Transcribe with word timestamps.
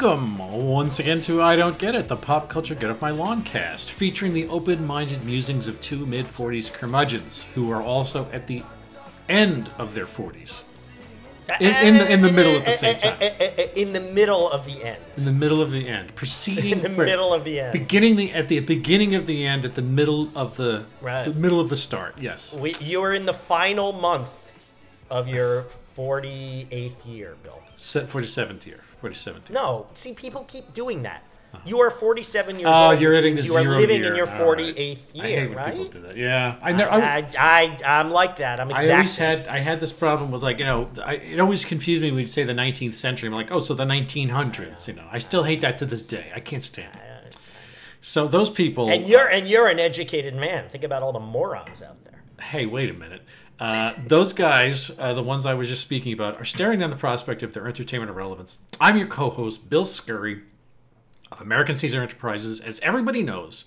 Welcome 0.00 0.38
once 0.38 1.00
again 1.00 1.20
to 1.22 1.42
I 1.42 1.56
Don't 1.56 1.76
Get 1.76 1.96
It, 1.96 2.06
the 2.06 2.14
pop 2.14 2.48
culture 2.48 2.76
get 2.76 2.88
off 2.88 3.00
my 3.00 3.10
lawn 3.10 3.42
cast, 3.42 3.90
featuring 3.90 4.32
the 4.32 4.46
open-minded 4.46 5.24
musings 5.24 5.66
of 5.66 5.80
two 5.80 6.06
mid-40s 6.06 6.72
curmudgeons 6.72 7.46
who 7.56 7.72
are 7.72 7.82
also 7.82 8.28
at 8.32 8.46
the 8.46 8.62
end 9.28 9.72
of 9.76 9.94
their 9.94 10.06
40s. 10.06 10.62
In, 11.58 11.74
in, 11.84 11.94
the, 11.94 12.12
in 12.12 12.20
the 12.22 12.30
middle 12.30 12.54
at 12.54 12.64
the 12.66 12.70
same 12.70 12.96
time. 13.00 13.20
In 13.74 13.92
the 13.92 14.00
middle 14.00 14.48
of 14.48 14.66
the 14.66 14.84
end. 14.84 15.02
In 15.16 15.24
the 15.24 15.32
middle 15.32 15.60
of 15.60 15.72
the 15.72 15.88
end, 15.88 16.14
proceeding 16.14 16.70
In 16.74 16.82
the 16.82 16.90
middle 16.90 17.34
of 17.34 17.42
the 17.44 17.58
end. 17.58 17.72
beginning 17.72 18.14
the 18.14 18.32
at 18.32 18.46
the 18.46 18.60
beginning 18.60 19.16
of 19.16 19.26
the 19.26 19.44
end, 19.44 19.64
at 19.64 19.74
the 19.74 19.82
middle 19.82 20.30
of 20.36 20.56
the, 20.56 20.84
Right. 21.00 21.24
the 21.24 21.34
middle 21.34 21.58
of 21.58 21.70
the 21.70 21.76
start. 21.76 22.14
Yes. 22.20 22.54
We, 22.54 22.74
you 22.80 23.02
are 23.02 23.12
in 23.12 23.26
the 23.26 23.34
final 23.34 23.92
month 23.92 24.37
of 25.10 25.28
your 25.28 25.62
48th 25.62 27.06
year, 27.06 27.36
Bill. 27.42 27.60
Se- 27.76 28.04
47th 28.06 28.66
year. 28.66 28.80
47th 29.02 29.26
year. 29.26 29.42
No, 29.52 29.86
see, 29.94 30.12
people 30.14 30.44
keep 30.48 30.72
doing 30.74 31.02
that. 31.02 31.22
Uh-huh. 31.54 31.62
You 31.64 31.78
are 31.80 31.90
47 31.90 32.56
years 32.58 32.66
Oh, 32.70 32.90
old. 32.90 33.00
you're 33.00 33.12
hitting 33.14 33.34
the 33.34 33.40
means 33.40 33.46
You 33.48 33.56
are 33.56 33.62
living 33.64 34.00
year. 34.02 34.10
in 34.10 34.16
your 34.16 34.28
All 34.30 34.52
right. 34.52 34.58
48th 34.58 34.74
I 34.74 35.22
hate 35.22 35.30
year, 35.30 35.48
when 35.48 35.56
right? 35.56 35.74
people 35.76 35.90
do 35.90 36.00
that. 36.02 36.16
Yeah, 36.16 36.56
I 36.60 36.72
never. 36.72 36.90
I, 36.90 36.96
would- 37.20 37.36
I, 37.36 37.78
I, 37.86 38.00
I'm 38.00 38.10
like 38.10 38.36
that. 38.36 38.60
I'm 38.60 38.68
exactly. 38.70 38.90
I 38.90 38.94
always 38.96 39.16
had 39.16 39.48
I 39.48 39.58
had 39.60 39.80
this 39.80 39.90
problem 39.92 40.30
with 40.30 40.42
like 40.42 40.58
you 40.58 40.66
know 40.66 40.90
I, 41.02 41.14
it 41.14 41.40
always 41.40 41.64
confused 41.64 42.02
me 42.02 42.10
when 42.10 42.20
you'd 42.20 42.28
say 42.28 42.42
the 42.44 42.52
19th 42.52 42.92
century. 42.94 43.28
I'm 43.28 43.34
like 43.34 43.50
oh 43.50 43.60
so 43.60 43.72
the 43.72 43.86
1900s. 43.86 44.88
You 44.88 44.94
know 44.94 45.08
I 45.10 45.16
still 45.16 45.44
hate 45.44 45.62
that 45.62 45.78
to 45.78 45.86
this 45.86 46.06
day. 46.06 46.30
I 46.34 46.40
can't 46.40 46.62
stand 46.62 46.94
it. 46.96 47.36
So 48.02 48.28
those 48.28 48.50
people. 48.50 48.90
and 48.90 49.06
you're 49.06 49.26
and 49.28 49.48
you're 49.48 49.68
an 49.68 49.78
educated 49.78 50.34
man. 50.34 50.68
Think 50.68 50.84
about 50.84 51.02
all 51.02 51.12
the 51.14 51.18
morons 51.20 51.82
out 51.82 52.02
there. 52.04 52.20
hey, 52.42 52.66
wait 52.66 52.90
a 52.90 52.94
minute. 52.94 53.22
Uh, 53.60 53.92
those 54.06 54.32
guys, 54.32 54.96
uh, 54.98 55.12
the 55.14 55.22
ones 55.22 55.44
I 55.44 55.54
was 55.54 55.68
just 55.68 55.82
speaking 55.82 56.12
about, 56.12 56.40
are 56.40 56.44
staring 56.44 56.78
down 56.78 56.90
the 56.90 56.96
prospect 56.96 57.42
of 57.42 57.52
their 57.54 57.66
entertainment 57.66 58.10
irrelevance. 58.10 58.58
I'm 58.80 58.96
your 58.96 59.08
co-host, 59.08 59.68
Bill 59.68 59.84
Scurry 59.84 60.42
of 61.32 61.40
American 61.40 61.74
Caesar 61.74 62.00
Enterprises. 62.02 62.60
As 62.60 62.78
everybody 62.80 63.22
knows, 63.22 63.64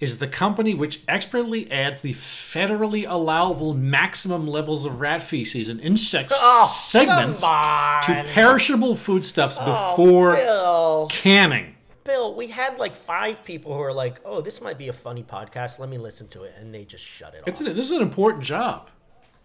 is 0.00 0.18
the 0.18 0.26
company 0.28 0.74
which 0.74 1.02
expertly 1.06 1.70
adds 1.70 2.00
the 2.00 2.12
federally 2.14 3.04
allowable 3.08 3.74
maximum 3.74 4.46
levels 4.46 4.84
of 4.84 5.00
rat 5.00 5.22
feces 5.22 5.68
and 5.68 5.80
insect 5.80 6.30
Oh, 6.34 6.68
segments 6.72 7.40
to 7.42 8.24
perishable 8.32 8.96
foodstuffs 8.96 9.56
Oh, 9.60 9.92
before 9.92 10.34
Bill. 10.34 11.08
canning. 11.10 11.74
Bill, 12.04 12.34
we 12.34 12.46
had 12.48 12.78
like 12.78 12.96
five 12.96 13.44
people 13.44 13.74
who 13.74 13.80
are 13.82 13.92
like, 13.92 14.20
"Oh, 14.24 14.40
this 14.40 14.62
might 14.62 14.78
be 14.78 14.88
a 14.88 14.92
funny 14.94 15.22
podcast. 15.22 15.78
Let 15.78 15.90
me 15.90 15.98
listen 15.98 16.26
to 16.28 16.42
it," 16.44 16.54
and 16.58 16.72
they 16.74 16.84
just 16.86 17.04
shut 17.04 17.34
it 17.34 17.42
It's 17.46 17.60
off. 17.60 17.66
an, 17.66 17.76
this 17.76 17.84
is 17.90 17.92
an 17.96 18.02
important 18.02 18.42
job. 18.44 18.88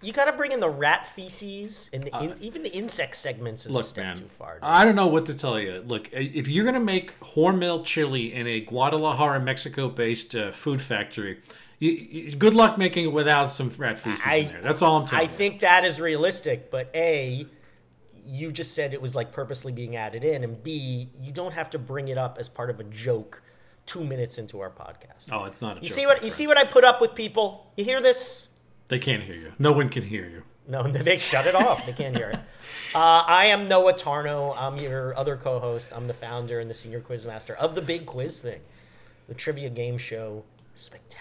You 0.04 0.14
got 0.14 0.26
to 0.26 0.34
bring 0.34 0.52
in 0.52 0.60
the 0.60 0.70
rat 0.70 1.06
feces 1.06 1.90
and 1.94 2.04
the, 2.04 2.24
in, 2.24 2.36
even 2.42 2.62
the 2.64 2.72
insect 2.74 3.16
segments 3.16 3.66
is 3.66 3.72
a 3.72 3.74
Uh, 3.74 3.78
Look, 3.78 3.86
step 3.86 4.04
man, 4.06 4.18
too 4.18 4.26
far. 4.26 4.56
dude. 4.56 4.64
I 4.64 4.84
don't 4.86 4.96
know 4.96 5.08
what 5.08 5.26
to 5.28 5.34
tell 5.34 5.60
you. 5.60 5.84
Look, 5.88 6.10
if 6.12 6.48
you're 6.48 6.66
gonna 6.66 6.80
make 6.80 7.18
Hormel 7.22 7.84
chili 7.86 8.34
in 8.34 8.46
a 8.48 8.60
Guadalajara, 8.62 9.40
Mexico-based 9.40 10.36
uh, 10.36 10.52
food 10.52 10.82
factory, 10.82 11.40
you, 11.80 11.92
you, 11.92 12.32
good 12.36 12.54
luck 12.54 12.78
making 12.78 13.06
it 13.06 13.14
without 13.14 13.48
some 13.50 13.70
rat 13.78 13.98
feces 13.98 14.24
I- 14.26 14.36
in 14.36 14.48
there. 14.50 14.62
That's 14.62 14.82
all 14.82 14.98
I'm 15.02 15.08
telling 15.08 15.28
I 15.28 15.30
you. 15.32 15.36
think 15.38 15.60
that 15.60 15.84
is 15.86 16.00
realistic, 16.02 16.70
but 16.72 16.90
a, 16.94 17.46
you 18.26 18.52
just 18.52 18.74
said 18.74 18.94
it 18.94 19.02
was 19.02 19.16
like 19.16 19.32
purposely 19.32 19.72
being 19.74 19.96
added 19.96 20.24
in, 20.24 20.44
and 20.44 20.62
b, 20.64 21.10
you 21.22 21.32
don't 21.32 21.54
have 21.54 21.70
to 21.72 21.80
bring 21.80 22.08
it 22.10 22.18
up 22.18 22.38
as 22.40 22.48
part 22.50 22.70
of 22.70 22.80
a 22.80 22.84
joke 22.86 23.42
two 23.86 24.04
minutes 24.06 24.38
into 24.38 24.62
our 24.62 24.70
podcast. 24.70 25.28
oh, 25.32 25.44
it's 25.44 25.62
not. 25.62 25.78
A 25.78 25.82
You 25.82 25.90
joke, 25.90 25.96
see 25.98 26.06
what 26.06 26.24
you 26.24 26.30
see 26.30 26.48
what 26.48 26.58
I 26.58 26.64
put 26.64 26.86
up 26.86 27.02
with 27.02 27.16
people. 27.16 27.72
You 27.76 27.84
hear 27.84 28.00
this? 28.02 28.48
They 28.88 29.00
can't 29.00 29.22
hear 29.22 29.36
you. 29.36 29.54
No 29.60 29.72
one 29.72 29.90
can 29.90 30.04
hear 30.04 30.26
you. 30.28 30.44
No, 30.68 30.84
they 30.88 31.18
shut 31.20 31.48
it 31.48 31.56
off. 31.56 31.86
They 31.86 31.94
can't 31.94 32.16
hear 32.16 32.30
it. 32.30 32.40
Uh, 32.96 33.24
I 33.28 33.46
am 33.48 33.68
Noah 33.68 33.94
Tarnow. 33.94 34.54
I'm 34.58 34.78
your 34.78 35.18
other 35.18 35.36
co-host. 35.36 35.92
I'm 35.96 36.06
the 36.06 36.14
founder 36.14 36.60
and 36.60 36.70
the 36.70 36.74
senior 36.76 37.02
quizmaster 37.02 37.56
of 37.56 37.76
the 37.76 37.82
Big 37.82 38.06
Quiz 38.06 38.42
Thing, 38.42 38.62
the 39.28 39.34
trivia 39.34 39.70
game 39.70 39.98
show. 39.98 40.44
Spectacular. 40.76 41.20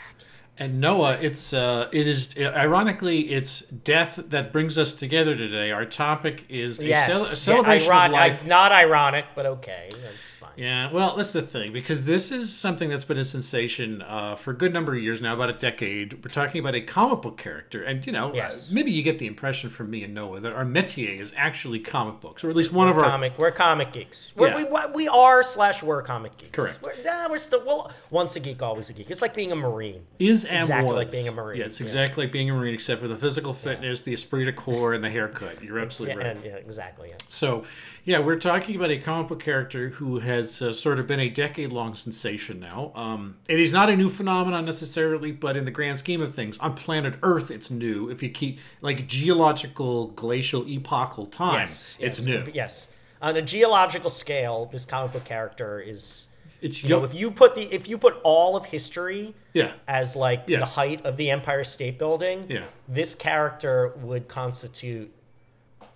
And 0.58 0.80
Noah, 0.80 1.18
it's 1.20 1.52
uh, 1.54 1.88
it 1.92 2.06
is 2.06 2.36
ironically 2.38 3.32
it's 3.32 3.60
death 3.62 4.16
that 4.28 4.52
brings 4.52 4.76
us 4.78 4.92
together 4.94 5.34
today. 5.34 5.70
Our 5.70 5.86
topic 5.86 6.44
is 6.48 6.80
a, 6.82 6.86
Yes, 6.86 7.06
cel- 7.10 7.16
a 7.16 7.24
Yeah, 7.24 7.34
celebration 7.34 7.92
iron- 7.92 8.06
of 8.10 8.12
life. 8.12 8.44
I- 8.44 8.48
not 8.48 8.70
ironic, 8.72 9.24
but 9.34 9.46
okay, 9.46 9.90
that's. 10.02 10.31
Yeah, 10.56 10.92
well, 10.92 11.16
that's 11.16 11.32
the 11.32 11.42
thing 11.42 11.72
because 11.72 12.04
this 12.04 12.30
is 12.30 12.54
something 12.54 12.88
that's 12.90 13.04
been 13.04 13.18
a 13.18 13.24
sensation 13.24 14.02
uh, 14.02 14.34
for 14.36 14.50
a 14.50 14.54
good 14.56 14.72
number 14.72 14.94
of 14.94 15.02
years 15.02 15.22
now, 15.22 15.34
about 15.34 15.50
a 15.50 15.54
decade. 15.54 16.24
We're 16.24 16.30
talking 16.30 16.60
about 16.60 16.74
a 16.74 16.80
comic 16.80 17.22
book 17.22 17.38
character, 17.38 17.82
and 17.82 18.04
you 18.06 18.12
know, 18.12 18.30
uh, 18.30 18.34
Yes. 18.34 18.70
maybe 18.72 18.90
you 18.90 19.02
get 19.02 19.18
the 19.18 19.26
impression 19.26 19.70
from 19.70 19.90
me 19.90 20.04
and 20.04 20.14
Noah 20.14 20.40
that 20.40 20.52
our 20.52 20.64
métier 20.64 21.18
is 21.18 21.32
actually 21.36 21.78
comic 21.80 22.20
books, 22.20 22.44
or 22.44 22.50
at 22.50 22.56
least 22.56 22.72
one 22.72 22.88
of 22.88 22.98
our. 22.98 23.04
Comic, 23.04 23.38
we're 23.38 23.50
comic 23.50 23.92
geeks. 23.92 24.32
We're, 24.36 24.48
Yeah. 24.48 24.64
we, 24.88 25.04
we 25.04 25.08
are 25.08 25.42
slash 25.42 25.82
we're 25.82 26.02
comic 26.02 26.36
geeks. 26.36 26.52
Correct. 26.52 26.78
We're, 26.82 26.92
nah, 27.04 27.28
we're 27.30 27.38
still 27.38 27.64
well. 27.64 27.90
Once 28.10 28.36
a 28.36 28.40
geek, 28.40 28.62
always 28.62 28.90
a 28.90 28.92
geek. 28.92 29.10
It's 29.10 29.22
like 29.22 29.34
being 29.34 29.52
a 29.52 29.56
marine. 29.56 30.04
Is 30.18 30.44
It's 30.44 30.52
exactly 30.52 30.88
was. 30.90 30.96
like 30.96 31.10
being 31.10 31.28
a 31.28 31.32
Marine, 31.32 31.60
Yeah, 31.60 31.66
it's 31.66 31.80
yeah. 31.80 31.86
exactly 31.86 32.24
like 32.24 32.32
being 32.32 32.50
a 32.50 32.54
marine, 32.54 32.74
except 32.74 33.00
for 33.00 33.08
the 33.08 33.16
physical 33.16 33.54
fitness, 33.54 34.02
the 34.02 34.12
esprit 34.12 34.44
de 34.44 34.52
corps, 34.52 34.92
and 34.92 35.02
the 35.02 35.10
haircut. 35.10 35.62
You're 35.62 35.78
absolutely 35.78 36.20
Yeah, 36.20 36.26
right. 36.28 36.36
and, 36.36 36.44
yeah 36.44 36.56
exactly. 36.56 37.08
Yeah. 37.10 37.16
So, 37.28 37.64
yeah, 38.04 38.18
we're 38.18 38.38
talking 38.38 38.74
about 38.76 38.90
a 38.90 38.98
comic 38.98 39.28
book 39.28 39.40
character 39.40 39.90
who 39.90 40.18
has 40.18 40.60
uh, 40.60 40.72
sort 40.72 40.98
of 40.98 41.06
been 41.06 41.20
a 41.20 41.28
decade-long 41.28 41.94
sensation 41.94 42.58
now. 42.58 42.90
Um, 42.94 43.36
it 43.48 43.60
is 43.60 43.72
not 43.72 43.88
a 43.90 43.96
new 43.96 44.08
phenomenon 44.08 44.64
necessarily, 44.64 45.30
but 45.32 45.56
in 45.56 45.64
the 45.64 45.70
grand 45.70 45.96
scheme 45.98 46.20
of 46.20 46.34
things, 46.34 46.58
on 46.58 46.74
planet 46.74 47.14
Earth, 47.22 47.50
it's 47.50 47.70
new. 47.70 48.08
If 48.10 48.22
you 48.22 48.28
keep 48.30 48.58
like 48.80 49.06
geological, 49.06 50.08
glacial, 50.08 50.66
epochal 50.68 51.26
time, 51.26 51.60
Yes, 51.60 51.96
it's 52.00 52.18
yes, 52.18 52.26
new. 52.26 52.42
com- 52.42 52.50
Yes. 52.54 52.88
On 53.20 53.36
a 53.36 53.42
geological 53.42 54.10
scale, 54.10 54.66
this 54.72 54.84
comic 54.84 55.12
book 55.12 55.24
character 55.24 55.78
is. 55.80 56.26
It's 56.60 56.82
You 56.82 56.90
know, 56.90 57.02
if 57.04 57.12
you 57.14 57.30
put 57.32 57.54
the 57.56 57.62
if 57.74 57.88
you 57.88 57.98
put 57.98 58.20
all 58.22 58.56
of 58.56 58.66
history 58.66 59.34
yeah, 59.52 59.72
as 59.88 60.14
like 60.14 60.44
Yeah. 60.46 60.60
the 60.60 60.64
height 60.66 61.04
of 61.04 61.16
the 61.16 61.30
Empire 61.30 61.64
State 61.64 61.98
Building, 61.98 62.46
Yeah. 62.48 62.66
this 62.88 63.14
character 63.16 63.92
would 64.00 64.28
constitute 64.28 65.12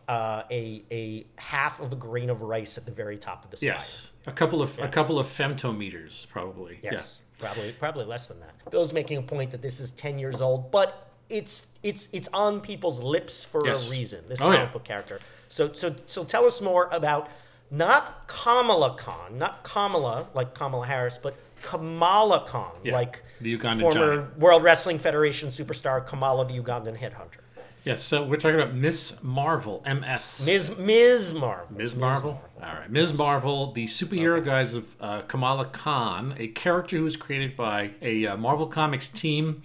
uh, 0.09 0.43
a 0.50 0.84
a 0.91 1.27
half 1.41 1.81
of 1.81 1.93
a 1.93 1.97
grain 1.97 2.31
of 2.31 2.43
rice 2.43 2.78
at 2.78 2.87
the 2.87 2.93
very 2.93 3.17
top 3.17 3.44
of 3.44 3.50
the 3.50 3.56
spire. 3.56 3.71
yes, 3.72 4.12
a 4.27 4.33
couple 4.33 4.62
of 4.62 4.78
a 4.78 4.89
couple 4.89 5.19
of 5.19 5.27
femtometers 5.27 6.28
probably. 6.28 6.78
Yes, 6.83 7.21
probably 7.39 7.72
probably 7.72 8.05
less 8.05 8.28
than 8.28 8.41
that. 8.41 8.71
Bill's 8.71 8.93
making 8.93 9.19
a 9.19 9.22
point 9.22 9.50
that 9.50 9.62
this 9.62 9.81
is 9.81 9.91
ten 9.91 10.19
years 10.19 10.41
old, 10.41 10.71
but 10.71 11.11
it's 11.28 11.69
it's 11.83 12.09
it's 12.12 12.28
on 12.33 12.61
people's 12.61 13.03
lips 13.03 13.45
for 13.45 13.66
Yes. 13.66 13.89
a 13.89 13.91
reason. 13.91 14.25
This 14.28 14.41
Oh, 14.41 14.45
comic 14.45 14.61
yeah. 14.61 14.66
book 14.72 14.84
character. 14.84 15.19
So 15.49 15.72
so 15.72 15.95
so 16.06 16.22
tell 16.25 16.45
us 16.45 16.61
more 16.61 16.89
about 16.93 17.28
not 17.71 18.28
Kamala 18.28 18.97
Khan, 18.97 19.39
not 19.39 19.65
Kamala 19.65 20.28
like 20.34 20.55
Kamala 20.55 20.87
Harris, 20.87 21.19
but 21.19 21.34
Kamala 21.62 22.45
Khan, 22.47 22.71
Yeah, 22.84 22.93
like 22.93 23.25
the 23.41 23.56
Ugandan 23.59 23.81
former 23.81 24.16
giant. 24.19 24.39
World 24.39 24.62
Wrestling 24.62 24.99
Federation 25.00 25.49
superstar 25.49 26.06
Kamala, 26.06 26.47
the 26.47 26.55
Ugandan 26.61 26.97
headhunter. 26.97 27.41
Yes. 27.87 28.03
So 28.03 28.25
we're 28.25 28.35
talking 28.35 28.59
about 28.59 28.75
Miss 28.75 29.23
Marvel, 29.23 29.81
MS. 29.87 30.45
Ms. 30.45 30.77
Ms. 30.77 31.35
Marvel. 31.35 31.77
Ms. 31.79 31.95
Marvel. 31.95 32.43
All 32.61 32.75
right, 32.75 32.91
Ms. 32.91 33.17
Marvel, 33.17 33.71
the 33.71 33.85
superhero 33.85 34.45
guys 34.45 34.75
of 34.75 34.93
uh, 35.01 35.21
Kamala 35.29 35.67
Khan, 35.67 36.35
a 36.37 36.49
character 36.49 36.97
who 36.97 37.05
was 37.05 37.17
created 37.17 37.55
by 37.55 37.93
a 38.03 38.27
uh, 38.27 38.37
Marvel 38.37 38.67
Comics 38.67 39.09
team 39.09 39.63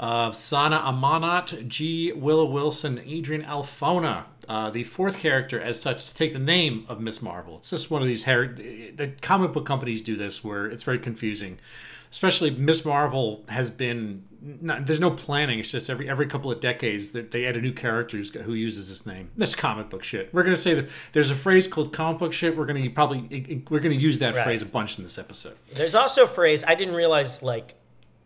of 0.00 0.34
Sana 0.34 0.80
Amanat, 0.80 1.68
G. 1.68 2.10
Willow 2.10 2.46
Wilson, 2.46 3.00
Adrian 3.06 3.44
Alphona. 3.44 4.24
Uh, 4.48 4.68
the 4.70 4.82
fourth 4.82 5.20
character, 5.20 5.60
as 5.60 5.80
such, 5.80 6.08
to 6.08 6.14
take 6.16 6.32
the 6.32 6.40
name 6.40 6.84
of 6.88 7.00
Miss 7.00 7.22
Marvel. 7.22 7.58
It's 7.58 7.70
just 7.70 7.92
one 7.92 8.02
of 8.02 8.08
these 8.08 8.24
hair. 8.24 8.48
The 8.48 9.12
comic 9.20 9.52
book 9.52 9.66
companies 9.66 10.02
do 10.02 10.16
this, 10.16 10.42
where 10.42 10.66
it's 10.66 10.82
very 10.82 10.98
confusing. 10.98 11.60
Especially 12.12 12.50
Miss 12.50 12.84
Marvel 12.84 13.42
has 13.48 13.70
been. 13.70 14.24
Not, 14.44 14.86
there's 14.86 15.00
no 15.00 15.10
planning. 15.12 15.60
It's 15.60 15.70
just 15.70 15.88
every 15.88 16.08
every 16.10 16.26
couple 16.26 16.50
of 16.52 16.60
decades 16.60 17.10
that 17.12 17.30
they 17.30 17.46
add 17.46 17.56
a 17.56 17.60
new 17.60 17.72
character 17.72 18.16
who's, 18.18 18.30
who 18.34 18.52
uses 18.54 18.88
this 18.88 19.06
name. 19.06 19.30
That's 19.36 19.54
comic 19.54 19.88
book 19.88 20.02
shit. 20.02 20.28
We're 20.34 20.42
gonna 20.42 20.56
say 20.56 20.74
that 20.74 20.88
there's 21.12 21.30
a 21.30 21.34
phrase 21.36 21.66
called 21.68 21.92
comic 21.92 22.18
book 22.18 22.32
shit. 22.32 22.56
We're 22.56 22.66
gonna 22.66 22.90
probably 22.90 23.64
we're 23.70 23.80
gonna 23.80 23.94
use 23.94 24.18
that 24.18 24.34
Right. 24.34 24.44
phrase 24.44 24.60
a 24.62 24.66
bunch 24.66 24.98
in 24.98 25.04
this 25.04 25.16
episode. 25.16 25.56
There's 25.72 25.94
also 25.94 26.24
a 26.24 26.28
phrase 26.28 26.64
I 26.66 26.74
didn't 26.74 26.94
realize 26.94 27.42
like 27.42 27.76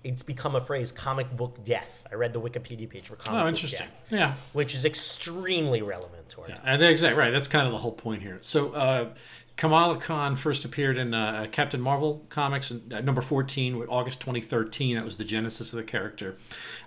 it's 0.03 0.23
become 0.23 0.55
a 0.57 0.61
phrase 0.61 0.91
comic 0.91 1.37
book 1.37 1.63
death. 1.65 2.07
I 2.11 2.15
read 2.15 2.33
the 2.33 2.41
Wikipedia 2.41 2.89
page 2.89 3.09
for 3.09 3.17
comic 3.17 3.45
Oh, 3.45 3.49
interesting. 3.49 3.87
death, 3.87 4.05
Yeah, 4.13 4.35
which 4.53 4.75
is 4.75 4.85
extremely 4.87 5.83
relevant 5.83 6.29
to 6.31 6.41
our 6.43 6.49
time. 6.49 6.61
and 6.65 6.83
exactly 6.83 7.19
right. 7.19 7.31
That's 7.31 7.49
kind 7.49 7.67
of 7.67 7.73
the 7.73 7.79
whole 7.79 7.93
point 7.93 8.23
here. 8.23 8.39
So. 8.41 8.73
Uh, 8.73 9.09
Kamala 9.57 9.97
Khan 9.97 10.37
first 10.37 10.67
appeared 10.67 10.99
in 10.99 11.15
uh, 11.15 11.47
Captain 11.51 11.81
Marvel 11.81 12.27
comics, 12.29 12.71
uh, 12.71 13.01
number 13.01 13.23
14, 13.23 13.79
with 13.79 13.89
August 13.89 14.21
2013. 14.21 14.97
That 14.97 15.05
was 15.05 15.17
the 15.17 15.25
genesis 15.25 15.73
of 15.73 15.79
the 15.79 15.83
character. 15.83 16.37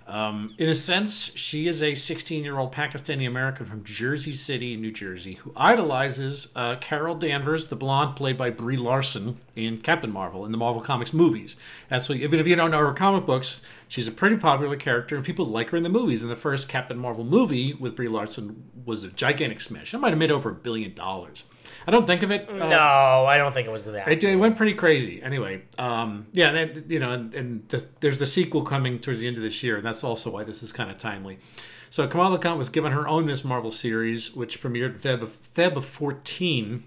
Um, 0.06 0.54
in 0.60 0.70
a 0.70 0.76
sense, 0.76 1.36
she 1.36 1.68
is 1.68 1.82
a 1.82 1.96
16 1.96 2.44
year 2.44 2.60
old 2.60 2.72
Pakistani 2.72 3.28
American 3.28 3.66
from 3.66 3.84
Jersey 3.84 4.34
City, 4.34 4.76
New 4.76 4.92
Jersey, 4.92 5.34
who 5.36 5.52
idolizes 5.56 6.52
uh, 6.56 6.76
Carol 6.76 7.16
Danvers, 7.16 7.68
the 7.68 7.76
blonde 7.76 8.16
played 8.16 8.38
by 8.38 8.52
Brie 8.52 8.78
Larson 8.78 9.40
in 9.56 9.80
Captain 9.80 10.12
Marvel 10.12 10.46
in 10.46 10.52
the 10.52 10.58
Marvel 10.58 10.82
Comics 10.82 11.12
movies. 11.12 11.56
That's 11.90 12.08
what, 12.08 12.20
even 12.20 12.40
if 12.40 12.48
you 12.48 12.56
don't 12.56 12.70
know 12.70 12.86
her 12.86 12.94
comic 12.94 13.26
books, 13.26 13.64
she's 13.88 14.08
a 14.08 14.12
pretty 14.12 14.38
popular 14.38 14.76
character, 14.76 15.16
and 15.16 15.26
people 15.26 15.46
like 15.46 15.72
her 15.72 15.78
in 15.78 15.84
the 15.84 15.90
movies. 15.90 16.22
And 16.22 16.30
the 16.30 16.36
first 16.36 16.70
Captain 16.70 17.00
Marvel 17.00 17.24
movie 17.24 17.74
with 17.74 17.96
Brie 17.96 18.08
Larson 18.08 18.70
was 18.86 19.04
a 19.04 19.10
gigantic 19.10 19.60
smash. 19.60 19.92
It 19.92 19.98
might 19.98 20.10
have 20.10 20.20
made 20.20 20.32
over 20.32 20.52
a 20.52 20.56
billion 20.56 20.94
dollars. 20.94 21.46
I 21.88 21.92
don't 21.92 22.06
think 22.06 22.24
of 22.24 22.32
it 22.32 22.52
no, 22.54 23.26
I 23.26 23.38
don't 23.38 23.54
think 23.54 23.68
it 23.68 23.72
was 23.72 23.86
that. 23.86 24.08
It, 24.08 24.24
it 24.24 24.36
went 24.36 24.58
pretty 24.58 24.74
crazy. 24.74 25.22
Anyway, 25.22 25.64
um, 25.78 26.28
yeah, 26.34 26.50
and, 26.50 26.90
you 26.90 27.00
know, 27.00 27.12
and, 27.12 27.34
and 27.34 27.70
the, 27.70 27.86
there's 28.00 28.20
the 28.20 28.26
sequel 28.26 28.64
coming 28.64 29.00
towards 29.00 29.20
the 29.22 29.28
end 29.28 29.38
of 29.38 29.44
this 29.44 29.64
year, 29.64 29.78
and 29.78 29.86
that's 29.86 30.04
also 30.04 30.32
why 30.32 30.44
this 30.44 30.62
is 30.62 30.72
kind 30.72 30.90
of 30.92 30.98
timely. 30.98 31.40
So 31.90 32.08
Kamala 32.08 32.38
Khan 32.38 32.58
was 32.58 32.70
given 32.70 32.92
her 32.92 33.08
own 33.08 33.26
Miss 33.26 33.44
Marvel 33.44 33.72
series, 33.72 34.36
which 34.36 34.62
premiered 34.62 35.00
Feb 35.00 35.22
of, 35.22 35.38
Feb 35.56 35.76
of 35.76 35.86
14. 35.86 36.84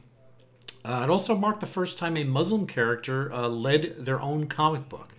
Uh, 0.85 1.01
it 1.05 1.11
also 1.11 1.37
marked 1.37 1.61
the 1.61 1.67
first 1.67 1.99
time 1.99 2.17
a 2.17 2.25
Muslim 2.25 2.67
character 2.67 3.33
uh, 3.33 3.49
led 3.49 3.97
their 3.99 4.21
own 4.21 4.47
comic 4.47 4.89
book. 4.89 5.15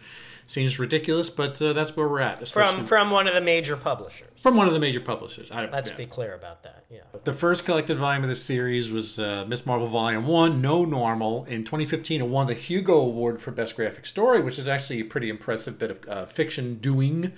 Seems 0.53 0.77
ridiculous, 0.77 1.31
but 1.31 1.59
uh, 1.63 1.73
that's 1.73 1.95
where 1.95 2.07
we're 2.07 2.19
at. 2.19 2.47
from 2.47 2.85
from 2.85 3.09
one 3.09 3.27
of 3.27 3.33
the 3.33 3.41
major 3.41 3.75
publishers. 3.75 4.31
from 4.39 4.55
one 4.55 4.67
of 4.67 4.73
the 4.73 4.79
major 4.79 4.99
publishers. 4.99 5.49
I, 5.49 5.65
Let's 5.65 5.89
yeah. 5.89 5.97
be 5.97 6.05
clear 6.05 6.35
about 6.35 6.61
that. 6.61 6.85
Yeah. 6.91 6.99
The 7.23 7.33
first 7.33 7.65
collected 7.65 7.97
volume 7.97 8.21
of 8.21 8.29
the 8.29 8.35
series 8.35 8.91
was 8.91 9.17
uh, 9.19 9.45
Miss 9.47 9.65
Marvel 9.65 9.87
Volume 9.87 10.27
1, 10.27 10.61
No 10.61 10.85
Normal. 10.85 11.45
In 11.45 11.63
2015, 11.63 12.21
it 12.21 12.27
won 12.27 12.45
the 12.45 12.53
Hugo 12.53 12.99
Award 12.99 13.41
for 13.41 13.49
Best 13.49 13.75
Graphic 13.75 14.05
Story, 14.05 14.43
which 14.43 14.59
is 14.59 14.67
actually 14.67 15.01
a 15.01 15.05
pretty 15.05 15.27
impressive 15.27 15.79
bit 15.79 15.89
of 15.89 16.07
uh, 16.07 16.25
fiction 16.27 16.75
doing. 16.75 17.33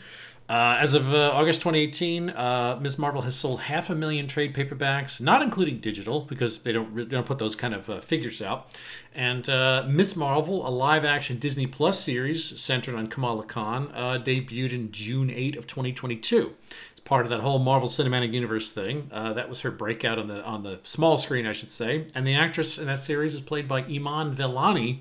Uh, 0.47 0.77
as 0.79 0.93
of 0.93 1.11
uh, 1.11 1.31
August 1.33 1.61
2018, 1.61 2.29
uh, 2.29 2.77
Ms. 2.79 2.99
Marvel 2.99 3.23
has 3.23 3.35
sold 3.35 3.61
half 3.61 3.89
a 3.89 3.95
million 3.95 4.27
trade 4.27 4.53
paperbacks, 4.53 5.19
not 5.19 5.41
including 5.41 5.79
digital, 5.79 6.19
because 6.21 6.59
they 6.59 6.71
don't, 6.71 6.95
they 6.95 7.03
don't 7.05 7.25
put 7.25 7.39
those 7.39 7.55
kind 7.55 7.73
of 7.73 7.89
uh, 7.89 7.99
figures 7.99 8.43
out. 8.43 8.69
And 9.15 9.49
uh, 9.49 9.85
Ms. 9.87 10.15
Marvel, 10.15 10.67
a 10.67 10.69
live 10.69 11.03
action 11.03 11.39
Disney 11.39 11.65
Plus 11.65 11.99
series 11.99 12.61
centered 12.61 12.93
on 12.93 13.07
Kamala 13.07 13.43
Khan, 13.43 13.89
uh, 13.95 14.19
debuted 14.23 14.71
in 14.71 14.91
June 14.91 15.31
8 15.31 15.55
of 15.57 15.65
2022 15.65 16.53
It's 16.91 16.99
part 16.99 17.25
of 17.25 17.31
that 17.31 17.39
whole 17.39 17.57
Marvel 17.57 17.89
Cinematic 17.89 18.31
Universe 18.31 18.69
thing. 18.69 19.09
Uh, 19.11 19.33
that 19.33 19.49
was 19.49 19.61
her 19.61 19.71
breakout 19.71 20.19
on 20.19 20.27
the 20.27 20.43
on 20.43 20.61
the 20.61 20.79
small 20.83 21.17
screen, 21.17 21.47
I 21.47 21.53
should 21.53 21.71
say. 21.71 22.05
And 22.13 22.27
the 22.27 22.35
actress 22.35 22.77
in 22.77 22.85
that 22.85 22.99
series 22.99 23.33
is 23.33 23.41
played 23.41 23.67
by 23.67 23.79
Iman 23.81 24.35
Vellani. 24.35 24.99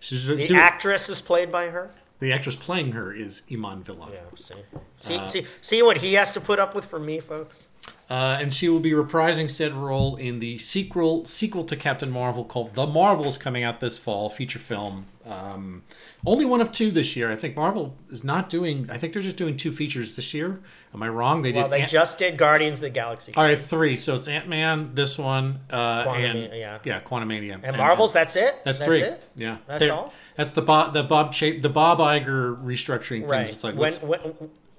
She's 0.00 0.26
The 0.28 0.36
doing- 0.46 0.58
actress 0.58 1.10
is 1.10 1.20
played 1.20 1.52
by 1.52 1.66
her. 1.66 1.90
The 2.20 2.32
actress 2.32 2.56
playing 2.56 2.92
her 2.92 3.12
is 3.12 3.42
Iman 3.50 3.84
Vellani. 3.84 4.14
Yeah. 4.14 4.20
See, 4.34 4.54
see, 4.96 5.26
see, 5.26 5.46
see 5.60 5.82
what 5.82 5.98
he 5.98 6.14
has 6.14 6.32
to 6.32 6.40
put 6.40 6.58
up 6.58 6.74
with 6.74 6.84
for 6.84 6.98
me, 6.98 7.20
folks. 7.20 7.66
Uh, 8.10 8.38
and 8.40 8.54
she 8.54 8.70
will 8.70 8.80
be 8.80 8.92
reprising 8.92 9.50
said 9.50 9.74
role 9.74 10.16
in 10.16 10.38
the 10.38 10.56
sequel 10.56 11.26
sequel 11.26 11.62
to 11.64 11.76
Captain 11.76 12.10
Marvel 12.10 12.42
called 12.42 12.72
The 12.74 12.86
Marvels 12.86 13.36
coming 13.36 13.64
out 13.64 13.80
this 13.80 13.98
fall, 13.98 14.30
feature 14.30 14.58
film. 14.58 15.04
Um, 15.26 15.82
only 16.24 16.46
one 16.46 16.62
of 16.62 16.72
two 16.72 16.90
this 16.90 17.16
year. 17.16 17.30
I 17.30 17.36
think 17.36 17.54
Marvel 17.54 17.94
is 18.10 18.24
not 18.24 18.48
doing. 18.48 18.88
I 18.90 18.96
think 18.96 19.12
they're 19.12 19.20
just 19.20 19.36
doing 19.36 19.58
two 19.58 19.72
features 19.72 20.16
this 20.16 20.32
year. 20.32 20.58
Am 20.94 21.02
I 21.02 21.08
wrong? 21.10 21.42
They 21.42 21.52
Well, 21.52 21.64
did. 21.64 21.72
they 21.72 21.82
Ant- 21.82 21.90
just 21.90 22.18
did 22.18 22.38
Guardians 22.38 22.78
of 22.78 22.84
the 22.84 22.90
Galaxy. 22.90 23.34
All 23.36 23.44
right, 23.44 23.58
three. 23.58 23.94
So 23.94 24.14
it's 24.14 24.26
Ant 24.26 24.48
Man, 24.48 24.92
this 24.94 25.18
one, 25.18 25.60
uh, 25.70 26.06
and 26.08 26.38
yeah. 26.54 26.78
yeah, 26.84 27.00
Quantumania, 27.00 27.60
and 27.62 27.76
Marvels, 27.76 28.14
that's 28.14 28.36
it. 28.36 28.54
That's, 28.64 28.82
three. 28.82 29.00
it. 29.02 29.22
Yeah, 29.36 29.58
That's 29.66 29.80
They're- 29.84 29.92
all? 29.92 30.14
That's 30.36 30.52
the 30.52 30.62
Bob, 30.62 30.92
the 30.94 31.02
Bob 31.02 31.34
shape, 31.34 31.60
the 31.62 31.68
Bob 31.68 31.98
Iger 31.98 32.56
restructuring 32.64 33.20
things. 33.20 33.30
Right. 33.30 33.48
It's 33.50 33.64
like 33.64 33.74
when 33.74 33.92
when, 33.94 34.20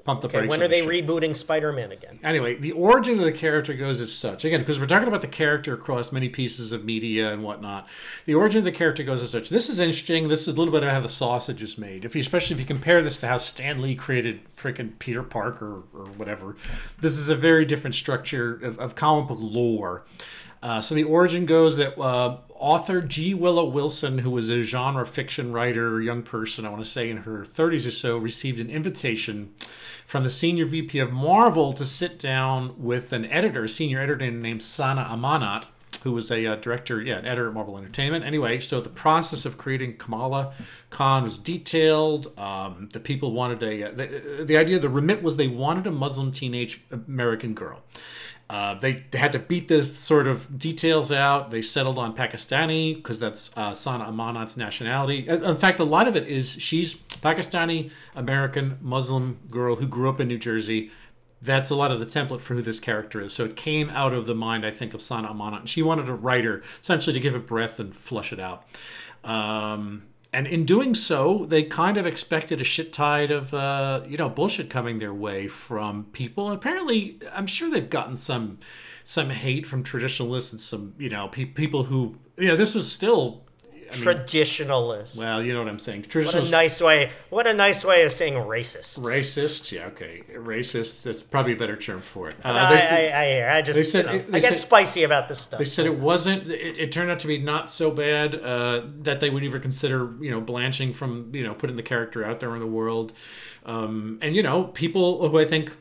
pump 0.10 0.22
the 0.22 0.28
okay, 0.28 0.40
brakes. 0.40 0.50
when 0.50 0.62
are 0.62 0.68
they 0.68 0.82
shit. 0.82 1.08
rebooting 1.08 1.36
Spider-Man 1.36 1.92
again? 1.92 2.20
Anyway, 2.24 2.56
the 2.56 2.72
origin 2.72 3.20
of 3.20 3.26
the 3.26 3.32
character 3.32 3.74
goes 3.74 4.02
as 4.02 4.12
such. 4.12 4.44
Again, 4.44 4.60
because 4.60 4.80
we're 4.80 4.86
talking 4.86 5.08
about 5.08 5.22
the 5.22 5.28
character 5.28 5.74
across 5.74 6.12
many 6.12 6.30
pieces 6.30 6.72
of 6.72 6.84
media 6.84 7.32
and 7.32 7.44
whatnot. 7.44 7.88
The 8.26 8.34
origin 8.34 8.60
of 8.60 8.66
the 8.66 8.72
character 8.72 9.04
goes 9.04 9.22
as 9.22 9.30
such. 9.30 9.50
This 9.50 9.70
is 9.70 9.80
interesting. 9.80 10.28
This 10.28 10.42
is 10.42 10.56
a 10.56 10.58
little 10.58 10.72
bit 10.72 10.84
of 10.84 10.90
how 10.90 11.00
the 11.00 11.10
sausage 11.10 11.62
is 11.62 11.78
made. 11.78 12.06
If 12.06 12.16
you, 12.16 12.22
especially 12.22 12.56
if 12.56 12.60
you 12.60 12.66
compare 12.66 13.02
this 13.02 13.18
to 13.20 13.28
how 13.28 13.38
Stan 13.38 13.82
Lee 13.82 13.96
created 13.96 14.42
freaking 14.56 14.98
Peter 15.00 15.24
Parker 15.24 15.84
or 15.94 16.06
whatever, 16.18 16.56
this 17.00 17.18
is 17.18 17.30
a 17.30 17.36
very 17.36 17.66
different 17.66 17.96
structure 17.96 18.56
of, 18.56 18.80
of 18.80 18.96
comic 18.96 19.28
book 19.28 19.40
lore. 19.40 20.04
Uh, 20.62 20.82
so 20.82 20.94
the 20.94 21.04
origin 21.04 21.46
goes 21.46 21.78
that 21.78 22.00
uh, 22.00 22.38
author 22.56 23.02
G. 23.02 23.34
Willow 23.34 23.66
Wilson, 23.66 24.20
who 24.20 24.32
was 24.32 24.50
a 24.50 24.62
genre 24.62 25.06
fiction 25.06 25.54
writer, 25.54 26.02
young 26.02 26.22
person, 26.22 26.66
I 26.66 26.70
want 26.70 26.84
to 26.84 26.90
say 26.90 27.10
in 27.10 27.18
her 27.18 27.44
30s 27.44 27.88
or 27.88 27.92
so, 27.92 28.18
received 28.18 28.60
an 28.60 28.70
invitation 28.70 29.54
from 30.06 30.24
the 30.24 30.30
senior 30.30 30.66
VP 30.66 31.00
of 31.00 31.12
Marvel 31.12 31.72
to 31.74 31.86
sit 31.86 32.20
down 32.20 32.76
with 32.78 33.14
an 33.14 33.26
editor, 33.26 33.64
a 33.64 33.70
senior 33.70 34.02
editor 34.02 34.30
named 34.30 34.62
Sana 34.62 35.06
Amanat, 35.06 35.66
who 36.04 36.12
was 36.12 36.32
a 36.32 36.46
uh, 36.46 36.56
director, 36.56 37.02
yeah, 37.02 37.18
an 37.18 37.26
editor 37.26 37.50
at 37.50 37.54
Marvel 37.54 37.78
Entertainment. 37.78 38.24
Anyway, 38.24 38.60
so 38.60 38.80
the 38.82 38.90
process 38.90 39.46
of 39.46 39.58
creating 39.58 39.98
Kamala 39.98 40.54
Khan 40.90 41.24
was 41.24 41.38
detailed. 41.38 42.38
Um, 42.40 42.90
the 42.94 43.00
people 43.00 43.32
wanted 43.32 43.62
a, 43.64 43.92
the, 43.94 44.44
the 44.46 44.58
idea, 44.58 44.80
the 44.80 44.90
remit 44.90 45.22
was 45.22 45.38
they 45.38 45.48
wanted 45.48 45.88
a 45.88 45.92
Muslim 45.92 46.32
teenage 46.32 46.82
American 46.92 47.54
girl. 47.54 47.82
Uh, 48.50 48.74
they, 48.74 49.04
had 49.14 49.32
to 49.32 49.38
beat 49.38 49.68
the 49.68 49.84
sort 49.84 50.26
of 50.26 50.58
details 50.58 51.12
out. 51.12 51.52
They 51.52 51.62
settled 51.62 52.00
on 52.00 52.16
Pakistani 52.16 52.96
because 52.96 53.20
that's 53.20 53.56
uh, 53.56 53.76
Sana 53.76 54.06
Amanat's 54.06 54.58
nationality. 54.58 55.28
In 55.28 55.56
fact, 55.56 55.80
a 55.80 55.84
lot 55.84 56.08
of 56.08 56.16
it 56.16 56.28
is 56.28 56.54
she's 56.54 56.96
Pakistani 56.96 57.92
American 58.16 58.80
Muslim 58.82 59.40
girl 59.52 59.76
who 59.76 59.86
grew 59.86 60.10
up 60.10 60.20
in 60.20 60.28
New 60.28 60.40
Jersey. 60.40 60.90
That's 61.42 61.70
a 61.70 61.76
lot 61.76 61.92
of 61.92 62.00
the 62.00 62.08
template 62.08 62.42
for 62.42 62.56
who 62.56 62.64
this 62.64 62.80
character 62.80 63.22
is. 63.22 63.34
So 63.34 63.46
it 63.46 63.56
came 63.56 63.92
out 63.92 64.14
of 64.14 64.26
the 64.26 64.36
mind, 64.36 64.66
I 64.66 64.72
think, 64.72 64.96
of 64.96 65.02
Sana 65.02 65.28
Amanat. 65.28 65.60
And 65.60 65.70
she 65.70 65.84
wanted 65.84 66.10
a 66.10 66.14
writer 66.14 66.64
essentially 66.82 67.14
to 67.14 67.20
give 67.20 67.36
it 67.36 67.46
breath 67.46 67.80
and 67.80 67.96
flush 67.96 68.34
it 68.34 68.40
out. 68.40 68.66
Um, 69.24 70.08
and 70.32 70.46
in 70.46 70.66
doing 70.66 70.94
so, 70.94 71.46
they 71.48 71.64
kind 71.64 71.98
of 71.98 72.06
expected 72.06 72.62
a 72.62 72.64
shit 72.64 72.94
tide 72.94 73.32
of 73.32 73.54
uh, 73.54 74.02
you 74.08 74.18
know 74.18 74.30
bullshit 74.30 74.70
coming 74.70 75.00
their 75.00 75.14
way 75.14 75.48
from 75.48 76.06
people. 76.12 76.48
And 76.48 76.56
Apparently, 76.56 77.20
I'm 77.34 77.48
sure 77.48 77.70
they've 77.70 77.90
gotten 77.90 78.16
some 78.16 78.60
some 79.04 79.32
hate 79.32 79.66
from 79.66 79.84
traditionalists 79.84 80.52
and 80.52 80.62
some 80.62 80.94
you 80.98 81.10
know 81.10 81.28
pe- 81.30 81.46
people 81.46 81.86
who 81.86 82.18
you 82.38 82.48
know 82.48 82.56
this 82.56 82.76
was 82.76 82.92
still. 82.92 83.46
I 83.92 83.96
mean, 83.96 84.04
Traditionalist. 84.06 85.18
well, 85.18 85.42
you 85.44 85.54
know 85.54 85.60
what 85.60 85.68
I'm 85.68 85.80
saying. 85.80 86.06
what 86.14 86.36
a 86.36 86.50
nice 86.50 86.82
way. 86.82 87.12
What 87.30 87.48
a 87.48 87.54
nice 87.54 87.84
way 87.84 88.04
of 88.04 88.12
saying 88.12 88.34
racist. 88.36 89.00
Racist. 89.00 89.72
Yeah, 89.72 89.88
okay, 89.88 90.24
Racist. 90.34 91.04
That's 91.04 91.22
probably 91.24 91.54
a 91.54 91.56
better 91.56 91.76
term 91.76 92.00
for 92.00 92.30
it. 92.30 92.36
Uh, 92.44 92.50
I, 92.50 92.76
they- 92.76 93.12
I, 93.12 93.22
I 93.22 93.26
hear. 93.34 93.50
I 93.50 93.62
just. 93.62 93.78
they 93.78 93.84
said- 93.84 94.06
you 94.06 94.12
know, 94.12 94.26
they 94.30 94.38
I 94.38 94.42
get 94.42 94.50
said- 94.50 94.58
spicy 94.60 95.04
about 95.04 95.28
this 95.28 95.40
stuff. 95.42 95.58
They 95.60 95.66
said 95.66 95.86
it 95.86 95.98
wasn't. 95.98 96.50
It, 96.52 96.78
it 96.78 96.92
turned 96.92 97.10
out 97.12 97.20
to 97.20 97.28
be 97.28 97.40
not 97.40 97.70
so 97.70 97.92
bad 97.92 98.36
uh, 98.36 98.84
that 99.02 99.20
they 99.20 99.30
would 99.30 99.44
even 99.44 99.62
consider, 99.62 100.14
you 100.22 100.32
know, 100.32 100.42
blanching 100.42 100.94
from, 100.94 101.34
you 101.34 101.44
know, 101.44 101.54
putting 101.54 101.76
the 101.76 101.84
character 101.84 102.24
out 102.24 102.40
there 102.40 102.54
in 102.56 102.60
the 102.62 102.68
world. 102.68 103.14
Um, 103.66 104.20
and 104.22 104.36
you 104.36 104.44
know, 104.44 104.64
people 104.66 105.28
who 105.30 105.40
I 105.40 105.46
think 105.46 105.72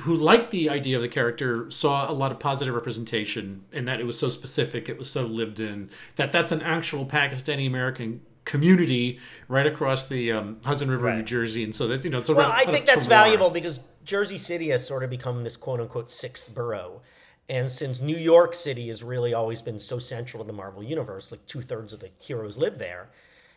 who 0.00 0.14
liked 0.14 0.50
the 0.50 0.68
idea 0.68 0.96
of 0.96 1.02
the 1.02 1.08
character 1.08 1.70
saw 1.70 2.10
a 2.10 2.12
lot 2.12 2.32
of 2.32 2.38
positive 2.38 2.74
representation 2.74 3.64
in 3.72 3.84
that 3.86 4.00
it 4.00 4.04
was 4.04 4.18
so 4.18 4.28
specific, 4.28 4.88
it 4.88 4.98
was 4.98 5.10
so 5.10 5.24
lived 5.24 5.60
in. 5.60 5.90
That 6.16 6.32
that's 6.32 6.52
an 6.52 6.62
actual 6.62 7.06
Pakistani 7.06 7.66
American 7.66 8.20
community 8.44 9.18
right 9.48 9.66
across 9.66 10.06
the 10.06 10.32
um, 10.32 10.58
Hudson 10.64 10.90
River, 10.90 11.08
in 11.08 11.18
New 11.18 11.24
Jersey, 11.24 11.64
and 11.64 11.74
so 11.74 11.86
that 11.88 12.04
you 12.04 12.10
know, 12.10 12.18
it's 12.18 12.28
a 12.28 12.34
Well, 12.34 12.52
I 12.52 12.64
think 12.64 12.86
that's 12.86 13.06
valuable 13.06 13.50
because 13.50 13.80
Jersey 14.04 14.38
City 14.38 14.68
has 14.68 14.86
sort 14.86 15.02
of 15.02 15.10
become 15.10 15.42
this 15.42 15.56
quote 15.56 15.80
unquote 15.80 16.10
sixth 16.10 16.54
borough. 16.54 17.02
And 17.48 17.70
since 17.70 18.00
New 18.00 18.16
York 18.16 18.54
City 18.54 18.88
has 18.88 19.02
really 19.02 19.34
always 19.34 19.60
been 19.60 19.78
so 19.78 19.98
central 19.98 20.42
to 20.42 20.46
the 20.46 20.54
Marvel 20.54 20.82
Universe, 20.82 21.30
like 21.30 21.44
two 21.46 21.60
thirds 21.60 21.92
of 21.92 22.00
the 22.00 22.10
heroes 22.18 22.56
live 22.56 22.78
there, 22.78 23.10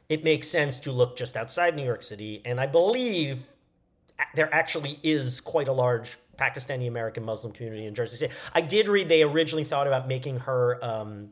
it 0.09 0.25
makes 0.25 0.49
sense 0.49 0.77
to 0.79 0.91
look 0.91 1.17
just 1.17 1.37
outside 1.37 1.75
New 1.75 1.85
York 1.85 2.03
City. 2.03 2.41
And 2.43 2.59
I 2.59 2.65
believe 2.65 3.47
there 4.35 4.53
actually 4.53 4.99
is 5.03 5.39
quite 5.41 5.67
a 5.67 5.73
large 5.73 6.17
Pakistani 6.37 6.87
American 6.87 7.23
Muslim 7.23 7.51
community 7.53 7.85
in 7.85 7.95
Jersey 7.95 8.17
City. 8.17 8.33
I 8.53 8.61
did 8.61 8.87
read 8.87 9.09
they 9.09 9.23
originally 9.23 9.63
thought 9.63 9.87
about 9.87 10.07
making 10.07 10.39
her 10.41 10.79
um, 10.83 11.29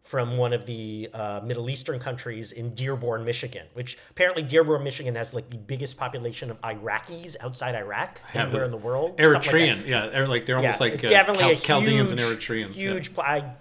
from 0.00 0.36
one 0.36 0.52
of 0.52 0.66
the 0.66 1.08
uh, 1.14 1.40
Middle 1.42 1.70
Eastern 1.70 1.98
countries 1.98 2.52
in 2.52 2.74
Dearborn, 2.74 3.24
Michigan, 3.24 3.66
which 3.72 3.96
apparently 4.10 4.42
Dearborn, 4.42 4.84
Michigan 4.84 5.14
has 5.14 5.32
like 5.32 5.48
the 5.48 5.56
biggest 5.56 5.96
population 5.96 6.50
of 6.50 6.60
Iraqis 6.60 7.36
outside 7.40 7.74
Iraq 7.74 8.20
anywhere 8.34 8.62
it. 8.62 8.66
in 8.66 8.70
the 8.70 8.76
world. 8.76 9.18
something 9.18 9.32
like. 9.32 9.42
Eritrean, 9.78 9.86
yeah, 9.86 10.06
they're 10.08 10.28
like 10.28 10.44
they're 10.44 10.56
almost 10.56 10.78
Yeah, 10.80 10.88
like 10.90 11.04
uh, 11.04 11.08
definitely 11.08 11.52
a 11.52 11.56
Chaldeans 11.56 12.10
huge, 12.10 12.20
and 12.20 12.20
Eritreans. 12.20 12.76
yeah. 12.76 12.92
Huge. 12.92 13.14
pl- 13.14 13.22
I 13.24 13.54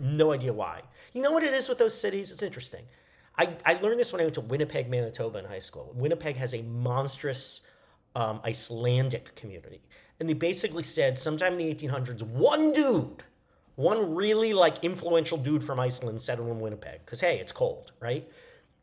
no 0.00 0.32
idea 0.32 0.52
why. 0.54 0.80
You 1.12 1.20
know 1.20 1.30
what 1.30 1.42
it 1.44 1.52
is 1.52 1.68
with 1.68 1.76
those 1.78 1.98
cities? 1.98 2.30
It's 2.32 2.42
interesting. 2.42 2.84
I, 3.36 3.54
I 3.66 3.74
learned 3.74 4.00
this 4.00 4.12
when 4.12 4.20
I 4.20 4.24
went 4.24 4.34
to 4.34 4.40
Winnipeg, 4.42 4.88
Manitoba 4.90 5.38
in 5.38 5.44
high 5.44 5.58
school. 5.58 5.92
Winnipeg 5.94 6.36
has 6.36 6.54
a 6.54 6.62
monstrous 6.62 7.60
um, 8.14 8.40
Icelandic 8.44 9.34
community. 9.34 9.80
And 10.20 10.28
they 10.28 10.34
basically 10.34 10.82
said 10.82 11.18
sometime 11.18 11.58
in 11.58 11.58
the 11.58 11.74
1800s, 11.74 12.22
one 12.22 12.72
dude, 12.72 13.24
one 13.76 14.14
really 14.14 14.52
like 14.52 14.84
influential 14.84 15.38
dude 15.38 15.64
from 15.64 15.80
Iceland 15.80 16.20
settled 16.20 16.48
in 16.48 16.60
Winnipeg. 16.60 17.00
Because, 17.04 17.20
hey, 17.20 17.38
it's 17.38 17.52
cold, 17.52 17.92
right? 18.00 18.28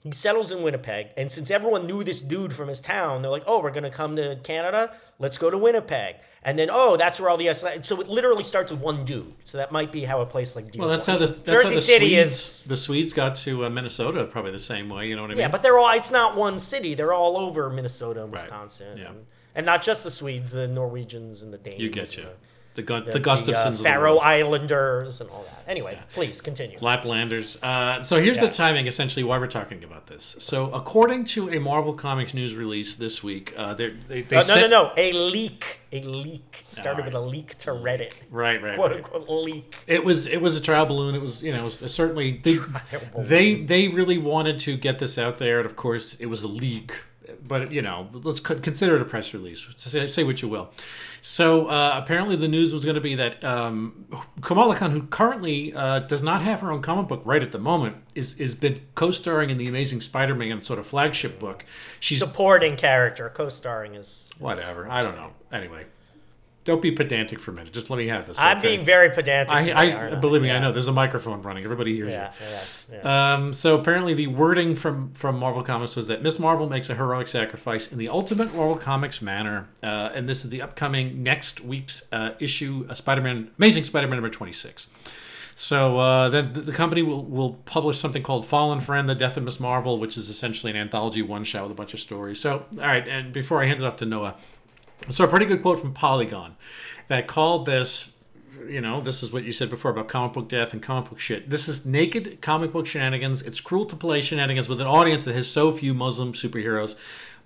He 0.03 0.11
settles 0.13 0.51
in 0.51 0.63
Winnipeg, 0.63 1.07
and 1.17 1.29
since 1.29 1.51
everyone 1.51 1.85
knew 1.85 2.03
this 2.05 2.21
dude 2.21 2.53
from 2.53 2.69
his 2.69 2.79
town, 2.79 3.21
they're 3.21 3.29
like, 3.31 3.43
"Oh, 3.45 3.59
we're 3.61 3.71
gonna 3.71 3.89
come 3.91 4.15
to 4.15 4.39
Canada. 4.43 4.93
Let's 5.19 5.37
go 5.37 5.49
to 5.49 5.57
Winnipeg." 5.57 6.15
And 6.41 6.57
then, 6.57 6.69
oh, 6.71 6.95
that's 6.95 7.19
where 7.19 7.29
all 7.29 7.35
the. 7.35 7.53
So 7.53 7.99
it 7.99 8.07
literally 8.07 8.45
starts 8.45 8.71
with 8.71 8.79
one 8.79 9.03
dude. 9.03 9.33
So 9.43 9.57
that 9.57 9.73
might 9.73 9.91
be 9.91 10.05
how 10.05 10.21
a 10.21 10.25
place 10.25 10.55
like 10.55 10.71
Dearborn. 10.71 10.87
Well, 10.87 10.89
that's 10.97 11.05
how 11.05 11.17
the 11.17 11.25
that's 11.27 11.41
Jersey 11.41 11.65
how 11.67 11.71
the 11.75 11.81
City 11.81 12.09
Swedes, 12.15 12.31
is. 12.31 12.63
The 12.63 12.77
Swedes 12.77 13.11
got 13.11 13.35
to 13.37 13.65
uh, 13.65 13.69
Minnesota 13.69 14.23
probably 14.23 14.51
the 14.51 14.59
same 14.59 14.87
way. 14.87 15.07
You 15.09 15.17
know 15.17 15.23
what 15.23 15.31
I 15.31 15.33
mean? 15.33 15.39
Yeah, 15.41 15.49
but 15.49 15.61
they're 15.61 15.77
all. 15.77 15.91
It's 15.91 16.11
not 16.11 16.37
one 16.37 16.59
city. 16.59 16.93
They're 16.93 17.11
all 17.11 17.35
over 17.35 17.69
Minnesota 17.69 18.23
and 18.23 18.31
Right. 18.31 18.41
Wisconsin, 18.41 18.97
Yeah. 18.97 19.09
and, 19.09 19.25
and 19.53 19.65
not 19.65 19.83
just 19.83 20.05
the 20.05 20.11
Swedes, 20.11 20.53
the 20.53 20.69
Norwegians 20.69 21.43
and 21.43 21.51
the 21.53 21.57
Danes. 21.57 21.77
You 21.81 21.89
get 21.89 22.15
you. 22.15 22.25
The 22.75 22.81
Gun- 22.81 23.05
the, 23.05 23.19
Gustafsons, 23.19 23.65
uh, 23.65 23.69
of 23.69 23.77
the 23.79 23.83
Faroe. 23.83 24.17
Islanders, 24.19 25.21
and 25.21 25.29
all 25.29 25.43
that. 25.43 25.63
Anyway, 25.67 25.99
please 26.13 26.41
continue. 26.41 26.77
Laplanders. 26.79 27.61
Uh, 27.63 28.01
so 28.03 28.19
here's 28.21 28.39
the 28.39 28.47
timing, 28.47 28.87
essentially, 28.87 29.23
why 29.23 29.37
we're 29.37 29.47
talking 29.47 29.83
about 29.83 30.07
this. 30.07 30.35
So 30.39 30.71
according 30.71 31.25
to 31.25 31.49
a 31.51 31.59
Marvel 31.59 31.93
Comics 31.93 32.33
news 32.33 32.55
release 32.55 32.95
this 32.95 33.21
week, 33.23 33.53
uh, 33.57 33.73
they're- 33.75 33.95
they 34.07 34.21
they 34.23 34.37
Uh, 34.37 34.39
no, 34.39 34.45
sent- 34.45 34.71
no, 34.71 34.83
no. 34.85 34.91
A 34.97 35.11
leak. 35.13 35.79
A 35.91 36.01
leak 36.01 36.63
started 36.71 37.05
with 37.05 37.15
a 37.15 37.19
leak 37.19 37.57
to 37.59 37.71
Reddit. 37.71 38.11
Right, 38.29 38.61
right, 38.61 38.75
Quote 38.75 38.91
right. 38.91 38.97
unquote 39.03 39.27
leak. 39.29 39.75
It 39.87 40.03
was 40.03 40.27
it 40.27 40.39
was 40.39 40.55
a 40.55 40.61
trial 40.61 40.85
balloon. 40.85 41.15
It 41.15 41.21
was 41.21 41.41
you 41.43 41.51
know 41.51 41.61
it 41.61 41.63
was 41.63 41.79
certainly 41.91 42.39
they 42.43 42.57
they 43.17 43.61
they 43.63 43.87
really 43.87 44.17
wanted 44.19 44.59
to 44.59 44.77
get 44.77 44.99
this 44.99 45.17
out 45.17 45.39
there, 45.39 45.57
and 45.59 45.65
of 45.65 45.75
course 45.75 46.13
it 46.15 46.27
was 46.27 46.43
a 46.43 46.47
leak. 46.47 46.93
But 47.47 47.71
you 47.71 47.81
know, 47.81 48.07
let's 48.13 48.39
consider 48.39 48.95
it 48.95 49.01
a 49.01 49.05
press 49.05 49.33
release. 49.33 49.67
Say, 49.75 50.05
say 50.07 50.23
what 50.23 50.41
you 50.41 50.47
will. 50.47 50.69
So 51.21 51.67
uh, 51.67 51.99
apparently, 52.01 52.35
the 52.35 52.47
news 52.47 52.73
was 52.73 52.85
going 52.85 52.95
to 52.95 53.01
be 53.01 53.15
that 53.15 53.43
um, 53.43 54.05
Kamala 54.41 54.75
Khan, 54.75 54.91
who 54.91 55.03
currently 55.03 55.73
uh, 55.73 55.99
does 55.99 56.23
not 56.23 56.41
have 56.41 56.61
her 56.61 56.71
own 56.71 56.81
comic 56.81 57.07
book 57.07 57.21
right 57.25 57.43
at 57.43 57.51
the 57.51 57.59
moment, 57.59 57.97
is 58.15 58.35
is 58.35 58.55
been 58.55 58.81
co-starring 58.95 59.49
in 59.49 59.57
the 59.57 59.67
Amazing 59.67 60.01
Spider-Man 60.01 60.61
sort 60.61 60.79
of 60.79 60.87
flagship 60.87 61.39
book. 61.39 61.65
She's 61.99 62.19
Supporting 62.19 62.75
character, 62.75 63.29
co-starring 63.29 63.95
is. 63.95 64.29
whatever. 64.37 64.89
I 64.89 65.01
don't 65.03 65.15
know. 65.15 65.31
Anyway, 65.51 65.85
don't 66.65 66.81
be 66.81 66.91
pedantic 66.91 67.39
for 67.39 67.51
a 67.51 67.53
minute. 67.53 67.73
Just 67.73 67.89
let 67.89 67.97
me 67.97 68.07
have 68.07 68.27
this. 68.27 68.37
I'm 68.37 68.57
okay? 68.59 68.75
being 68.75 68.85
very 68.85 69.09
pedantic. 69.09 69.53
I, 69.55 69.89
I 69.89 69.91
aren't 69.93 70.21
believe 70.21 70.41
me, 70.41 70.51
I 70.51 70.59
know. 70.59 70.71
There's 70.71 70.87
a 70.87 70.91
microphone 70.91 71.41
running. 71.41 71.63
Everybody 71.63 71.95
hears 71.95 72.11
Yeah, 72.11 72.31
you. 72.39 72.95
yeah, 72.95 72.99
yeah. 73.03 73.33
Um, 73.33 73.53
so 73.53 73.79
apparently, 73.79 74.13
the 74.13 74.27
wording 74.27 74.75
from 74.75 75.13
from 75.13 75.39
Marvel 75.39 75.63
Comics 75.63 75.95
was 75.95 76.07
that 76.07 76.21
Miss 76.21 76.37
Marvel 76.37 76.69
makes 76.69 76.89
a 76.89 76.95
heroic 76.95 77.27
sacrifice 77.27 77.91
in 77.91 77.97
the 77.97 78.09
ultimate 78.09 78.53
Marvel 78.53 78.77
Comics 78.77 79.21
manner, 79.21 79.69
uh, 79.81 80.11
and 80.13 80.27
this 80.27 80.43
is 80.43 80.49
the 80.49 80.61
upcoming 80.61 81.23
next 81.23 81.61
week's 81.61 82.07
uh, 82.11 82.31
issue, 82.39 82.85
uh, 82.89 82.93
Spider-Man, 82.93 83.51
Amazing 83.57 83.85
Spider-Man 83.85 84.17
number 84.17 84.29
twenty 84.29 84.53
six. 84.53 84.87
So 85.55 85.97
uh, 85.99 86.29
then 86.29 86.53
the 86.53 86.61
the 86.61 86.71
company 86.71 87.01
will, 87.01 87.25
will 87.25 87.53
publish 87.65 87.97
something 87.97 88.23
called 88.23 88.45
Fallen 88.45 88.79
Friend: 88.79 89.09
The 89.09 89.15
Death 89.15 89.35
of 89.37 89.43
Miss 89.43 89.59
Marvel, 89.59 89.97
which 89.99 90.17
is 90.17 90.29
essentially 90.29 90.71
an 90.71 90.77
anthology 90.77 91.21
one 91.21 91.43
shot 91.43 91.63
with 91.63 91.71
a 91.71 91.75
bunch 91.75 91.93
of 91.93 91.99
stories. 91.99 92.39
So 92.39 92.65
all 92.77 92.85
right, 92.87 93.05
and 93.07 93.33
before 93.33 93.61
I 93.61 93.65
hand 93.65 93.81
it 93.81 93.85
off 93.85 93.97
to 93.97 94.05
Noah, 94.05 94.35
so 95.09 95.23
a 95.23 95.27
pretty 95.27 95.45
good 95.45 95.61
quote 95.61 95.79
from 95.79 95.93
Polygon 95.93 96.55
that 97.07 97.27
called 97.27 97.65
this 97.65 98.11
you 98.67 98.81
know, 98.81 99.01
this 99.01 99.23
is 99.23 99.31
what 99.31 99.43
you 99.43 99.51
said 99.51 99.69
before 99.69 99.91
about 99.91 100.07
comic 100.07 100.33
book 100.33 100.49
death 100.49 100.73
and 100.73 100.81
comic 100.81 101.09
book 101.09 101.19
shit. 101.19 101.49
This 101.49 101.67
is 101.67 101.85
naked 101.85 102.41
comic 102.41 102.71
book 102.71 102.85
shenanigans. 102.85 103.41
It's 103.41 103.61
cruel 103.61 103.85
to 103.85 103.95
play 103.95 104.21
shenanigans 104.21 104.69
with 104.69 104.81
an 104.81 104.87
audience 104.87 105.23
that 105.25 105.35
has 105.35 105.47
so 105.47 105.71
few 105.71 105.93
Muslim 105.93 106.33
superheroes, 106.33 106.95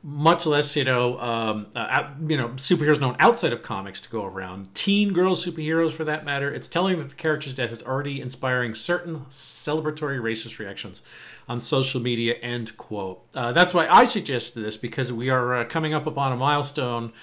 much 0.01 0.45
less 0.45 0.75
you 0.75 0.83
know, 0.83 1.19
um, 1.19 1.67
uh, 1.75 2.09
you 2.27 2.37
know, 2.37 2.49
superheroes 2.49 2.99
known 2.99 3.15
outside 3.19 3.53
of 3.53 3.63
comics 3.63 4.01
to 4.01 4.09
go 4.09 4.25
around. 4.25 4.73
Teen 4.73 5.13
girl 5.13 5.35
superheroes, 5.35 5.91
for 5.91 6.03
that 6.03 6.25
matter. 6.25 6.53
It's 6.53 6.67
telling 6.67 6.97
that 6.99 7.09
the 7.09 7.15
character's 7.15 7.53
death 7.53 7.71
is 7.71 7.83
already 7.83 8.19
inspiring 8.19 8.73
certain 8.75 9.21
celebratory 9.29 10.19
racist 10.19 10.59
reactions 10.59 11.01
on 11.47 11.59
social 11.61 12.01
media. 12.01 12.35
End 12.35 12.77
quote. 12.77 13.25
Uh, 13.33 13.51
that's 13.51 13.73
why 13.73 13.87
I 13.87 14.03
suggested 14.05 14.61
this 14.61 14.77
because 14.77 15.11
we 15.11 15.29
are 15.29 15.55
uh, 15.55 15.65
coming 15.65 15.93
up 15.93 16.05
upon 16.07 16.31
a 16.31 16.37
milestone 16.37 17.13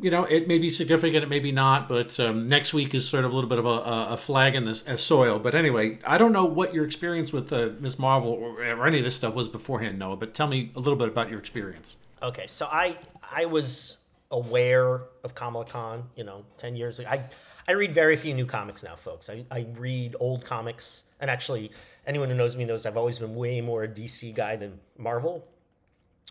you 0.00 0.10
know, 0.10 0.24
it 0.24 0.48
may 0.48 0.58
be 0.58 0.70
significant, 0.70 1.22
it 1.22 1.28
may 1.28 1.38
be 1.38 1.52
not, 1.52 1.88
but 1.88 2.18
um, 2.18 2.46
next 2.46 2.72
week 2.72 2.94
is 2.94 3.08
sort 3.08 3.24
of 3.24 3.32
a 3.32 3.34
little 3.34 3.48
bit 3.48 3.58
of 3.58 3.66
a, 3.66 4.12
a 4.12 4.16
flag 4.16 4.54
in 4.54 4.64
this 4.64 4.84
soil. 4.96 5.38
But 5.38 5.54
anyway, 5.54 5.98
I 6.04 6.18
don't 6.18 6.32
know 6.32 6.44
what 6.44 6.74
your 6.74 6.84
experience 6.84 7.32
with 7.32 7.52
uh, 7.52 7.70
Miss 7.78 7.98
Marvel 7.98 8.30
or, 8.30 8.64
or 8.64 8.86
any 8.86 8.98
of 8.98 9.04
this 9.04 9.16
stuff 9.16 9.34
was 9.34 9.48
beforehand, 9.48 9.98
Noah. 9.98 10.16
But 10.16 10.34
tell 10.34 10.46
me 10.46 10.72
a 10.74 10.80
little 10.80 10.96
bit 10.96 11.08
about 11.08 11.30
your 11.30 11.38
experience. 11.38 11.96
Okay, 12.22 12.46
so 12.46 12.66
I 12.70 12.96
I 13.30 13.44
was 13.46 13.98
aware 14.30 15.02
of 15.24 15.34
Kamala 15.34 15.66
Khan, 15.66 16.08
you 16.16 16.24
know, 16.24 16.44
ten 16.56 16.74
years 16.74 16.98
ago. 16.98 17.08
I 17.08 17.24
I 17.68 17.72
read 17.72 17.94
very 17.94 18.16
few 18.16 18.34
new 18.34 18.46
comics 18.46 18.82
now, 18.82 18.96
folks. 18.96 19.28
I, 19.28 19.44
I 19.50 19.66
read 19.76 20.16
old 20.18 20.44
comics, 20.44 21.02
and 21.20 21.30
actually, 21.30 21.70
anyone 22.06 22.28
who 22.28 22.34
knows 22.34 22.56
me 22.56 22.64
knows 22.64 22.86
I've 22.86 22.96
always 22.96 23.18
been 23.18 23.34
way 23.34 23.60
more 23.60 23.84
a 23.84 23.88
DC 23.88 24.34
guy 24.34 24.56
than 24.56 24.80
Marvel. 24.98 25.46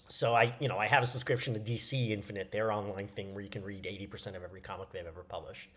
So 0.08 0.36
I, 0.36 0.54
you 0.60 0.68
know, 0.68 0.78
I 0.78 0.88
have 0.88 1.04
a 1.04 1.06
subscription 1.06 1.54
to 1.54 1.60
DC 1.60 2.10
Infinite, 2.10 2.52
their 2.52 2.72
online 2.72 3.08
thing 3.08 3.34
where 3.34 3.44
you 3.44 3.50
can 3.50 3.64
read 3.64 3.86
eighty 3.86 4.08
percent 4.08 4.36
of 4.36 4.44
every 4.44 4.62
comic 4.62 4.92
they've 4.92 5.06
ever 5.06 5.24
published. 5.24 5.70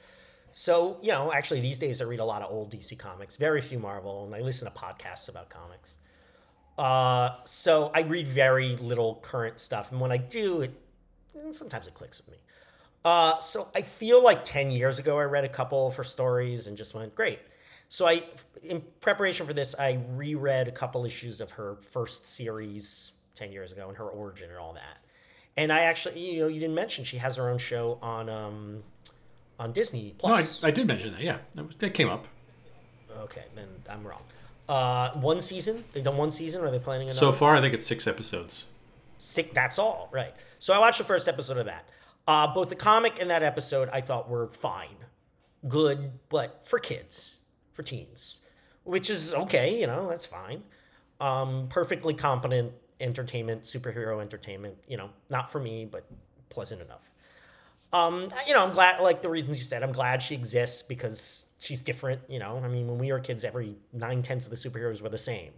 So 0.50 0.98
you 1.02 1.12
know, 1.12 1.32
actually, 1.32 1.60
these 1.60 1.78
days 1.78 2.00
I 2.00 2.04
read 2.04 2.20
a 2.20 2.24
lot 2.24 2.42
of 2.42 2.50
old 2.50 2.72
DC 2.72 2.98
comics, 2.98 3.36
very 3.36 3.60
few 3.60 3.78
Marvel, 3.78 4.24
and 4.24 4.34
I 4.34 4.40
listen 4.40 4.70
to 4.70 4.76
podcasts 4.76 5.28
about 5.28 5.50
comics. 5.50 5.96
Uh, 6.76 7.30
so 7.44 7.92
I 7.94 8.00
read 8.00 8.26
very 8.26 8.76
little 8.76 9.20
current 9.22 9.60
stuff, 9.60 9.92
and 9.92 10.00
when 10.00 10.10
I 10.10 10.16
do, 10.16 10.62
it 10.62 10.72
sometimes 11.50 11.86
it 11.86 11.94
clicks 11.94 12.20
with 12.20 12.34
me. 12.34 12.38
Uh, 13.04 13.38
so 13.38 13.68
I 13.74 13.82
feel 13.82 14.22
like 14.22 14.44
ten 14.44 14.72
years 14.72 14.98
ago 14.98 15.16
I 15.18 15.24
read 15.24 15.44
a 15.44 15.48
couple 15.48 15.86
of 15.86 15.94
her 15.94 16.04
stories 16.04 16.66
and 16.66 16.76
just 16.76 16.94
went 16.94 17.14
great. 17.14 17.38
So 17.94 18.08
I, 18.08 18.24
in 18.64 18.82
preparation 19.00 19.46
for 19.46 19.52
this, 19.52 19.76
I 19.78 20.00
reread 20.16 20.66
a 20.66 20.72
couple 20.72 21.06
issues 21.06 21.40
of 21.40 21.52
her 21.52 21.76
first 21.76 22.26
series 22.26 23.12
ten 23.36 23.52
years 23.52 23.70
ago 23.70 23.86
and 23.86 23.96
her 23.96 24.08
origin 24.08 24.50
and 24.50 24.58
all 24.58 24.72
that. 24.72 24.98
And 25.56 25.72
I 25.72 25.82
actually, 25.82 26.18
you 26.18 26.40
know, 26.40 26.48
you 26.48 26.58
didn't 26.58 26.74
mention 26.74 27.04
she 27.04 27.18
has 27.18 27.36
her 27.36 27.48
own 27.48 27.58
show 27.58 28.00
on 28.02 28.28
um, 28.28 28.82
on 29.60 29.70
Disney 29.70 30.12
No, 30.24 30.34
I, 30.34 30.44
I 30.64 30.72
did 30.72 30.88
mention 30.88 31.12
that. 31.12 31.20
Yeah, 31.20 31.38
that, 31.54 31.66
was, 31.68 31.76
that 31.76 31.94
came 31.94 32.08
up. 32.08 32.26
okay, 33.16 33.44
then 33.54 33.68
I'm 33.88 34.04
wrong. 34.04 34.22
Uh, 34.68 35.12
one 35.12 35.40
season? 35.40 35.84
They've 35.92 36.02
done 36.02 36.16
one 36.16 36.32
season, 36.32 36.62
or 36.62 36.64
are 36.64 36.70
they 36.72 36.80
planning 36.80 37.06
another? 37.06 37.16
So 37.16 37.30
far, 37.30 37.54
I 37.54 37.60
think 37.60 37.74
it's 37.74 37.86
six 37.86 38.08
episodes. 38.08 38.66
Six. 39.20 39.50
That's 39.54 39.78
all. 39.78 40.08
Right. 40.10 40.34
So 40.58 40.74
I 40.74 40.80
watched 40.80 40.98
the 40.98 41.04
first 41.04 41.28
episode 41.28 41.58
of 41.58 41.66
that. 41.66 41.88
Uh, 42.26 42.52
both 42.52 42.70
the 42.70 42.74
comic 42.74 43.20
and 43.20 43.30
that 43.30 43.44
episode 43.44 43.88
I 43.92 44.00
thought 44.00 44.28
were 44.28 44.48
fine, 44.48 44.96
good, 45.68 46.10
but 46.28 46.66
for 46.66 46.80
kids, 46.80 47.38
for 47.74 47.82
teens, 47.82 48.40
which 48.84 49.10
is 49.10 49.34
okay. 49.34 49.78
You 49.78 49.86
know, 49.86 50.08
that's 50.08 50.26
fine. 50.26 50.62
Um, 51.20 51.68
perfectly 51.68 52.14
competent 52.14 52.72
entertainment, 53.00 53.64
superhero 53.64 54.20
entertainment. 54.22 54.78
You 54.88 54.96
know, 54.96 55.10
not 55.28 55.50
for 55.50 55.60
me, 55.60 55.84
but 55.84 56.06
pleasant 56.48 56.80
enough. 56.80 57.10
Um, 57.92 58.28
you 58.48 58.54
know, 58.54 58.64
I'm 58.64 58.72
glad, 58.72 59.00
like 59.00 59.22
the 59.22 59.30
reasons 59.30 59.58
you 59.58 59.64
said, 59.64 59.84
I'm 59.84 59.92
glad 59.92 60.20
she 60.20 60.34
exists 60.34 60.82
because 60.82 61.46
she's 61.60 61.78
different. 61.78 62.22
You 62.28 62.40
know, 62.40 62.60
I 62.64 62.68
mean, 62.68 62.88
when 62.88 62.98
we 62.98 63.12
were 63.12 63.20
kids, 63.20 63.44
every 63.44 63.76
nine 63.92 64.22
tenths 64.22 64.46
of 64.46 64.50
the 64.50 64.56
superheroes 64.56 65.00
were 65.00 65.08
the 65.08 65.18
same. 65.18 65.52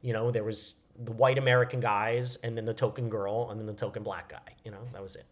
You 0.00 0.12
know, 0.12 0.30
there 0.30 0.44
was 0.44 0.74
the 0.96 1.12
white 1.12 1.38
American 1.38 1.80
guys, 1.80 2.36
and 2.44 2.56
then 2.56 2.64
the 2.64 2.74
token 2.74 3.08
girl, 3.08 3.50
and 3.50 3.58
then 3.58 3.66
the 3.66 3.72
token 3.72 4.02
black 4.02 4.28
guy. 4.28 4.54
You 4.64 4.70
know, 4.70 4.78
that 4.92 5.02
was 5.02 5.16
it. 5.16 5.26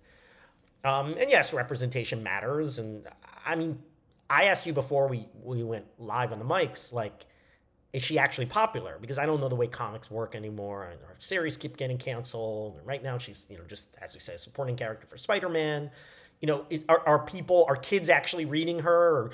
Um, 0.84 1.14
and 1.18 1.30
yes, 1.30 1.52
representation 1.52 2.22
matters. 2.22 2.78
And 2.78 3.06
I 3.44 3.54
mean, 3.54 3.78
I 4.30 4.44
asked 4.44 4.66
you 4.66 4.72
before 4.72 5.08
we 5.08 5.28
we 5.42 5.62
went 5.62 5.86
live 5.98 6.32
on 6.32 6.38
the 6.38 6.44
mics, 6.44 6.92
like, 6.92 7.26
is 7.92 8.02
she 8.02 8.18
actually 8.18 8.46
popular? 8.46 8.98
Because 9.00 9.18
I 9.18 9.26
don't 9.26 9.40
know 9.40 9.48
the 9.48 9.56
way 9.56 9.66
comics 9.66 10.10
work 10.10 10.34
anymore, 10.34 10.84
and 10.84 11.00
series 11.18 11.56
keep 11.56 11.76
getting 11.76 11.98
canceled. 11.98 12.76
And 12.78 12.86
right 12.86 13.02
now, 13.02 13.18
she's 13.18 13.46
you 13.48 13.56
know 13.56 13.64
just 13.64 13.96
as 14.00 14.14
we 14.14 14.20
say, 14.20 14.34
a 14.34 14.38
supporting 14.38 14.76
character 14.76 15.06
for 15.06 15.16
Spider 15.16 15.48
Man. 15.48 15.90
You 16.40 16.46
know, 16.46 16.66
is, 16.70 16.84
are 16.88 17.02
are 17.06 17.18
people, 17.20 17.64
are 17.68 17.76
kids 17.76 18.10
actually 18.10 18.44
reading 18.44 18.80
her, 18.80 19.16
or 19.16 19.30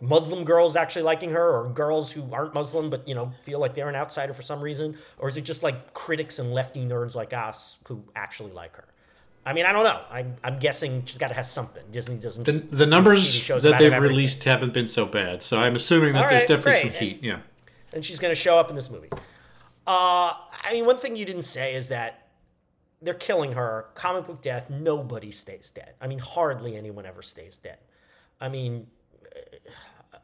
Muslim 0.00 0.44
girls 0.44 0.74
actually 0.74 1.02
liking 1.02 1.30
her, 1.30 1.60
or 1.60 1.68
girls 1.70 2.10
who 2.10 2.32
aren't 2.32 2.54
Muslim 2.54 2.90
but 2.90 3.06
you 3.06 3.14
know 3.14 3.30
feel 3.42 3.58
like 3.58 3.74
they're 3.74 3.88
an 3.90 3.94
outsider 3.94 4.32
for 4.32 4.42
some 4.42 4.60
reason, 4.60 4.96
or 5.18 5.28
is 5.28 5.36
it 5.36 5.42
just 5.42 5.62
like 5.62 5.92
critics 5.92 6.38
and 6.38 6.52
lefty 6.52 6.84
nerds 6.84 7.14
like 7.14 7.32
us 7.34 7.78
who 7.88 8.02
actually 8.16 8.52
like 8.52 8.74
her? 8.76 8.86
I 9.46 9.52
mean, 9.52 9.66
I 9.66 9.72
don't 9.72 9.84
know. 9.84 10.00
I'm, 10.10 10.36
I'm 10.42 10.58
guessing 10.58 11.04
she's 11.04 11.18
got 11.18 11.28
to 11.28 11.34
have 11.34 11.46
something. 11.46 11.82
Disney 11.90 12.16
doesn't. 12.16 12.46
The, 12.46 12.52
the 12.52 12.86
numbers 12.86 13.46
that 13.48 13.78
they've 13.78 14.00
released 14.00 14.42
haven't 14.44 14.72
been 14.72 14.86
so 14.86 15.04
bad, 15.06 15.42
so 15.42 15.58
I'm 15.58 15.74
assuming 15.74 16.14
that 16.14 16.24
All 16.24 16.30
there's 16.30 16.42
definitely 16.48 16.72
great. 16.72 16.82
some 16.82 16.92
heat. 16.92 17.18
Yeah. 17.22 17.40
and 17.92 18.04
she's 18.04 18.18
going 18.18 18.30
to 18.32 18.40
show 18.40 18.58
up 18.58 18.70
in 18.70 18.76
this 18.76 18.90
movie. 18.90 19.10
Uh, 19.86 20.32
I 20.64 20.72
mean, 20.72 20.86
one 20.86 20.96
thing 20.96 21.16
you 21.16 21.26
didn't 21.26 21.42
say 21.42 21.74
is 21.74 21.88
that 21.88 22.28
they're 23.02 23.12
killing 23.12 23.52
her. 23.52 23.86
Comic 23.94 24.24
book 24.26 24.40
death. 24.40 24.70
Nobody 24.70 25.30
stays 25.30 25.70
dead. 25.70 25.92
I 26.00 26.06
mean, 26.06 26.18
hardly 26.20 26.74
anyone 26.76 27.04
ever 27.04 27.20
stays 27.20 27.58
dead. 27.58 27.76
I 28.40 28.48
mean, 28.48 28.86
uh, 29.36 30.18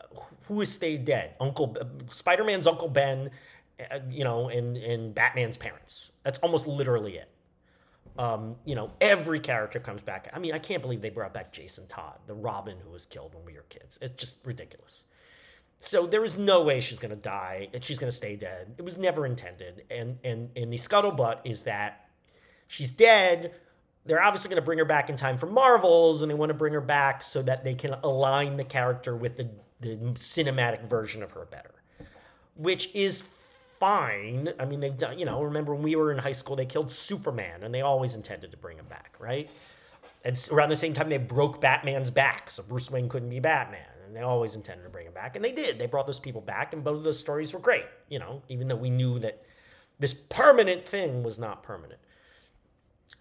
who 0.45 0.61
has 0.61 0.73
stayed 0.73 1.05
dead? 1.05 1.35
Uncle 1.41 1.77
Spider 2.09 2.43
Man's 2.43 2.67
Uncle 2.67 2.89
Ben, 2.89 3.31
uh, 3.91 3.99
you 4.09 4.25
know, 4.25 4.49
and 4.49 4.79
and 4.79 5.15
Batman's 5.15 5.59
parents. 5.59 6.11
That's 6.23 6.39
almost 6.39 6.67
literally 6.67 7.17
it. 7.19 7.29
Um, 8.21 8.57
you 8.67 8.75
know, 8.75 8.93
every 9.01 9.41
character 9.41 9.81
comes 9.81 10.03
back. 10.03 10.31
I 10.35 10.39
mean, 10.39 10.53
I 10.53 10.59
can't 10.59 10.83
believe 10.83 11.01
they 11.01 11.09
brought 11.09 11.33
back 11.33 11.53
Jason 11.53 11.87
Todd, 11.87 12.19
the 12.27 12.35
Robin 12.35 12.77
who 12.85 12.91
was 12.91 13.07
killed 13.07 13.35
when 13.35 13.47
we 13.47 13.55
were 13.55 13.65
kids. 13.71 13.99
It's 14.03 14.21
just 14.21 14.45
ridiculous. 14.45 15.05
So 15.79 16.07
there 16.07 16.23
is 16.23 16.37
no 16.37 16.61
way 16.61 16.81
she's 16.81 16.99
going 16.99 17.13
to 17.13 17.17
die. 17.17 17.69
She's 17.81 17.99
going 17.99 18.11
to 18.11 18.17
stay 18.17 18.37
dead. 18.37 18.75
It 18.77 18.85
was 18.85 18.99
never 18.99 19.25
intended. 19.25 19.85
And 19.91 20.19
and 20.23 20.51
and 20.55 20.71
the 20.71 20.77
scuttlebutt 20.77 21.39
is 21.45 21.63
that 21.63 22.11
she's 22.67 22.91
dead. 22.91 23.55
They're 24.05 24.23
obviously 24.23 24.51
going 24.51 24.61
to 24.61 24.67
bring 24.67 24.79
her 24.79 24.85
back 24.85 25.09
in 25.09 25.17
time 25.17 25.39
for 25.39 25.47
Marvels, 25.47 26.21
and 26.21 26.31
they 26.31 26.35
want 26.35 26.51
to 26.51 26.55
bring 26.55 26.75
her 26.75 26.83
back 26.83 27.23
so 27.23 27.41
that 27.43 27.65
they 27.65 27.75
can 27.75 27.95
align 28.05 28.59
the 28.59 28.65
character 28.65 29.17
with 29.17 29.39
the 29.39 29.49
the 29.81 29.97
cinematic 30.13 30.85
version 30.85 31.23
of 31.23 31.31
her 31.31 31.47
better, 31.47 31.73
which 32.55 32.95
is 32.95 33.23
fine. 33.81 34.53
I 34.61 34.67
mean, 34.67 34.81
they've 34.81 34.97
done. 34.97 35.19
You 35.19 35.25
know, 35.25 35.43
remember 35.43 35.75
when 35.75 35.83
we 35.83 35.97
were 35.97 36.13
in 36.13 36.19
high 36.19 36.33
school, 36.33 36.55
they 36.55 36.67
killed 36.67 36.91
Superman, 36.91 37.65
and 37.65 37.75
they 37.75 37.81
always 37.81 38.15
intended 38.15 38.53
to 38.53 38.57
bring 38.57 38.79
him 38.79 38.87
back, 38.87 39.17
right? 39.19 39.51
And 40.25 40.49
around 40.53 40.69
the 40.69 40.77
same 40.77 40.93
time, 40.93 41.09
they 41.09 41.19
broke 41.19 41.61
Batman's 41.61 42.11
back, 42.11 42.51
so 42.51 42.63
Bruce 42.63 42.91
Wayne 42.91 43.09
couldn't 43.09 43.31
be 43.31 43.41
Batman. 43.41 43.81
And 44.07 44.15
they 44.15 44.21
always 44.21 44.55
intended 44.55 44.83
to 44.85 44.91
bring 44.91 45.07
him 45.07 45.15
back, 45.15 45.35
and 45.35 45.45
they 45.45 45.53
did. 45.53 45.79
They 45.79 45.87
brought 45.87 46.07
those 46.07 46.19
people 46.19 46.41
back, 46.41 46.75
and 46.75 46.85
both 46.85 46.99
of 46.99 47.05
those 47.05 47.19
stories 47.19 47.53
were 47.53 47.61
great. 47.61 47.87
You 48.09 48.19
know, 48.19 48.43
even 48.49 48.69
though 48.69 48.77
we 48.77 48.91
knew 48.91 49.19
that 49.21 49.43
this 49.99 50.15
permanent 50.15 50.87
thing 50.87 51.23
was 51.23 51.39
not 51.39 51.63
permanent. 51.63 52.01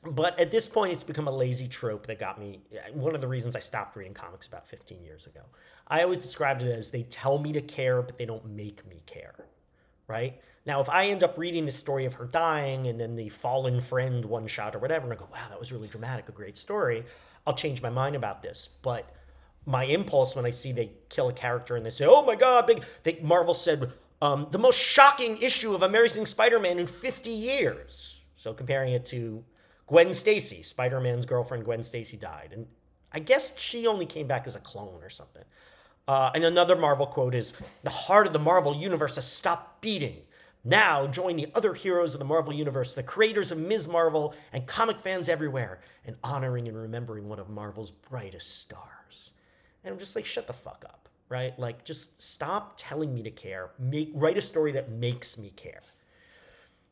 But 0.03 0.39
at 0.39 0.49
this 0.49 0.69
point, 0.69 0.93
it's 0.93 1.03
become 1.03 1.27
a 1.27 1.31
lazy 1.31 1.67
trope 1.67 2.07
that 2.07 2.19
got 2.19 2.39
me. 2.39 2.61
Uh, 2.73 2.93
one 2.93 3.15
of 3.15 3.21
the 3.21 3.27
reasons 3.27 3.55
I 3.55 3.59
stopped 3.59 3.95
reading 3.97 4.13
comics 4.13 4.47
about 4.47 4.67
15 4.67 5.03
years 5.03 5.25
ago. 5.25 5.41
I 5.87 6.03
always 6.03 6.19
described 6.19 6.61
it 6.61 6.71
as 6.71 6.91
they 6.91 7.03
tell 7.03 7.37
me 7.37 7.51
to 7.51 7.61
care, 7.61 8.01
but 8.01 8.17
they 8.17 8.25
don't 8.25 8.45
make 8.45 8.87
me 8.87 9.03
care. 9.05 9.35
Right? 10.07 10.41
Now, 10.65 10.81
if 10.81 10.89
I 10.89 11.07
end 11.07 11.23
up 11.23 11.37
reading 11.37 11.65
the 11.65 11.71
story 11.71 12.05
of 12.05 12.15
her 12.15 12.25
dying 12.25 12.87
and 12.87 12.99
then 12.99 13.15
the 13.15 13.29
fallen 13.29 13.79
friend 13.79 14.25
one 14.25 14.47
shot 14.47 14.75
or 14.75 14.79
whatever, 14.79 15.05
and 15.05 15.13
I 15.13 15.15
go, 15.15 15.27
wow, 15.31 15.47
that 15.49 15.59
was 15.59 15.71
really 15.71 15.87
dramatic, 15.87 16.29
a 16.29 16.31
great 16.31 16.57
story, 16.57 17.05
I'll 17.47 17.55
change 17.55 17.81
my 17.81 17.89
mind 17.89 18.15
about 18.15 18.43
this. 18.43 18.69
But 18.81 19.09
my 19.65 19.85
impulse 19.85 20.35
when 20.35 20.45
I 20.45 20.49
see 20.49 20.71
they 20.71 20.91
kill 21.09 21.29
a 21.29 21.33
character 21.33 21.75
and 21.75 21.85
they 21.85 21.89
say, 21.89 22.05
oh 22.05 22.23
my 22.23 22.35
God, 22.35 22.67
big, 22.67 22.83
they, 23.03 23.19
Marvel 23.21 23.53
said, 23.53 23.91
um, 24.21 24.47
the 24.51 24.59
most 24.59 24.77
shocking 24.77 25.37
issue 25.37 25.73
of 25.73 25.81
Amazing 25.81 26.25
Spider 26.25 26.59
Man 26.59 26.77
in 26.77 26.87
50 26.87 27.29
years. 27.29 28.21
So 28.35 28.53
comparing 28.53 28.93
it 28.93 29.05
to 29.07 29.43
Gwen 29.87 30.13
Stacy, 30.13 30.61
Spider 30.61 30.99
Man's 30.99 31.25
girlfriend 31.25 31.65
Gwen 31.65 31.83
Stacy 31.83 32.17
died. 32.17 32.49
And 32.53 32.67
I 33.11 33.19
guess 33.19 33.57
she 33.57 33.87
only 33.87 34.05
came 34.05 34.27
back 34.27 34.45
as 34.45 34.55
a 34.55 34.59
clone 34.59 35.01
or 35.01 35.09
something. 35.09 35.43
Uh, 36.07 36.31
and 36.33 36.43
another 36.43 36.75
Marvel 36.75 37.05
quote 37.05 37.35
is 37.35 37.53
The 37.83 37.89
heart 37.89 38.27
of 38.27 38.33
the 38.33 38.39
Marvel 38.39 38.75
Universe 38.75 39.15
has 39.15 39.31
stopped 39.31 39.81
beating. 39.81 40.17
Now 40.63 41.07
join 41.07 41.35
the 41.37 41.47
other 41.55 41.73
heroes 41.73 42.13
of 42.13 42.19
the 42.19 42.25
Marvel 42.25 42.53
Universe, 42.53 42.93
the 42.93 43.03
creators 43.03 43.51
of 43.51 43.57
Ms. 43.57 43.87
Marvel, 43.87 44.33
and 44.51 44.67
comic 44.67 44.99
fans 44.99 45.29
everywhere, 45.29 45.79
in 46.05 46.15
honoring 46.23 46.67
and 46.67 46.77
remembering 46.77 47.29
one 47.29 47.39
of 47.39 47.49
Marvel's 47.49 47.91
brightest 47.91 48.59
stars. 48.59 49.31
And 49.83 49.93
I'm 49.93 49.99
just 49.99 50.15
like, 50.15 50.25
shut 50.25 50.47
the 50.47 50.53
fuck 50.53 50.83
up, 50.87 51.07
right? 51.29 51.57
Like, 51.57 51.85
just 51.85 52.21
stop 52.21 52.73
telling 52.75 53.13
me 53.13 53.23
to 53.23 53.31
care. 53.31 53.71
Make 53.79 54.11
write 54.13 54.37
a 54.37 54.41
story 54.41 54.73
that 54.73 54.91
makes 54.91 55.37
me 55.37 55.51
care. 55.55 55.81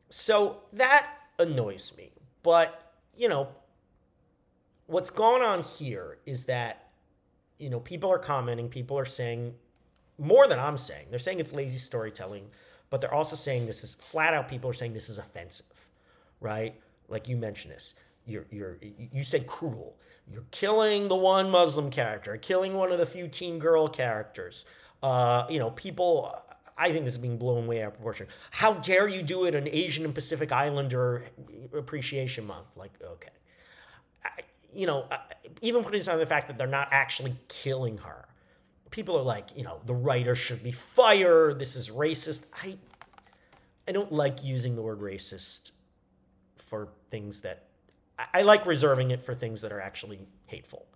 So 0.09 0.61
that 0.73 1.07
annoys 1.37 1.91
me. 1.97 2.11
But, 2.43 2.93
you 3.15 3.27
know, 3.27 3.49
what's 4.85 5.09
going 5.09 5.41
on 5.41 5.63
here 5.63 6.17
is 6.25 6.45
that, 6.45 6.87
you 7.57 7.69
know, 7.69 7.81
people 7.81 8.09
are 8.09 8.19
commenting, 8.19 8.69
people 8.69 8.97
are 8.97 9.05
saying 9.05 9.55
more 10.17 10.47
than 10.47 10.59
I'm 10.59 10.77
saying. 10.77 11.07
They're 11.09 11.19
saying 11.19 11.39
it's 11.39 11.53
lazy 11.53 11.77
storytelling, 11.77 12.49
but 12.89 13.01
they're 13.01 13.13
also 13.13 13.35
saying 13.35 13.65
this 13.65 13.83
is 13.83 13.93
flat 13.93 14.33
out 14.33 14.47
people 14.47 14.69
are 14.69 14.73
saying 14.73 14.93
this 14.93 15.09
is 15.09 15.17
offensive, 15.17 15.87
right? 16.39 16.75
Like 17.07 17.27
you 17.27 17.37
mentioned 17.37 17.73
this. 17.73 17.95
You're 18.25 18.45
you're 18.51 18.77
you 19.13 19.23
said 19.23 19.47
cruel. 19.47 19.97
You're 20.29 20.45
killing 20.51 21.07
the 21.07 21.15
one 21.15 21.49
Muslim 21.49 21.89
character, 21.89 22.35
killing 22.37 22.73
one 22.73 22.91
of 22.91 22.97
the 22.97 23.05
few 23.05 23.27
teen 23.29 23.59
girl 23.59 23.87
characters. 23.87 24.65
Uh, 25.01 25.45
you 25.49 25.59
know, 25.59 25.71
people 25.71 26.35
I 26.77 26.91
think 26.91 27.05
this 27.05 27.13
is 27.13 27.19
being 27.19 27.37
blown 27.37 27.65
way 27.65 27.81
out 27.81 27.87
of 27.87 27.93
proportion. 27.95 28.27
How 28.51 28.73
dare 28.73 29.07
you 29.07 29.23
do 29.23 29.45
it 29.45 29.55
on 29.55 29.67
Asian 29.67 30.05
and 30.05 30.13
Pacific 30.13 30.51
Islander 30.51 31.25
Appreciation 31.73 32.45
Month? 32.45 32.67
Like, 32.75 32.91
okay. 33.03 33.29
I, 34.23 34.29
you 34.73 34.85
know, 34.85 35.07
even 35.61 35.83
putting 35.83 36.01
aside 36.01 36.17
the 36.17 36.25
fact 36.25 36.47
that 36.47 36.57
they're 36.57 36.67
not 36.67 36.89
actually 36.91 37.35
killing 37.47 37.97
her, 37.99 38.26
people 38.97 39.15
are 39.15 39.21
like, 39.21 39.55
you 39.55 39.63
know, 39.63 39.79
the 39.85 39.93
writer 39.93 40.33
should 40.33 40.63
be 40.63 40.71
fired. 40.71 41.59
This 41.59 41.75
is 41.75 41.91
racist. 41.91 42.47
I, 42.63 42.77
I 43.87 43.91
don't 43.91 44.11
like 44.11 44.43
using 44.43 44.75
the 44.75 44.81
word 44.81 45.01
racist 45.01 45.69
for 46.55 46.89
things 47.11 47.41
that 47.41 47.65
I- 48.17 48.39
I 48.39 48.41
like 48.41 48.65
reserving 48.65 49.11
it 49.11 49.21
for 49.21 49.35
things 49.35 49.61
that 49.61 49.71
are 49.71 49.79
actually 49.79 50.21
hateful. 50.47 50.87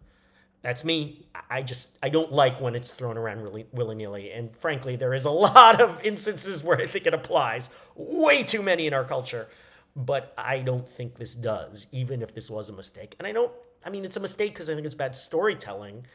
That's 0.63 0.83
me. 0.83 1.27
I- 1.47 1.61
just 1.61 1.99
I 2.01 2.09
don't 2.09 2.31
like 2.31 2.59
when 2.59 2.73
it's 2.73 2.91
thrown 2.91 3.19
around 3.19 3.43
really 3.43 3.67
willy 3.71 3.93
nilly. 3.95 4.31
And 4.31 4.55
frankly, 4.55 4.95
there 4.95 5.13
is 5.13 5.25
a 5.25 5.29
lot 5.47 5.79
of 5.79 6.03
instances 6.03 6.63
where 6.63 6.79
I 6.81 6.87
think 6.87 7.05
it 7.05 7.13
applies. 7.13 7.69
Way 7.95 8.41
too 8.41 8.63
many 8.63 8.87
in 8.87 8.95
our 8.95 9.05
culture. 9.05 9.47
But 9.95 10.33
I 10.39 10.61
don't 10.61 10.89
think 10.89 11.17
this 11.19 11.35
does, 11.35 11.85
even 11.91 12.23
if 12.23 12.33
this 12.33 12.49
was 12.49 12.67
a 12.67 12.73
mistake. 12.73 13.15
And 13.19 13.27
I 13.27 13.31
don't. 13.31 13.51
I 13.85 13.91
mean, 13.91 14.05
it's 14.05 14.17
a 14.17 14.21
mistake 14.21 14.53
because 14.53 14.71
I 14.71 14.73
think 14.73 14.87
it's 14.87 14.95
bad 14.95 15.15
storytelling. 15.15 16.07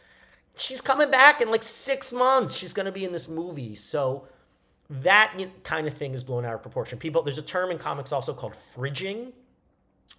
She's 0.56 0.80
coming 0.80 1.10
back 1.10 1.40
in 1.40 1.50
like 1.50 1.62
six 1.62 2.12
months. 2.12 2.56
She's 2.56 2.72
going 2.72 2.86
to 2.86 2.92
be 2.92 3.04
in 3.04 3.12
this 3.12 3.28
movie. 3.28 3.74
So 3.74 4.26
that 4.88 5.34
kind 5.64 5.86
of 5.86 5.92
thing 5.94 6.14
is 6.14 6.22
blown 6.24 6.44
out 6.44 6.54
of 6.54 6.62
proportion. 6.62 6.98
People, 6.98 7.22
there's 7.22 7.38
a 7.38 7.42
term 7.42 7.70
in 7.70 7.78
comics 7.78 8.10
also 8.12 8.32
called 8.32 8.52
fridging, 8.54 9.32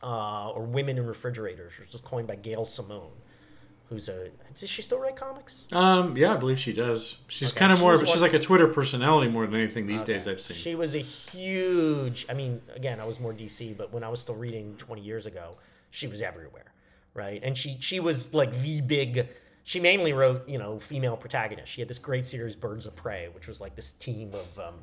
uh, 0.03 0.49
or 0.49 0.63
women 0.63 0.97
in 0.97 1.07
refrigerators, 1.07 1.73
which 1.79 1.91
was 1.91 2.01
coined 2.01 2.27
by 2.27 2.35
Gail 2.35 2.65
Simone, 2.65 3.09
who's 3.89 4.09
a. 4.09 4.29
Does 4.53 4.69
she 4.69 4.81
still 4.83 4.99
write 4.99 5.15
comics? 5.15 5.65
Um, 5.71 6.15
yeah, 6.15 6.33
I 6.33 6.37
believe 6.37 6.59
she 6.59 6.73
does. 6.73 7.17
She's 7.27 7.51
Okay, 7.51 7.59
kind 7.59 7.71
of 7.71 7.79
she 7.79 7.83
more 7.83 7.93
of 7.95 8.07
she's 8.07 8.21
like 8.21 8.33
a 8.33 8.39
Twitter 8.39 8.67
personality 8.67 9.31
more 9.31 9.47
than 9.47 9.55
anything 9.55 9.87
these 9.87 10.03
days 10.03 10.27
I've 10.27 10.41
seen. 10.41 10.55
She 10.55 10.75
was 10.75 10.93
a 10.93 10.99
huge. 10.99 12.25
I 12.29 12.33
mean, 12.33 12.61
again, 12.75 12.99
I 12.99 13.05
was 13.05 13.19
more 13.19 13.33
DC, 13.33 13.75
but 13.75 13.91
when 13.91 14.03
I 14.03 14.09
was 14.09 14.19
still 14.19 14.35
reading 14.35 14.75
20 14.77 15.01
years 15.01 15.25
ago, 15.25 15.55
she 15.89 16.05
was 16.07 16.21
everywhere, 16.21 16.73
right? 17.15 17.41
And 17.43 17.57
she 17.57 17.77
she 17.79 17.99
was 17.99 18.33
like 18.35 18.51
the 18.61 18.81
big. 18.81 19.27
She 19.67 19.81
mainly 19.81 20.13
wrote, 20.13 20.47
you 20.47 20.57
know, 20.57 20.79
female 20.79 21.17
protagonists. 21.17 21.75
She 21.75 21.81
had 21.81 21.89
this 21.89 21.97
great 21.97 22.25
series, 22.25 22.55
Birds 22.55 22.85
of 22.85 22.95
Prey, 22.95 23.27
which 23.33 23.49
was 23.49 23.59
like 23.59 23.75
this 23.75 23.91
team 23.91 24.31
of 24.33 24.59
um, 24.59 24.75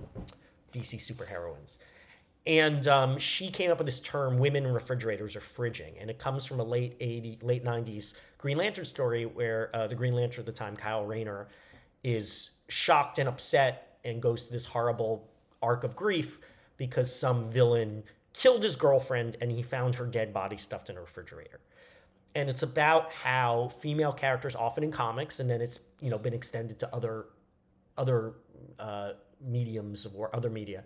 DC 0.72 0.96
superheroines. 0.96 1.78
And 2.46 2.86
um, 2.86 3.16
she 3.16 3.50
came 3.50 3.70
up 3.70 3.78
with 3.78 3.86
this 3.86 3.98
term, 3.98 4.38
women 4.38 4.66
refrigerators 4.66 5.36
or 5.36 5.40
fridging. 5.40 5.94
And 5.98 6.10
it 6.10 6.18
comes 6.18 6.44
from 6.44 6.60
a 6.60 6.64
late 6.64 6.96
80, 7.00 7.38
late 7.40 7.64
90s 7.64 8.12
Green 8.36 8.58
Lantern 8.58 8.84
story 8.84 9.24
where 9.24 9.70
uh, 9.72 9.86
the 9.86 9.94
Green 9.94 10.12
Lantern 10.12 10.42
at 10.42 10.46
the 10.46 10.52
time, 10.52 10.76
Kyle 10.76 11.06
Rayner, 11.06 11.48
is 12.02 12.50
shocked 12.68 13.18
and 13.18 13.26
upset 13.26 13.96
and 14.04 14.20
goes 14.20 14.42
through 14.42 14.52
this 14.52 14.66
horrible 14.66 15.30
arc 15.62 15.84
of 15.84 15.96
grief 15.96 16.40
because 16.76 17.10
some 17.10 17.48
villain 17.48 18.02
killed 18.34 18.62
his 18.62 18.76
girlfriend 18.76 19.38
and 19.40 19.50
he 19.50 19.62
found 19.62 19.94
her 19.94 20.04
dead 20.04 20.34
body 20.34 20.58
stuffed 20.58 20.90
in 20.90 20.98
a 20.98 21.00
refrigerator 21.00 21.60
and 22.34 22.48
it's 22.48 22.62
about 22.62 23.12
how 23.12 23.68
female 23.68 24.12
characters 24.12 24.56
often 24.56 24.84
in 24.84 24.90
comics 24.90 25.40
and 25.40 25.48
then 25.48 25.60
it's 25.60 25.80
you 26.00 26.10
know 26.10 26.18
been 26.18 26.34
extended 26.34 26.78
to 26.78 26.94
other 26.94 27.26
other 27.96 28.34
uh, 28.78 29.12
mediums 29.40 30.06
or 30.14 30.34
other 30.34 30.50
media 30.50 30.84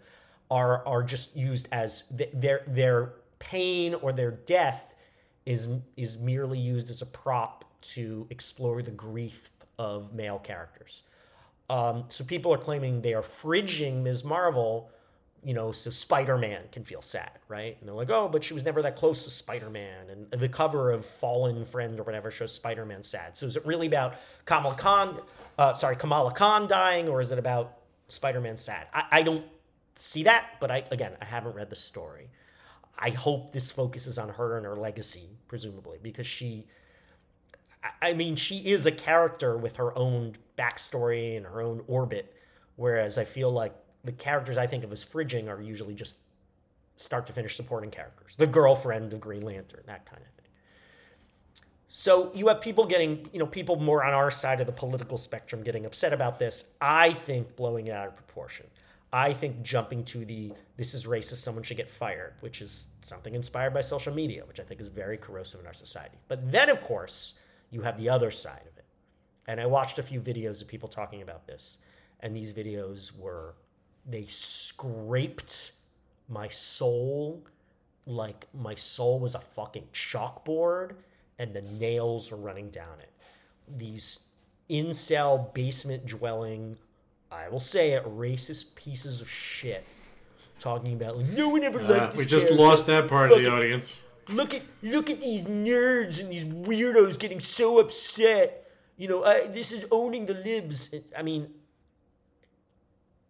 are 0.51 0.87
are 0.87 1.03
just 1.03 1.37
used 1.37 1.69
as 1.73 2.05
th- 2.17 2.31
their 2.33 2.63
their 2.67 3.15
pain 3.39 3.95
or 3.95 4.13
their 4.13 4.31
death 4.31 4.95
is 5.47 5.69
is 5.97 6.19
merely 6.19 6.59
used 6.59 6.91
as 6.91 7.03
a 7.03 7.07
prop 7.07 7.65
to 7.81 8.27
explore 8.31 8.83
the 8.83 8.91
grief 8.91 9.51
of 9.79 10.13
male 10.13 10.39
characters. 10.39 11.03
Um, 11.71 12.05
so 12.09 12.25
people 12.25 12.53
are 12.53 12.59
claiming 12.59 13.03
they 13.03 13.15
are 13.15 13.23
fridging 13.23 14.03
Ms. 14.03 14.25
Marvel, 14.25 14.91
you 15.45 15.55
know, 15.55 15.73
so 15.73 15.91
Spider-Man 15.91 16.65
can 16.73 16.85
feel 16.85 17.03
sad, 17.03 17.31
right? 17.49 17.77
And 17.79 17.89
they're 17.89 17.95
like, 17.95 18.11
oh, 18.11 18.29
but 18.29 18.43
she 18.45 18.55
was 18.55 18.65
never 18.65 18.83
that 18.83 18.97
close 18.97 19.25
to 19.25 19.31
Spider-Man. 19.31 20.11
And 20.11 20.41
the 20.41 20.49
cover 20.49 20.91
of 20.91 21.05
Fallen 21.05 21.65
Friend 21.65 21.99
or 21.99 22.03
whatever 22.03 22.31
shows 22.31 22.53
Spider-Man 22.53 23.03
sad. 23.03 23.37
So 23.37 23.47
is 23.47 23.57
it 23.57 23.65
really 23.65 23.87
about 23.87 24.17
Kamala 24.45 24.75
Khan, 24.75 25.21
uh, 25.59 25.75
sorry, 25.75 25.97
Kamala 25.97 26.33
Khan 26.33 26.67
dying, 26.67 27.09
or 27.09 27.21
is 27.21 27.33
it 27.33 27.39
about 27.39 27.79
Spider-Man 28.09 28.59
sad? 28.59 28.89
I, 28.93 29.05
I 29.11 29.23
don't 29.23 29.45
see 29.95 30.25
that, 30.25 30.51
but 30.61 30.71
I 30.71 30.85
again, 30.91 31.13
I 31.21 31.25
haven't 31.25 31.55
read 31.55 31.71
the 31.71 31.77
story. 31.77 32.31
I 32.99 33.11
hope 33.11 33.51
this 33.51 33.71
focuses 33.71 34.19
on 34.19 34.31
her 34.31 34.57
and 34.57 34.67
her 34.67 34.77
legacy, 34.77 35.39
presumably, 35.47 35.99
because 36.03 36.27
she 36.27 36.67
I- 37.83 38.11
I 38.11 38.13
mean, 38.15 38.37
she 38.37 38.69
is 38.71 38.87
a 38.87 38.93
character 38.93 39.57
with 39.57 39.77
her 39.77 39.97
own 39.97 40.35
backstory 40.57 41.37
and 41.37 41.47
her 41.47 41.61
own 41.61 41.85
orbit, 41.87 42.35
whereas 42.77 43.17
I 43.19 43.25
feel 43.25 43.51
like 43.51 43.75
the 44.05 44.13
characters 44.13 44.59
I 44.59 44.67
think 44.67 44.85
of 44.85 44.93
as 44.93 45.05
fridging 45.05 45.49
are 45.49 45.61
usually 45.61 45.95
just 45.95 46.19
start 46.97 47.27
to 47.27 47.33
finish 47.33 47.57
supporting 47.57 47.91
characters. 47.91 48.35
The 48.37 48.47
girlfriend 48.47 49.13
of 49.13 49.21
Green 49.21 49.43
Lantern, 49.43 49.83
that 49.87 50.07
kind 50.07 50.23
of 50.23 50.29
thing. 50.29 50.47
So 51.89 52.31
you 52.35 52.49
have 52.49 52.61
people 52.61 52.85
getting, 52.85 53.29
you 53.33 53.39
know, 53.39 53.47
people 53.47 53.77
more 53.77 54.05
on 54.05 54.13
our 54.13 54.31
side 54.31 54.61
of 54.61 54.67
the 54.67 54.73
political 54.73 55.17
spectrum 55.17 55.63
getting 55.63 55.87
upset 55.87 56.13
about 56.13 56.39
this. 56.39 56.73
I 56.81 57.13
think 57.13 57.57
blowing 57.57 57.87
it 57.87 57.93
out 57.93 58.09
of 58.09 58.17
proportion. 58.17 58.67
I 59.11 59.33
think 59.33 59.63
jumping 59.63 60.05
to 60.05 60.25
the 60.27 60.53
this 60.77 60.93
is 60.93 61.07
racist, 61.07 61.37
someone 61.37 61.65
should 61.65 61.79
get 61.79 61.89
fired, 61.89 62.35
which 62.41 62.61
is 62.61 62.89
something 63.01 63.35
inspired 63.35 63.73
by 63.73 63.81
social 63.81 64.15
media, 64.15 64.45
which 64.47 64.61
I 64.61 64.65
think 64.65 64.81
is 64.81 64.91
very 64.91 65.17
corrosive 65.17 65.61
in 65.61 65.67
our 65.67 65.73
society. 65.73 66.19
But 66.29 66.53
then, 66.53 66.69
of 66.69 66.83
course, 66.83 67.41
you 67.71 67.81
have 67.83 67.99
the 67.99 68.11
other 68.11 68.31
side 68.31 68.61
of 68.61 68.77
it. 68.77 68.85
And 69.47 69.61
I 69.61 69.67
watched 69.67 69.99
a 69.99 70.03
few 70.03 70.21
videos 70.21 70.61
of 70.61 70.69
people 70.69 70.89
talking 70.89 71.23
about 71.23 71.47
this. 71.47 71.79
And 72.21 72.37
these 72.37 72.53
videos 72.53 73.19
were, 73.19 73.55
they 74.09 74.25
scraped 74.27 75.73
my 76.29 76.49
soul 76.49 77.45
like 78.07 78.47
my 78.55 78.75
soul 78.75 79.19
was 79.19 79.35
a 79.35 79.41
fucking 79.41 79.87
chalkboard 79.93 80.93
and 81.39 81.53
the 81.55 81.63
nails 81.63 82.31
were 82.31 82.39
running 82.39 82.71
down 82.71 82.99
it. 83.01 83.11
These 83.77 84.25
incel 84.71 85.53
basement 85.53 86.07
dwelling, 86.07 86.79
I 87.31 87.49
will 87.49 87.61
say 87.61 87.93
it, 87.93 88.05
racist 88.05 88.75
pieces 88.75 89.21
of 89.21 89.29
shit 89.29 89.85
talking 90.59 90.95
about 90.95 91.17
like 91.19 91.27
no 91.27 91.49
one 91.51 91.63
ever 91.63 91.81
liked 91.81 91.93
Uh, 92.03 92.07
this 92.09 92.17
we 92.17 92.27
just 92.27 92.49
character. 92.49 92.65
lost 92.67 92.87
that 92.87 93.09
part 93.09 93.31
of 93.31 93.39
the 93.39 93.47
audience. 93.51 94.05
look 94.29 94.55
at 94.55 94.63
look 94.83 95.09
at 95.11 95.21
these 95.21 95.43
nerds 95.43 96.19
and 96.21 96.33
these 96.33 96.45
weirdos 96.47 97.19
getting 97.19 97.41
so 97.41 97.79
upset. 97.79 98.65
You 98.97 99.07
know, 99.09 99.25
I, 99.25 99.47
this 99.47 99.71
is 99.71 99.85
owning 99.93 100.27
the 100.27 100.35
libs. 100.35 100.93
I 101.17 101.23
mean, 101.23 101.49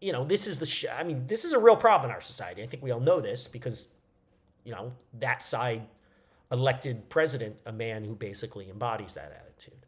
you 0.01 0.13
know, 0.13 0.25
this 0.25 0.47
is 0.47 0.59
the. 0.59 0.67
Sh- 0.67 0.87
I 0.97 1.03
mean, 1.03 1.27
this 1.27 1.45
is 1.45 1.53
a 1.53 1.59
real 1.59 1.77
problem 1.77 2.11
in 2.11 2.15
our 2.15 2.21
society. 2.21 2.63
I 2.63 2.67
think 2.67 2.83
we 2.83 2.91
all 2.91 3.01
know 3.01 3.21
this 3.21 3.49
because, 3.49 3.89
you 4.65 4.73
know, 4.73 4.93
that 5.19 5.43
side 5.43 5.83
elected 6.51 7.09
president 7.09 7.57
a 7.67 7.73
man 7.73 8.05
who 8.05 8.15
basically 8.15 8.71
embodies 8.71 9.15
that 9.15 9.33
attitude. 9.33 9.87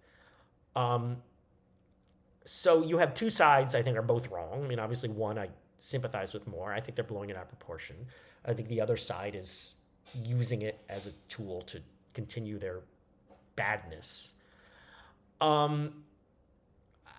Um, 0.76 1.22
so 2.44 2.82
you 2.84 2.98
have 2.98 3.14
two 3.14 3.30
sides. 3.30 3.74
I 3.74 3.82
think 3.82 3.96
are 3.96 4.02
both 4.02 4.30
wrong. 4.30 4.64
I 4.64 4.66
mean, 4.66 4.78
obviously, 4.78 5.08
one 5.10 5.38
I 5.38 5.48
sympathize 5.78 6.34
with 6.34 6.46
more. 6.46 6.72
I 6.72 6.80
think 6.80 6.96
they're 6.96 7.04
blowing 7.04 7.30
it 7.30 7.36
out 7.36 7.44
of 7.44 7.48
proportion. 7.48 7.96
I 8.44 8.52
think 8.52 8.68
the 8.68 8.80
other 8.80 8.96
side 8.96 9.34
is 9.34 9.76
using 10.24 10.62
it 10.62 10.78
as 10.88 11.06
a 11.06 11.12
tool 11.28 11.62
to 11.62 11.80
continue 12.14 12.58
their 12.58 12.80
badness. 13.56 14.32
Um, 15.40 16.04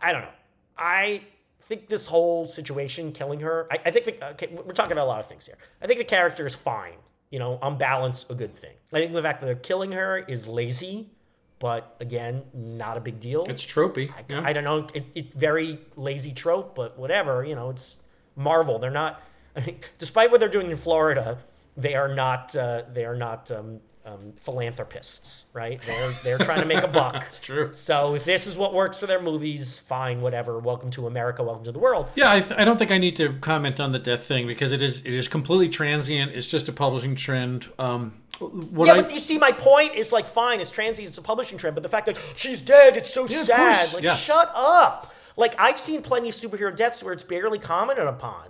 I 0.02 0.12
don't 0.12 0.22
know. 0.22 0.30
I 0.78 1.24
think 1.72 1.88
this 1.88 2.08
whole 2.08 2.46
situation, 2.46 3.14
killing 3.14 3.40
her, 3.40 3.66
I, 3.72 3.80
I 3.86 3.92
think 3.92 4.06
the, 4.06 4.30
okay, 4.32 4.50
we're 4.52 4.74
talking 4.74 4.92
about 4.92 5.06
a 5.06 5.12
lot 5.14 5.22
of 5.22 5.28
things 5.28 5.46
here. 5.46 5.56
I 5.82 5.88
think 5.88 6.00
the 6.00 6.06
character 6.06 6.46
is 6.46 6.54
fine. 6.54 6.98
You 7.30 7.40
know, 7.40 7.60
on 7.62 7.78
balance, 7.78 8.30
a 8.30 8.36
good 8.36 8.54
thing. 8.54 8.74
I 8.92 9.00
think 9.00 9.14
the 9.14 9.22
fact 9.22 9.40
that 9.40 9.46
they're 9.46 9.56
killing 9.56 9.94
her 9.94 10.18
is 10.18 10.50
lazy, 10.50 11.12
but 11.60 11.96
again, 12.02 12.44
not 12.54 12.98
a 12.98 13.00
big 13.00 13.22
deal. 13.22 13.46
It's 13.46 13.66
tropey. 13.66 14.12
I, 14.12 14.26
yeah. 14.28 14.42
I 14.44 14.52
don't 14.52 14.66
know. 14.66 14.86
It, 14.94 15.06
it 15.16 15.34
very 15.34 15.80
lazy 15.96 16.34
trope, 16.34 16.76
but 16.76 17.00
whatever. 17.00 17.46
You 17.46 17.56
know, 17.56 17.70
it's 17.70 18.02
Marvel. 18.36 18.80
They're 18.80 18.92
not, 18.92 19.22
despite 19.98 20.30
what 20.30 20.42
they're 20.42 20.50
doing 20.50 20.72
in 20.72 20.78
Florida, 20.78 21.38
they 21.78 21.96
are 21.96 22.14
not. 22.14 22.54
Uh, 22.54 22.84
they 22.92 23.06
are 23.06 23.16
not 23.16 23.50
um, 23.50 23.80
um, 24.06 24.34
philanthropists, 24.38 25.46
right? 25.54 25.82
They're 25.82 26.14
they're 26.24 26.38
trying 26.40 26.62
to 26.62 26.66
make 26.66 26.84
a 26.84 26.88
buck. 26.88 27.14
That's 27.22 27.40
true. 27.40 27.72
So 27.74 28.16
if 28.16 28.26
this 28.26 28.48
is 28.48 28.58
what 28.58 28.74
works 28.74 28.98
for 28.98 29.08
their 29.08 29.22
movies, 29.22 29.80
fine, 29.80 30.22
whatever. 30.22 30.60
Welcome 30.60 30.90
to 30.92 31.08
America. 31.08 31.44
Welcome 31.44 31.66
to 31.66 31.72
the 31.72 31.80
world. 31.80 32.08
Yeah, 32.16 32.32
I, 32.32 32.40
th- 32.40 32.60
I 32.60 32.64
don't 32.64 32.78
think 32.78 32.92
I 32.92 32.98
need 32.98 33.16
to 33.18 33.34
comment 33.34 33.80
on 33.80 33.92
the 33.92 34.00
death 34.00 34.24
thing 34.24 34.48
because 34.48 34.72
it 34.72 34.82
is 34.82 35.02
it 35.02 35.14
is 35.14 35.28
completely 35.28 35.70
transient. 35.70 36.32
It's 36.32 36.48
just 36.48 36.68
a 36.68 36.74
publishing 36.74 37.16
trend. 37.16 37.68
Um, 37.78 38.14
what 38.40 38.88
Yeah, 38.88 38.94
I, 38.94 39.02
but 39.02 39.14
you 39.14 39.20
see, 39.20 39.38
my 39.38 39.52
point 39.52 39.96
is 39.96 40.12
like, 40.12 40.26
fine, 40.26 40.60
it's 40.60 40.72
transient, 40.72 41.10
it's 41.10 41.18
a 41.18 41.22
publishing 41.22 41.58
trend, 41.58 41.76
but 41.76 41.84
the 41.84 41.90
fact 41.90 42.08
that 42.08 42.18
she's 42.36 42.62
dead, 42.62 42.98
it's 42.98 43.14
so 43.14 43.26
of 43.26 43.32
sad. 43.32 43.94
Like, 43.94 44.04
yeah. 44.04 44.16
shut 44.16 44.52
up. 44.56 45.14
Like, 45.38 45.56
I've 45.60 45.78
seen 45.78 46.02
plenty 46.02 46.30
of 46.30 46.36
superhero 46.36 46.76
deaths 46.76 47.04
where 47.04 47.14
it's 47.14 47.24
barely 47.24 47.60
commented 47.60 48.08
upon. 48.08 48.48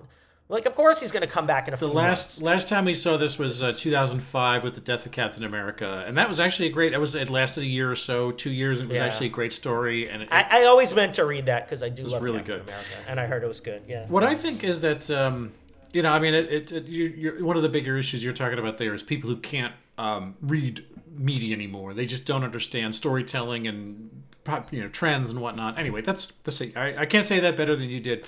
Like, 0.51 0.65
of 0.65 0.75
course 0.75 0.99
he's 0.99 1.13
going 1.13 1.21
to 1.21 1.29
come 1.29 1.47
back 1.47 1.69
in 1.69 1.73
a 1.73 1.77
the 1.77 1.87
few 1.87 1.95
last 1.95 2.41
last 2.41 2.67
time 2.67 2.83
we 2.83 2.93
saw 2.93 3.15
this 3.15 3.39
was 3.39 3.63
uh, 3.63 3.71
2005 3.75 4.65
with 4.65 4.75
the 4.75 4.81
death 4.81 5.05
of 5.05 5.13
Captain 5.13 5.45
America, 5.45 6.03
and 6.05 6.17
that 6.17 6.27
was 6.27 6.41
actually 6.41 6.67
a 6.67 6.71
great. 6.71 6.91
It 6.91 6.97
was 6.99 7.15
it 7.15 7.29
lasted 7.29 7.63
a 7.63 7.67
year 7.67 7.89
or 7.89 7.95
so, 7.95 8.31
two 8.31 8.51
years. 8.51 8.81
And 8.81 8.89
it 8.89 8.93
was 8.93 8.99
Yeah. 8.99 9.05
actually 9.05 9.27
a 9.27 9.29
great 9.29 9.53
story, 9.53 10.09
and 10.09 10.23
it, 10.23 10.27
I, 10.29 10.63
I 10.63 10.63
always 10.65 10.93
meant 10.93 11.13
to 11.13 11.25
read 11.25 11.45
that 11.45 11.65
because 11.65 11.81
I 11.81 11.87
do 11.87 12.03
love 12.03 12.21
really 12.21 12.39
Captain 12.39 12.57
good. 12.57 12.67
America, 12.67 12.89
and 13.07 13.17
I 13.19 13.27
heard 13.27 13.43
it 13.43 13.47
was 13.47 13.61
good. 13.61 13.83
Yeah. 13.87 14.05
What 14.07 14.25
I 14.25 14.35
think 14.35 14.65
is 14.65 14.81
that 14.81 15.09
um, 15.09 15.53
you 15.93 16.01
know, 16.01 16.11
I 16.11 16.19
mean, 16.19 16.33
it, 16.33 16.49
it, 16.51 16.71
it 16.73 16.85
you, 16.85 17.05
you're, 17.05 17.45
one 17.45 17.55
of 17.55 17.61
the 17.61 17.69
bigger 17.69 17.97
issues 17.97 18.21
you're 18.21 18.33
talking 18.33 18.59
about 18.59 18.77
there 18.77 18.93
is 18.93 19.03
people 19.03 19.29
who 19.29 19.37
can't 19.37 19.73
um, 19.97 20.35
read 20.41 20.83
media 21.15 21.55
anymore. 21.55 21.93
They 21.93 22.05
just 22.05 22.25
don't 22.25 22.43
understand 22.43 22.93
storytelling 22.93 23.67
and 23.67 24.23
you 24.71 24.81
know 24.81 24.89
trends 24.89 25.29
and 25.29 25.39
whatnot. 25.39 25.77
Anyway, 25.77 26.01
that's 26.01 26.33
that's 26.43 26.61
I, 26.61 26.95
I 26.97 27.05
can't 27.05 27.25
say 27.25 27.39
that 27.39 27.55
better 27.55 27.75
than 27.77 27.89
you 27.89 28.01
did, 28.01 28.27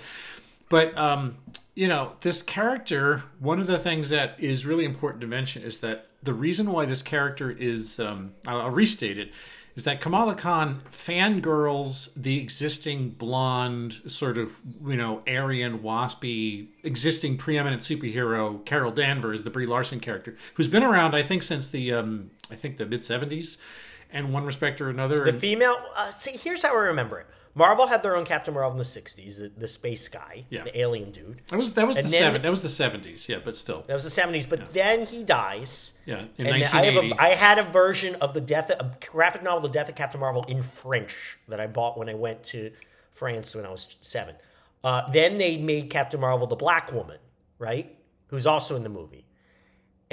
but 0.69 0.97
um, 0.97 1.37
you 1.75 1.87
know, 1.87 2.13
this 2.21 2.41
character. 2.41 3.23
One 3.39 3.59
of 3.59 3.67
the 3.67 3.77
things 3.77 4.09
that 4.09 4.39
is 4.39 4.65
really 4.65 4.85
important 4.85 5.21
to 5.21 5.27
mention 5.27 5.63
is 5.63 5.79
that 5.79 6.07
the 6.21 6.33
reason 6.33 6.71
why 6.71 6.85
this 6.85 7.01
character 7.01 7.51
is 7.51 7.99
um, 7.99 8.33
I'll, 8.47 8.61
I'll 8.61 8.69
restate 8.69 9.17
it 9.17 9.31
is 9.75 9.85
that 9.85 9.99
Kamala 9.99 10.35
Khan 10.35 10.81
fangirls 10.91 12.09
the 12.15 12.39
existing 12.39 13.09
blonde, 13.09 14.01
sort 14.05 14.37
of, 14.37 14.59
you 14.85 14.95
know, 14.95 15.23
Aryan, 15.27 15.79
waspy, 15.79 16.67
existing 16.83 17.37
preeminent 17.37 17.81
superhero, 17.81 18.63
Carol 18.65 18.91
Danvers, 18.91 19.43
the 19.43 19.49
Brie 19.49 19.65
Larson 19.65 19.99
character, 19.99 20.37
who's 20.53 20.67
been 20.67 20.83
around, 20.83 21.15
I 21.15 21.23
think, 21.23 21.41
since 21.41 21.69
the, 21.69 21.91
um, 21.91 22.29
I 22.51 22.55
think, 22.55 22.77
the 22.77 22.85
mid 22.85 23.01
70s, 23.01 23.57
and 24.11 24.31
one 24.31 24.45
respect 24.45 24.79
or 24.79 24.89
another. 24.89 25.23
The 25.23 25.31
and- 25.31 25.39
female. 25.39 25.77
Uh, 25.97 26.11
see, 26.11 26.37
here's 26.37 26.61
how 26.61 26.75
I 26.75 26.81
remember 26.81 27.19
it. 27.19 27.27
Marvel 27.55 27.85
had 27.87 28.01
their 28.01 28.15
own 28.15 28.25
Captain 28.25 28.53
Marvel 28.53 28.71
in 28.71 28.77
the 28.79 28.83
'60s, 28.83 29.37
the, 29.37 29.51
the 29.55 29.67
space 29.67 30.07
guy, 30.07 30.45
Yeah. 30.49 30.63
the 30.63 30.77
alien 30.79 31.11
dude. 31.11 31.41
that 31.47 31.57
was 31.57 31.71
that 31.73 31.85
was 31.85 31.95
the 31.97 32.01
and 32.03 32.09
then- 32.09 32.19
seven, 32.19 32.41
that 32.41 32.49
was 32.49 32.61
the 32.63 32.67
70s, 32.67 33.27
yeah, 33.29 33.37
but 33.43 33.55
still, 33.55 33.83
That 33.87 33.93
was 33.93 34.03
the 34.03 34.09
'70s, 34.21 34.49
but 34.49 34.73
then 34.73 35.05
he 35.05 35.23
dies. 35.23 35.93
yeah, 36.05 36.19
in 36.37 36.47
And 36.47 36.47
then 36.47 36.53
I 36.55 36.59
have 36.85 36.95
1980. 36.95 37.15
a, 37.17 37.21
I 37.21 37.29
had 37.35 37.59
a 37.59 37.63
version 37.63 38.15
of 38.15 38.33
the 38.33 38.41
death, 38.41 38.69
a 38.71 38.97
graphic 39.11 39.43
novel, 39.43 39.61
The 39.61 39.69
Death 39.69 39.89
of 39.89 39.95
Captain 39.95 40.19
Marvel 40.19 40.43
in 40.47 40.61
French 40.63 41.37
that 41.47 41.59
I 41.59 41.67
bought 41.67 41.97
when 41.97 42.09
I 42.09 42.15
went 42.15 42.43
to 42.45 42.71
France 43.11 43.53
when 43.55 43.65
I 43.65 43.69
was 43.69 43.95
seven. 44.01 44.35
Uh, 44.83 45.09
then 45.11 45.37
they 45.37 45.57
made 45.57 45.89
Captain 45.91 46.19
Marvel 46.19 46.47
the 46.47 46.55
Black 46.55 46.91
Woman, 46.91 47.19
right? 47.59 47.95
Who's 48.27 48.47
also 48.47 48.75
in 48.75 48.81
the 48.83 48.89
movie. 48.89 49.25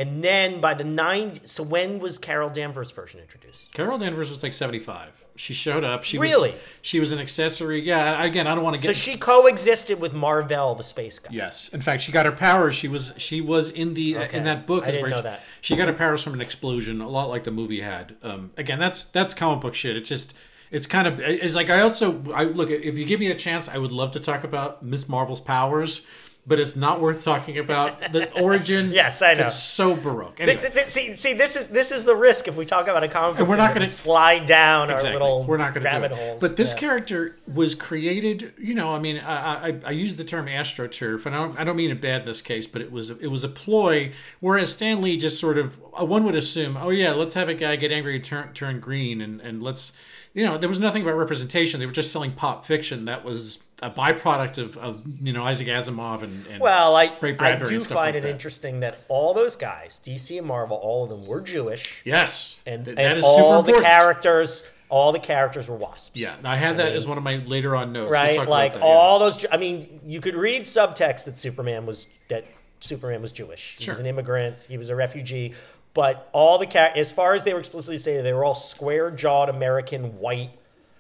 And 0.00 0.24
then 0.24 0.62
by 0.62 0.72
the 0.72 0.82
nine, 0.84 1.46
so 1.46 1.62
when 1.62 1.98
was 1.98 2.16
Carol 2.16 2.48
Danvers' 2.48 2.90
version 2.90 3.20
introduced? 3.20 3.70
Carol 3.74 3.98
Danvers 3.98 4.30
was 4.30 4.42
like 4.42 4.54
75. 4.54 5.26
She 5.36 5.52
showed 5.52 5.84
up. 5.84 6.04
She 6.04 6.16
Really? 6.16 6.52
was 6.52 6.60
she 6.80 7.00
was 7.00 7.12
an 7.12 7.18
accessory. 7.18 7.82
Yeah, 7.82 8.22
again, 8.24 8.46
I 8.46 8.54
don't 8.54 8.64
want 8.64 8.76
to 8.76 8.82
get 8.82 8.88
So 8.88 8.92
she 8.94 9.18
coexisted 9.18 10.00
with 10.00 10.14
Marvel, 10.14 10.74
the 10.74 10.82
space 10.82 11.18
guy. 11.18 11.28
Yes, 11.32 11.68
in 11.68 11.82
fact, 11.82 12.02
she 12.02 12.12
got 12.12 12.24
her 12.24 12.32
powers. 12.32 12.74
She 12.74 12.88
was 12.88 13.12
she 13.18 13.42
was 13.42 13.68
in 13.68 13.92
the 13.92 14.16
Okay. 14.16 14.38
in 14.38 14.44
that 14.44 14.66
book. 14.66 14.84
I 14.84 14.88
is 14.88 14.94
didn't 14.94 15.02
where 15.02 15.10
know 15.10 15.16
she, 15.18 15.22
that. 15.24 15.40
She 15.60 15.76
got 15.76 15.88
her 15.88 15.94
powers 15.94 16.22
from 16.22 16.32
an 16.32 16.40
explosion, 16.40 17.02
a 17.02 17.08
lot 17.08 17.28
like 17.28 17.44
the 17.44 17.50
movie 17.50 17.82
had. 17.82 18.16
Um, 18.22 18.52
again, 18.56 18.78
that's 18.78 19.04
that's 19.04 19.34
comic 19.34 19.60
book 19.60 19.74
shit. 19.74 19.96
It's 19.96 20.08
just 20.08 20.32
it's 20.70 20.86
kind 20.86 21.06
of 21.08 21.20
it's 21.20 21.54
like 21.54 21.68
I 21.68 21.80
also 21.82 22.22
I 22.34 22.44
look 22.44 22.70
if 22.70 22.96
you 22.96 23.04
give 23.04 23.20
me 23.20 23.30
a 23.30 23.34
chance, 23.34 23.68
I 23.68 23.76
would 23.76 23.92
love 23.92 24.12
to 24.12 24.20
talk 24.20 24.44
about 24.44 24.82
Miss 24.82 25.08
Marvel's 25.10 25.40
powers. 25.42 26.06
But 26.46 26.58
it's 26.58 26.74
not 26.74 27.00
worth 27.00 27.22
talking 27.22 27.58
about 27.58 28.12
the 28.12 28.32
origin. 28.40 28.90
Yes, 28.92 29.20
I 29.22 29.34
know. 29.34 29.44
It's 29.44 29.54
so 29.54 29.94
baroque. 29.94 30.40
Anyway, 30.40 30.60
th- 30.60 30.72
th- 30.72 30.86
see, 30.86 31.14
see, 31.14 31.34
this 31.34 31.54
is 31.54 31.68
this 31.68 31.90
is 31.92 32.04
the 32.04 32.16
risk 32.16 32.48
if 32.48 32.56
we 32.56 32.64
talk 32.64 32.88
about 32.88 33.04
a 33.04 33.08
comic 33.08 33.38
book. 33.38 33.46
we're 33.46 33.56
not 33.56 33.74
gonna- 33.74 33.86
slide 33.86 34.46
down 34.46 34.88
Exactly. 34.90 35.08
our 35.10 35.12
little 35.20 35.44
We're 35.44 35.58
not 35.58 35.74
going 35.74 35.84
to 35.84 35.90
rabbit 35.90 36.12
it. 36.12 36.18
holes. 36.18 36.40
But 36.40 36.56
this 36.56 36.72
Yeah. 36.72 36.78
character 36.80 37.38
was 37.46 37.74
created. 37.74 38.54
You 38.58 38.74
know, 38.74 38.94
I 38.94 38.98
mean, 38.98 39.18
I, 39.18 39.68
I, 39.68 39.78
I 39.86 39.90
use 39.90 40.16
the 40.16 40.24
term 40.24 40.46
astroturf, 40.46 41.26
and 41.26 41.34
I 41.36 41.38
don't, 41.38 41.58
I 41.60 41.64
don't 41.64 41.76
mean 41.76 41.90
it 41.90 42.00
bad 42.00 42.22
in 42.22 42.26
this 42.26 42.40
case, 42.42 42.66
but 42.66 42.80
it 42.80 42.90
was 42.90 43.10
it 43.10 43.28
was 43.28 43.44
a 43.44 43.48
ploy. 43.48 44.12
Whereas 44.40 44.72
Stan 44.72 45.02
Lee 45.02 45.18
just 45.18 45.38
sort 45.38 45.58
of 45.58 45.78
uh, 46.00 46.04
one 46.06 46.24
would 46.24 46.34
assume, 46.34 46.76
oh 46.78 46.88
yeah, 46.90 47.12
let's 47.12 47.34
have 47.34 47.48
a 47.50 47.54
guy 47.54 47.76
get 47.76 47.92
angry 47.92 48.16
and 48.16 48.24
turn 48.24 48.52
turn 48.54 48.80
green, 48.80 49.20
and 49.20 49.40
and 49.42 49.62
let's, 49.62 49.92
you 50.32 50.44
know, 50.44 50.56
there 50.56 50.68
was 50.70 50.80
nothing 50.80 51.02
about 51.02 51.16
representation. 51.16 51.78
They 51.80 51.86
were 51.86 51.92
just 51.92 52.10
selling 52.10 52.32
pop 52.32 52.64
fiction 52.64 53.04
that 53.04 53.24
was 53.24 53.58
a 53.82 53.90
byproduct 53.90 54.58
of, 54.58 54.76
of 54.76 55.02
you 55.20 55.32
know 55.32 55.44
Isaac 55.44 55.68
Asimov 55.68 56.22
and, 56.22 56.46
and 56.46 56.60
Well, 56.60 56.96
I, 56.96 57.04
I 57.38 57.56
do 57.56 57.80
find 57.80 57.90
like 57.94 58.14
it 58.14 58.22
that. 58.22 58.30
interesting 58.30 58.80
that 58.80 58.98
all 59.08 59.34
those 59.34 59.56
guys, 59.56 60.00
DC 60.04 60.36
and 60.38 60.46
Marvel, 60.46 60.76
all 60.76 61.04
of 61.04 61.10
them 61.10 61.26
were 61.26 61.40
Jewish, 61.40 62.02
yes, 62.04 62.60
and, 62.66 62.84
th- 62.84 62.98
and 62.98 63.22
all 63.24 63.62
the 63.62 63.80
characters, 63.80 64.68
all 64.88 65.12
the 65.12 65.18
characters 65.18 65.68
were 65.68 65.76
wasps. 65.76 66.16
Yeah, 66.18 66.34
Now 66.42 66.52
I 66.52 66.56
had 66.56 66.76
that 66.76 66.92
as 66.92 67.06
one 67.06 67.18
of 67.18 67.24
my 67.24 67.36
later 67.36 67.74
on 67.76 67.92
notes. 67.92 68.10
We'll 68.10 68.12
right. 68.12 68.48
like 68.48 68.72
that, 68.72 68.80
yeah. 68.80 68.84
all 68.84 69.18
those. 69.18 69.46
I 69.50 69.56
mean, 69.56 70.00
you 70.04 70.20
could 70.20 70.34
read 70.34 70.62
subtext 70.62 71.24
that 71.24 71.36
Superman 71.38 71.86
was 71.86 72.10
that 72.28 72.44
Superman 72.80 73.22
was 73.22 73.32
Jewish. 73.32 73.76
He 73.78 73.84
Sure. 73.84 73.92
was 73.92 74.00
an 74.00 74.06
immigrant. 74.06 74.66
He 74.68 74.78
was 74.78 74.90
a 74.90 74.96
refugee. 74.96 75.54
But 75.92 76.28
all 76.32 76.58
the 76.58 76.96
as 76.96 77.10
far 77.10 77.34
as 77.34 77.44
they 77.44 77.52
were 77.52 77.58
explicitly 77.58 77.98
saying, 77.98 78.22
they 78.22 78.32
were 78.32 78.44
all 78.44 78.54
square-jawed 78.54 79.48
American 79.48 80.18
white. 80.18 80.50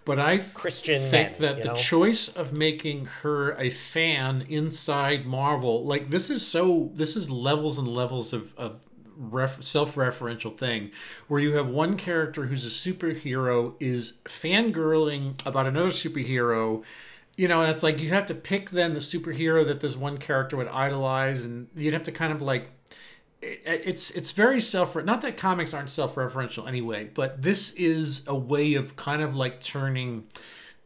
But 0.04 0.18
I 0.18 0.38
Christian 0.38 1.10
think 1.10 1.38
men, 1.38 1.40
that 1.40 1.62
the 1.62 1.68
know? 1.68 1.74
choice 1.74 2.28
of 2.28 2.52
making 2.52 3.06
her 3.22 3.52
a 3.52 3.70
fan 3.70 4.46
inside 4.48 5.26
Marvel, 5.26 5.84
like 5.84 6.10
this 6.10 6.30
is 6.30 6.46
so, 6.46 6.90
this 6.94 7.16
is 7.16 7.30
levels 7.30 7.78
and 7.78 7.86
levels 7.86 8.32
of, 8.32 8.54
of 8.56 8.80
ref, 9.16 9.62
self-referential 9.62 10.56
thing, 10.56 10.90
where 11.28 11.40
you 11.40 11.56
have 11.56 11.68
one 11.68 11.96
character 11.96 12.46
who's 12.46 12.64
a 12.64 12.68
superhero 12.68 13.74
is 13.78 14.14
fangirling 14.24 15.38
about 15.46 15.66
another 15.66 15.90
superhero. 15.90 16.82
You 17.36 17.48
know, 17.48 17.62
and 17.62 17.70
it's 17.70 17.82
like 17.82 18.00
you 18.00 18.08
have 18.10 18.26
to 18.26 18.34
pick 18.34 18.70
then 18.70 18.94
the 18.94 19.00
superhero 19.00 19.64
that 19.66 19.80
this 19.80 19.96
one 19.96 20.18
character 20.18 20.56
would 20.56 20.68
idolize, 20.68 21.44
and 21.44 21.68
you'd 21.74 21.94
have 21.94 22.02
to 22.04 22.12
kind 22.12 22.32
of 22.32 22.42
like 22.42 22.70
it- 23.42 23.82
it's 23.84 24.10
it's 24.10 24.32
very 24.32 24.60
self 24.60 24.94
not 24.96 25.22
that 25.22 25.36
comics 25.36 25.72
aren't 25.74 25.90
self-referential 25.90 26.66
anyway 26.68 27.08
but 27.14 27.40
this 27.42 27.72
is 27.74 28.22
a 28.26 28.34
way 28.34 28.74
of 28.74 28.96
kind 28.96 29.22
of 29.22 29.34
like 29.36 29.62
turning 29.62 30.26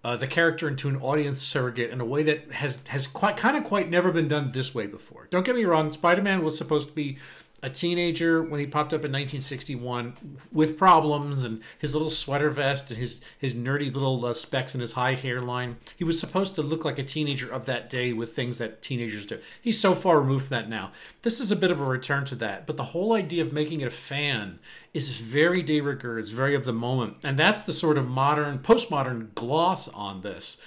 uh, 0.05 0.15
the 0.17 0.27
character 0.27 0.69
into 0.69 0.87
an 0.87 0.97
audience 0.97 1.41
surrogate 1.41 1.91
in 1.91 1.99
a 2.01 2.05
way 2.05 2.23
that 2.23 2.53
has 2.53 2.79
has 2.89 3.07
quite 3.07 3.39
kind 3.39 3.57
of 3.57 3.65
quite 3.65 3.89
never 3.89 4.13
been 4.13 4.29
done 4.29 4.53
this 4.53 4.75
way 4.75 4.87
before. 4.87 5.27
Don't 5.31 5.47
get 5.47 5.57
me 5.57 5.65
wrong 5.65 5.95
spider-man 5.95 6.45
was 6.45 6.59
supposed 6.59 6.91
to 6.91 6.95
be 6.95 7.17
a 7.65 7.71
teenager 7.71 8.43
when 8.43 8.61
he 8.61 8.67
popped 8.67 8.93
up 8.93 9.07
in 9.07 9.11
1961 9.11 10.39
with 10.53 10.77
problems 10.77 11.45
and 11.45 11.63
his 11.79 11.95
little 11.95 12.11
sweater 12.11 12.51
vest 12.51 12.91
and 12.91 13.01
his 13.01 13.23
his 13.39 13.55
nerdy 13.55 13.93
little 13.93 14.27
uh, 14.27 14.35
specs 14.35 14.75
and 14.75 14.83
his 14.83 14.93
high 14.93 15.15
hairline. 15.15 15.79
He 15.97 16.05
was 16.05 16.21
supposed 16.21 16.55
to 16.57 16.63
look 16.63 16.85
like 16.85 16.99
a 16.99 17.03
teenager 17.03 17.51
of 17.51 17.65
that 17.65 17.89
day 17.89 18.13
with 18.13 18.37
things 18.37 18.59
that 18.59 18.83
teenagers 18.83 19.25
do. 19.25 19.39
He's 19.63 19.81
so 19.81 19.95
far 19.95 20.21
removed 20.21 20.49
from 20.49 20.57
that 20.57 20.69
now. 20.69 20.93
This 21.23 21.41
is 21.41 21.51
a 21.51 21.57
bit 21.57 21.71
of 21.71 21.81
a 21.81 21.85
return 21.85 22.27
to 22.27 22.35
that, 22.35 22.67
but 22.67 22.77
the 22.77 22.85
whole 22.85 23.15
idea 23.15 23.43
of 23.43 23.55
making 23.55 23.81
it 23.81 23.87
a 23.87 23.91
fan 23.91 24.59
is 24.93 25.19
very 25.19 25.63
de 25.63 25.81
rigueur. 25.81 26.19
It's 26.19 26.31
very 26.31 26.55
of 26.55 26.67
the 26.67 26.73
moment, 26.75 27.17
and 27.25 27.39
that's 27.39 27.63
the 27.63 27.73
sort 27.73 27.97
of 27.97 28.07
modern, 28.07 28.59
postmodern 28.59 29.35
gloss 29.35 29.89
on 29.89 30.21
this. 30.21 30.59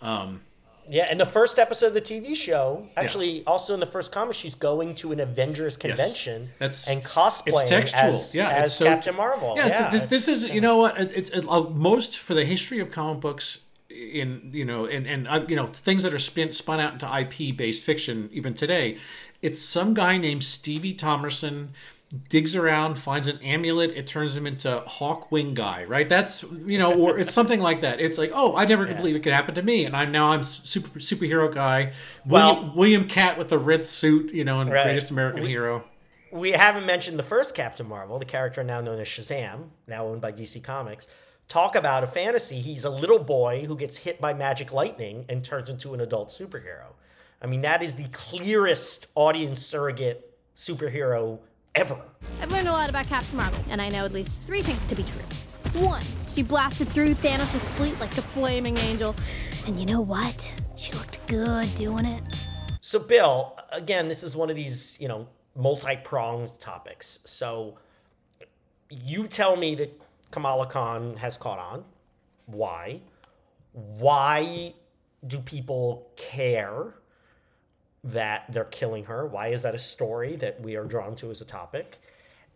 Um, 0.00 0.42
yeah, 0.88 1.10
in 1.10 1.18
the 1.18 1.26
first 1.26 1.58
episode 1.58 1.88
of 1.88 1.94
the 1.94 2.00
TV 2.00 2.34
show, 2.36 2.86
actually, 2.96 3.42
also 3.46 3.74
in 3.74 3.80
the 3.80 3.86
first 3.86 4.12
comic, 4.12 4.34
she's 4.34 4.54
going 4.54 4.94
to 4.96 5.12
an 5.12 5.20
Avengers 5.20 5.76
convention 5.76 6.50
That's- 6.58 6.88
and 6.88 7.04
cosplaying 7.04 7.62
it's 7.62 7.68
textual. 7.70 8.02
as, 8.02 8.34
Yeah, 8.34 8.48
as 8.50 8.76
so- 8.76 8.84
Captain 8.84 9.16
Marvel. 9.16 9.54
Yeah, 9.56 9.68
Yeah, 9.68 9.90
this, 9.90 10.02
this 10.02 10.28
is 10.28 10.48
you 10.48 10.60
know 10.60 10.76
what 10.78 11.00
it's 11.00 11.30
it, 11.30 11.44
uh, 11.48 11.62
most 11.64 12.18
for 12.18 12.34
the 12.34 12.44
history 12.44 12.80
of 12.80 12.90
comic 12.90 13.20
books 13.20 13.60
in 13.90 14.50
you 14.52 14.64
know 14.64 14.86
and 14.86 15.06
and 15.06 15.28
uh, 15.28 15.44
you 15.48 15.56
know 15.56 15.66
things 15.66 16.02
that 16.02 16.12
are 16.12 16.18
spin, 16.18 16.52
spun 16.52 16.80
out 16.80 16.94
into 16.94 17.06
IP 17.20 17.56
based 17.56 17.84
fiction 17.84 18.28
even 18.32 18.54
today. 18.54 18.98
It's 19.42 19.60
some 19.60 19.92
guy 19.94 20.16
named 20.16 20.42
Stevie 20.42 20.94
Thomerson 20.94 21.68
digs 22.28 22.54
around, 22.54 22.98
finds 22.98 23.26
an 23.28 23.38
amulet, 23.42 23.90
it 23.92 24.06
turns 24.06 24.36
him 24.36 24.46
into 24.46 24.82
Hawkwing 24.86 25.54
guy, 25.54 25.84
right? 25.84 26.08
That's 26.08 26.42
you 26.42 26.78
know, 26.78 26.94
or 26.94 27.18
it's 27.18 27.32
something 27.32 27.60
like 27.60 27.80
that. 27.80 28.00
It's 28.00 28.18
like, 28.18 28.30
oh, 28.34 28.56
I 28.56 28.64
never 28.66 28.86
could 28.86 28.96
believe 28.96 29.16
it 29.16 29.22
could 29.22 29.32
happen 29.32 29.54
to 29.56 29.62
me, 29.62 29.84
and 29.84 29.96
I'm 29.96 30.12
now 30.12 30.28
I'm 30.28 30.42
super 30.42 30.98
superhero 30.98 31.52
guy. 31.52 31.92
Well- 32.24 32.54
William, 32.56 32.76
William 32.76 33.08
Katt 33.08 33.38
with 33.38 33.48
the 33.48 33.58
red 33.58 33.84
suit, 33.84 34.32
you 34.32 34.44
know, 34.44 34.60
and 34.60 34.70
Right. 34.70 34.84
greatest 34.84 35.10
American 35.10 35.42
We- 35.42 35.48
hero. 35.48 35.84
we 36.30 36.50
haven't 36.52 36.84
mentioned 36.86 37.18
the 37.18 37.22
first 37.24 37.54
Captain 37.54 37.86
Marvel, 37.88 38.18
the 38.18 38.24
character 38.24 38.62
now 38.64 38.80
known 38.80 38.98
as 39.00 39.06
Shazam, 39.08 39.68
now 39.86 40.06
owned 40.06 40.20
by 40.20 40.32
DC 40.32 40.60
Comics. 40.60 41.06
Talk 41.46 41.76
about 41.76 42.02
a 42.02 42.06
fantasy. 42.06 42.60
He's 42.60 42.84
a 42.84 42.90
little 42.90 43.18
boy 43.18 43.64
who 43.66 43.76
gets 43.76 43.98
hit 43.98 44.20
by 44.20 44.32
magic 44.34 44.72
lightning 44.72 45.26
and 45.28 45.44
turns 45.44 45.68
into 45.68 45.92
an 45.94 46.00
adult 46.00 46.30
superhero. 46.30 46.94
I 47.42 47.46
mean, 47.46 47.60
that 47.60 47.82
is 47.82 47.94
the 47.96 48.08
clearest 48.08 49.06
audience 49.14 49.60
surrogate 49.64 50.30
superhero 50.56 51.38
ever. 51.74 52.00
I've 52.40 52.50
learned 52.50 52.68
a 52.68 52.72
lot 52.72 52.88
about 52.90 53.06
Captain 53.06 53.36
Marvel, 53.36 53.58
and 53.70 53.80
I 53.80 53.88
know 53.88 54.04
at 54.04 54.12
least 54.12 54.42
three 54.42 54.62
things 54.62 54.84
to 54.84 54.94
be 54.94 55.02
true. 55.02 55.80
One, 55.82 56.02
she 56.28 56.42
blasted 56.42 56.88
through 56.88 57.14
Thanos' 57.14 57.68
fleet 57.70 57.98
like 57.98 58.16
a 58.16 58.22
flaming 58.22 58.76
angel. 58.78 59.14
And 59.66 59.78
you 59.78 59.86
know 59.86 60.00
what? 60.00 60.52
She 60.76 60.92
looked 60.92 61.26
good 61.26 61.74
doing 61.74 62.04
it. 62.04 62.22
So, 62.80 62.98
Bill, 62.98 63.56
again, 63.72 64.08
this 64.08 64.22
is 64.22 64.36
one 64.36 64.50
of 64.50 64.56
these, 64.56 65.00
you 65.00 65.08
know, 65.08 65.26
multi 65.56 65.96
pronged 65.96 66.60
topics. 66.60 67.18
So, 67.24 67.78
you 68.90 69.26
tell 69.26 69.56
me 69.56 69.74
that 69.76 70.00
Kamala 70.30 70.66
Khan 70.66 71.16
has 71.16 71.36
caught 71.36 71.58
on. 71.58 71.84
Why? 72.46 73.00
Why 73.72 74.74
do 75.26 75.38
people 75.38 76.10
care 76.16 76.94
that 78.04 78.44
they're 78.50 78.64
killing 78.64 79.04
her? 79.04 79.26
Why 79.26 79.48
is 79.48 79.62
that 79.62 79.74
a 79.74 79.78
story 79.78 80.36
that 80.36 80.60
we 80.60 80.76
are 80.76 80.84
drawn 80.84 81.16
to 81.16 81.30
as 81.30 81.40
a 81.40 81.44
topic? 81.44 81.98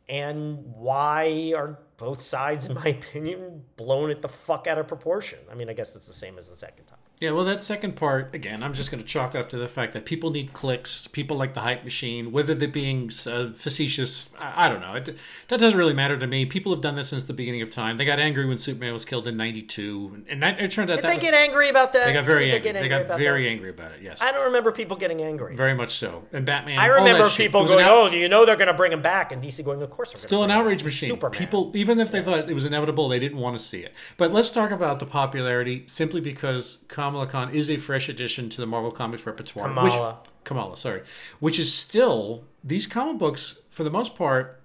And 0.08 0.74
why 0.74 1.52
are 1.56 1.78
both 1.96 2.22
sides, 2.22 2.66
in 2.66 2.74
my 2.74 2.86
opinion, 3.00 3.64
blown 3.76 4.10
it 4.10 4.22
the 4.22 4.28
fuck 4.28 4.66
out 4.66 4.78
of 4.78 4.88
proportion? 4.88 5.38
I 5.50 5.54
mean, 5.54 5.68
I 5.68 5.72
guess 5.72 5.96
it's 5.96 6.06
the 6.06 6.14
same 6.14 6.38
as 6.38 6.48
the 6.48 6.56
second. 6.56 6.84
Yeah, 7.20 7.32
well, 7.32 7.44
that 7.44 7.64
second 7.64 7.96
part, 7.96 8.32
again, 8.32 8.62
I'm 8.62 8.74
just 8.74 8.92
going 8.92 9.02
to 9.02 9.06
chalk 9.06 9.34
it 9.34 9.38
up 9.38 9.48
to 9.48 9.58
the 9.58 9.66
fact 9.66 9.92
that 9.94 10.04
people 10.04 10.30
need 10.30 10.52
clicks. 10.52 11.08
People 11.08 11.36
like 11.36 11.54
the 11.54 11.60
hype 11.62 11.82
machine, 11.82 12.30
whether 12.30 12.54
they're 12.54 12.68
being 12.68 13.10
uh, 13.26 13.52
facetious, 13.52 14.30
I, 14.38 14.66
I 14.66 14.68
don't 14.68 14.80
know. 14.80 14.94
It, 14.94 15.18
that 15.48 15.58
doesn't 15.58 15.76
really 15.76 15.94
matter 15.94 16.16
to 16.16 16.26
me. 16.28 16.46
People 16.46 16.72
have 16.72 16.80
done 16.80 16.94
this 16.94 17.08
since 17.08 17.24
the 17.24 17.32
beginning 17.32 17.60
of 17.62 17.70
time. 17.70 17.96
They 17.96 18.04
got 18.04 18.20
angry 18.20 18.46
when 18.46 18.56
Superman 18.56 18.92
was 18.92 19.04
killed 19.04 19.26
in 19.26 19.36
92. 19.36 20.24
And 20.28 20.42
that, 20.44 20.60
it 20.60 20.70
turned 20.70 20.90
out 20.90 20.94
Did 20.94 21.04
that 21.04 21.08
they 21.08 21.14
was, 21.14 21.22
get 21.24 21.34
angry 21.34 21.68
about 21.68 21.92
that? 21.94 22.06
they 22.06 22.12
got 22.12 22.24
very 22.24 22.52
angry. 22.52 22.60
get 22.72 22.80
They 22.80 22.88
got 22.88 23.02
about 23.02 23.18
very 23.18 23.44
that? 23.44 23.50
angry 23.50 23.70
about 23.70 23.92
it, 23.92 24.02
yes. 24.02 24.22
I 24.22 24.30
don't 24.30 24.44
remember 24.44 24.70
people 24.70 24.96
getting 24.96 25.20
angry. 25.20 25.56
Very 25.56 25.74
much 25.74 25.96
so. 25.96 26.24
And 26.32 26.46
Batman. 26.46 26.78
I 26.78 26.86
remember 26.86 27.28
people 27.30 27.60
It 27.60 27.64
was 27.64 27.72
an 27.72 27.78
going, 27.78 27.88
"Oh, 27.88 28.16
you 28.16 28.28
know 28.28 28.46
they're 28.46 28.56
going 28.56 28.68
to 28.68 28.74
bring 28.74 28.92
him 28.92 29.02
back," 29.02 29.32
and 29.32 29.42
DC 29.42 29.64
going, 29.64 29.82
"Of 29.82 29.90
course 29.90 30.14
we're 30.14 30.20
Still 30.20 30.44
an 30.44 30.50
outrage 30.52 30.84
machine. 30.84 31.08
Superman. 31.10 31.36
People, 31.36 31.72
even 31.74 31.98
if 31.98 32.12
they 32.12 32.22
thought 32.22 32.48
it 32.48 32.54
was 32.54 32.64
inevitable, 32.64 33.08
they 33.08 33.18
didn't 33.18 33.38
want 33.38 33.58
to 33.58 33.64
see 33.64 33.80
it. 33.80 33.92
But 34.16 34.32
let's 34.32 34.50
talk 34.50 34.70
about 34.70 35.00
the 35.00 35.06
popularity 35.06 35.82
simply 35.86 36.20
because 36.20 36.78
Kamala 37.08 37.26
Khan 37.26 37.54
is 37.54 37.70
a 37.70 37.78
fresh 37.78 38.10
addition 38.10 38.50
to 38.50 38.60
the 38.60 38.66
Marvel 38.66 38.90
Comics 38.90 39.24
repertoire. 39.24 39.68
Kamala. 39.68 40.12
Which, 40.12 40.28
Kamala, 40.44 40.76
sorry. 40.76 41.02
Which 41.40 41.58
is 41.58 41.72
still, 41.72 42.44
these 42.62 42.86
comic 42.86 43.18
books, 43.18 43.60
for 43.70 43.82
the 43.82 43.90
most 43.90 44.14
part, 44.14 44.60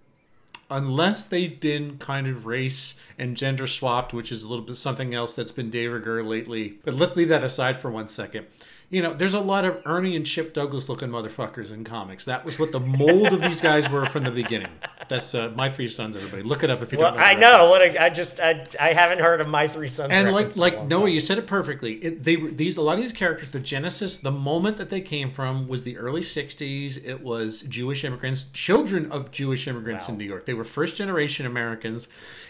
unless 0.70 1.24
they've 1.24 1.58
been 1.58 1.98
kind 2.00 2.28
of 2.28 2.46
race 2.46 3.00
and 3.18 3.38
gender 3.38 3.66
swapped, 3.66 4.14
which 4.14 4.30
is 4.30 4.44
a 4.44 4.50
little 4.50 4.66
bit 4.66 4.76
something 4.76 5.14
else 5.14 5.34
that's 5.34 5.54
been 5.54 5.70
de 5.70 5.88
rigueur 5.88 6.22
lately. 6.22 6.80
But 6.84 6.96
let's 6.96 7.16
leave 7.16 7.30
that 7.30 7.46
aside 7.46 7.78
for 7.78 7.90
one 7.90 8.10
second. 8.10 8.48
You 8.94 9.02
know, 9.02 9.12
there's 9.16 9.34
a 9.34 9.40
lot 9.40 9.66
of 9.66 9.82
Ernie 9.88 10.16
and 10.16 10.24
Chip 10.24 10.54
Douglas 10.54 10.88
looking 10.88 11.10
motherfuckers 11.10 11.72
in 11.72 11.84
comics. 11.84 12.26
That 12.26 12.46
was 12.46 12.60
what 12.60 12.72
the 12.72 12.80
mold 12.80 13.34
of 13.34 13.42
these 13.42 13.60
guys 13.60 13.90
were 13.90 14.06
from 14.06 14.24
the 14.24 14.30
beginning. 14.30 14.70
That's 15.10 15.34
uh, 15.34 15.52
my 15.56 15.68
three 15.72 15.88
sons. 15.88 16.16
Everybody, 16.16 16.44
look 16.44 16.64
it 16.64 16.70
up 16.70 16.84
if 16.84 16.92
you 16.92 17.00
Well, 17.00 17.10
don't 17.10 17.18
know. 17.20 17.26
I 17.26 17.34
know. 17.34 17.70
What 17.72 17.82
a, 17.82 18.00
I 18.04 18.10
just 18.12 18.40
I, 18.40 18.64
I 18.80 18.94
haven't 18.94 19.20
heard 19.20 19.42
of 19.42 19.48
my 19.48 19.68
three 19.68 19.88
sons. 19.88 20.12
And 20.14 20.28
like 20.28 20.36
reference 20.36 20.56
in 20.58 20.62
a 20.62 20.66
like 20.66 20.88
Noah, 20.88 21.00
time. 21.06 21.10
you 21.10 21.22
said 21.22 21.40
it 21.40 21.48
perfectly. 21.48 21.94
It, 21.96 22.24
they 22.24 22.38
were 22.38 22.52
these 22.52 22.78
a 22.78 22.84
lot 22.84 22.98
of 23.00 23.04
these 23.04 23.14
characters. 23.14 23.50
The 23.50 23.60
genesis, 23.60 24.20
the 24.20 24.30
moment 24.30 24.78
that 24.78 24.92
they 24.92 25.02
came 25.02 25.32
from, 25.32 25.68
was 25.68 25.82
the 25.84 25.98
early 25.98 26.22
'60s. 26.22 27.04
It 27.04 27.24
was 27.24 27.64
Jewish 27.64 28.04
immigrants, 28.04 28.44
children 28.54 29.12
of 29.12 29.32
Jewish 29.32 29.68
immigrants 29.68 30.08
in 30.08 30.20
New 30.20 30.26
York. 30.26 30.46
They 30.46 30.54
were 30.54 30.64
first 30.64 30.98
generation 30.98 31.48
Americans. 31.48 32.10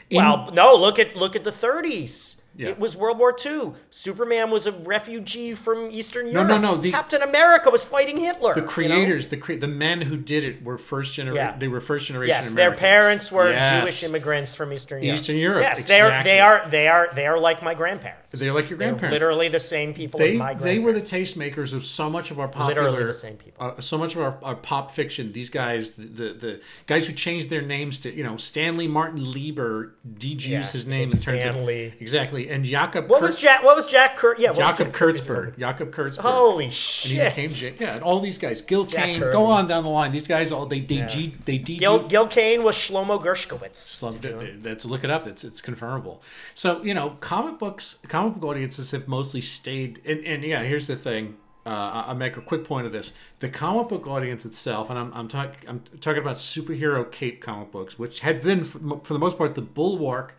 In- 0.10 0.18
Well, 0.18 0.52
no. 0.54 0.76
Look 0.76 1.00
at 1.00 1.16
look 1.16 1.38
at 1.38 1.46
the 1.46 1.52
30s. 1.52 2.42
Yeah. 2.56 2.70
It 2.70 2.80
was 2.80 2.96
World 2.96 3.18
War 3.18 3.36
II. 3.44 3.72
Superman 3.90 4.52
was 4.52 4.68
a 4.68 4.72
refugee 4.72 5.54
from 5.56 5.90
Eastern 5.90 6.28
Europe. 6.28 6.50
no, 6.50 6.58
no, 6.60 6.76
the- 6.76 6.92
Captain 6.92 7.22
America 7.24 7.70
was 7.72 7.84
fighting 7.84 8.18
Hitler. 8.18 8.54
the 8.54 8.60
you 8.60 8.66
know? 8.66 8.72
creators, 8.72 9.28
the 9.30 9.38
cre- 9.38 9.56
the 9.56 9.68
men 9.68 10.02
who 10.02 10.18
did 10.18 10.44
it 10.44 10.64
were 10.64 10.78
first 10.78 11.16
generation. 11.16 11.44
Yeah. 11.44 11.58
They 11.58 11.68
were 11.68 11.82
first 11.82 12.08
generation. 12.08 12.36
Yes, 12.36 12.54
their 12.54 12.72
parents 12.72 13.32
were 13.32 13.50
Yes. 13.52 13.82
Jewish 13.82 14.04
immigrants 14.04 14.54
from 14.54 14.72
Eastern 14.72 15.02
Europe. 15.04 15.20
Eastern 15.20 15.38
Europe, 15.38 15.64
Yes, 15.64 15.86
they 15.86 16.02
are. 16.02 16.24
They 16.24 16.40
are. 16.40 16.62
They 16.70 16.88
are. 16.88 17.10
They 17.14 17.26
are 17.26 17.40
like 17.40 17.64
my 17.64 17.74
grandparents. 17.74 18.23
They're 18.34 18.52
like 18.54 18.70
your 18.70 18.78
They're 18.80 18.90
grandparents. 18.90 19.14
literally 19.14 19.48
the 19.48 19.60
same 19.60 19.94
people 19.94 20.20
They, 20.20 20.34
as 20.34 20.38
my 20.40 20.54
grandparents. 20.54 20.64
they 20.64 20.80
were 20.80 20.94
the 20.94 21.02
tastemakers 21.02 21.72
of 21.74 21.84
so 21.84 22.10
much 22.10 22.32
of 22.32 22.40
our 22.40 22.48
popular, 22.48 22.84
Literally 22.84 23.06
the 23.06 23.14
same 23.14 23.38
people. 23.38 23.66
uh, 23.66 23.80
so 23.80 23.98
much 23.98 24.16
of 24.16 24.22
our, 24.22 24.38
our 24.44 24.56
pop 24.56 24.92
fiction. 24.92 25.32
These 25.34 25.50
guys, 25.50 25.92
the, 25.94 26.04
the 26.06 26.34
the 26.34 26.62
guys 26.88 27.06
who 27.08 27.14
changed 27.14 27.50
their 27.50 27.62
names 27.62 28.00
to 28.00 28.14
you 28.14 28.24
know 28.24 28.38
Stanley 28.38 28.88
Martin 28.88 29.32
Lieber, 29.32 29.94
de-Jews 30.18 30.48
Yeah, 30.52 30.64
his 30.72 30.88
name 30.88 31.10
and 31.12 31.22
turns 31.22 31.44
it 31.44 31.50
Stanley. 31.52 31.94
exactly. 32.00 32.50
And 32.50 32.66
Jakob 32.66 33.10
What 33.10 33.22
was 33.22 33.38
Jack? 33.38 33.64
What 33.64 33.76
was 33.76 33.86
Jack? 33.86 34.16
Kur- 34.18 34.36
yeah, 34.40 34.54
Jakob 34.54 34.92
Kurtzberg. 34.94 35.58
Jakob 35.60 35.92
Kurtzberg. 35.92 36.22
Holy 36.22 36.66
and 36.66 36.74
he 36.74 36.80
shit! 36.80 37.36
became 37.36 37.76
yeah, 37.80 37.94
and 37.96 38.04
all 38.04 38.20
these 38.20 38.38
guys, 38.38 38.62
Gil 38.62 38.86
Jack 38.86 39.06
Kane, 39.06 39.20
Kirby. 39.20 39.32
go 39.34 39.46
on 39.46 39.68
down 39.68 39.84
the 39.84 39.90
line. 39.90 40.12
These 40.12 40.28
guys 40.28 40.52
all 40.52 40.66
they 40.66 40.80
they 40.80 41.02
G, 41.06 41.36
they 41.46 41.58
de 41.58 41.78
Gil, 41.78 42.08
Gil 42.08 42.28
Kane 42.28 42.64
was 42.64 42.76
Shlomo 42.76 43.22
Gershkowitz. 43.22 44.22
Th- 44.22 44.56
that's 44.62 44.86
look 44.86 45.04
it 45.04 45.12
up. 45.12 45.28
It's 45.28 45.44
it's 45.44 45.62
confirmable. 45.62 46.20
So 46.54 46.82
you 46.84 46.94
know, 46.94 47.18
comic 47.20 47.60
books, 47.60 47.98
comic 48.08 48.23
book 48.32 48.44
audiences 48.44 48.92
have 48.92 49.08
mostly 49.08 49.42
stayed. 49.42 50.02
And, 50.06 50.26
and 50.26 50.44
yeah, 50.44 50.64
here's 50.64 50.88
the 50.88 50.96
thing. 50.96 51.38
Uh, 51.66 52.06
I- 52.08 52.14
make 52.14 52.36
a 52.36 52.42
quick 52.42 52.66
point 52.66 52.86
of 52.86 52.92
this. 52.92 53.14
The 53.40 53.50
comic 53.50 53.88
book 53.88 54.06
audience 54.06 54.44
itself, 54.44 54.90
and 54.90 55.00
I'm 55.00 55.14
I'm, 55.14 55.28
talk, 55.28 55.56
I'm 55.68 55.82
talking 56.02 56.22
about 56.22 56.36
superhero 56.36 57.10
cape 57.10 57.42
comic 57.42 57.72
books, 57.72 57.98
which 57.98 58.20
had 58.20 58.42
been 58.42 58.64
for, 58.66 59.00
for 59.04 59.14
the 59.14 59.20
most 59.20 59.38
part 59.38 59.56
the 59.56 59.62
bulwark 59.62 60.38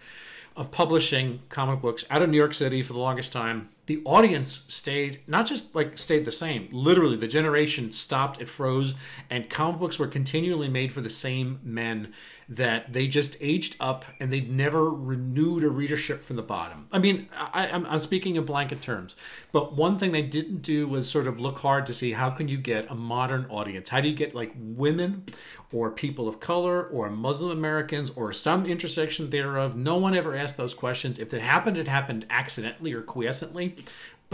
of 0.57 0.71
publishing 0.71 1.41
comic 1.49 1.81
books 1.81 2.05
out 2.11 2.23
of 2.23 2.29
New 2.29 2.37
York 2.37 2.55
City 2.55 2.83
for 2.83 2.93
the 2.93 2.99
longest 2.99 3.33
time. 3.33 3.71
The 3.87 4.01
audience 4.05 4.65
stayed 4.69 5.21
not 5.27 5.47
just 5.47 5.75
like 5.75 5.99
stayed 5.99 6.25
the 6.25 6.31
same. 6.31 6.69
Literally, 6.71 7.17
the 7.17 7.27
generation 7.27 7.91
stopped. 7.91 8.41
It 8.41 8.49
froze, 8.49 8.95
and 9.29 9.51
comic 9.51 9.81
books 9.81 9.99
were 9.99 10.07
continually 10.07 10.69
made 10.69 10.93
for 10.93 11.01
the 11.01 11.11
same 11.11 11.59
men 11.63 12.13
that 12.49 12.93
they 12.93 13.07
just 13.07 13.37
aged 13.41 13.77
up 13.81 14.05
and 14.21 14.33
they'd 14.33 14.51
never 14.51 14.91
renewed 14.91 15.65
a 15.65 15.69
readership 15.69 16.21
from 16.21 16.37
the 16.37 16.43
bottom. 16.43 16.87
I 16.93 16.99
mean, 16.99 17.29
I, 17.33 17.69
I'm 17.69 17.99
speaking 17.99 18.37
in 18.37 18.45
blanket 18.45 18.83
terms, 18.83 19.17
but 19.53 19.75
one 19.75 19.99
thing 19.99 20.13
they 20.13 20.23
didn't 20.23 20.63
do 20.63 20.87
was 20.87 21.09
sort 21.11 21.27
of 21.27 21.41
look 21.41 21.59
hard 21.61 21.87
to 21.87 21.95
see 21.95 22.13
how 22.13 22.31
can 22.31 22.49
you 22.49 22.59
get 22.59 22.91
a 22.91 22.95
modern 22.95 23.47
audience? 23.47 23.89
How 23.89 24.01
do 24.01 24.09
you 24.09 24.15
get 24.15 24.35
like 24.35 24.53
women 24.57 25.25
or 25.73 25.91
people 25.91 26.29
of 26.29 26.39
color 26.39 26.85
or 26.87 27.11
Muslim 27.11 27.51
Americans 27.51 28.11
or 28.15 28.33
some 28.33 28.67
intersection 28.67 29.31
thereof? 29.31 29.75
No 29.75 29.97
one 29.97 30.15
ever 30.15 30.37
asked 30.37 30.57
those 30.57 30.75
questions. 30.75 31.19
If 31.19 31.33
it 31.33 31.41
happened, 31.41 31.79
it 31.79 31.89
happened 31.89 32.27
accidentally 32.31 32.93
or 32.93 33.03
quiescently. 33.03 33.83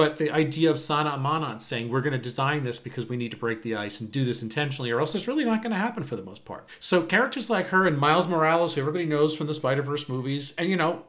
But 0.00 0.16
the 0.16 0.30
idea 0.30 0.70
of 0.70 0.78
Sana 0.78 1.10
Amanat 1.10 1.60
saying 1.60 1.90
we're 1.90 2.00
going 2.00 2.14
to 2.14 2.18
design 2.18 2.64
this 2.64 2.78
because 2.78 3.06
we 3.06 3.18
need 3.18 3.32
to 3.32 3.36
break 3.36 3.62
the 3.62 3.76
ice 3.76 4.00
and 4.00 4.10
do 4.10 4.24
this 4.24 4.40
intentionally, 4.40 4.90
or 4.90 4.98
else 4.98 5.14
it's 5.14 5.28
really 5.28 5.44
not 5.44 5.60
going 5.60 5.72
to 5.72 5.76
happen 5.76 6.04
for 6.04 6.16
the 6.16 6.22
most 6.22 6.46
part. 6.46 6.66
So 6.78 7.02
characters 7.02 7.50
like 7.50 7.66
her 7.66 7.86
and 7.86 7.98
Miles 7.98 8.26
Morales, 8.26 8.74
who 8.74 8.80
everybody 8.80 9.04
knows 9.04 9.36
from 9.36 9.46
the 9.46 9.52
Spider 9.52 9.82
Verse 9.82 10.08
movies, 10.08 10.54
and 10.56 10.70
you 10.70 10.76
know, 10.78 11.02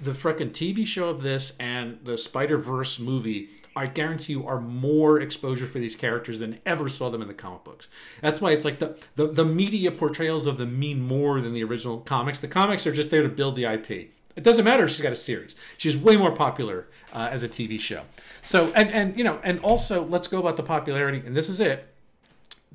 the 0.00 0.12
frickin' 0.12 0.50
TV 0.50 0.86
show 0.86 1.08
of 1.08 1.22
this 1.22 1.56
and 1.58 1.98
the 2.04 2.16
Spider 2.16 2.56
Verse 2.56 3.00
movie, 3.00 3.48
I 3.74 3.86
guarantee 3.86 4.34
you, 4.34 4.46
are 4.46 4.60
more 4.60 5.20
exposure 5.20 5.66
for 5.66 5.80
these 5.80 5.96
characters 5.96 6.38
than 6.38 6.60
ever 6.64 6.88
saw 6.88 7.10
them 7.10 7.22
in 7.22 7.26
the 7.26 7.34
comic 7.34 7.64
books. 7.64 7.88
That's 8.22 8.40
why 8.40 8.52
it's 8.52 8.64
like 8.64 8.78
the 8.78 8.96
the, 9.16 9.26
the 9.26 9.44
media 9.44 9.90
portrayals 9.90 10.46
of 10.46 10.56
them 10.56 10.78
mean 10.78 11.00
more 11.00 11.40
than 11.40 11.52
the 11.52 11.64
original 11.64 11.98
comics. 11.98 12.38
The 12.38 12.46
comics 12.46 12.86
are 12.86 12.92
just 12.92 13.10
there 13.10 13.24
to 13.24 13.28
build 13.28 13.56
the 13.56 13.64
IP. 13.64 14.12
It 14.36 14.44
doesn't 14.44 14.64
matter 14.64 14.86
she's 14.86 15.00
got 15.00 15.12
a 15.12 15.16
series. 15.16 15.56
She's 15.78 15.96
way 15.96 16.16
more 16.16 16.32
popular 16.32 16.86
uh, 17.12 17.28
as 17.32 17.42
a 17.42 17.48
TV 17.48 17.80
show. 17.80 18.02
So 18.42 18.70
and 18.74 18.90
and 18.90 19.18
you 19.18 19.24
know 19.24 19.40
and 19.42 19.58
also 19.60 20.04
let's 20.04 20.28
go 20.28 20.38
about 20.38 20.56
the 20.56 20.62
popularity. 20.62 21.22
And 21.26 21.36
this 21.36 21.48
is 21.48 21.58
it 21.58 21.88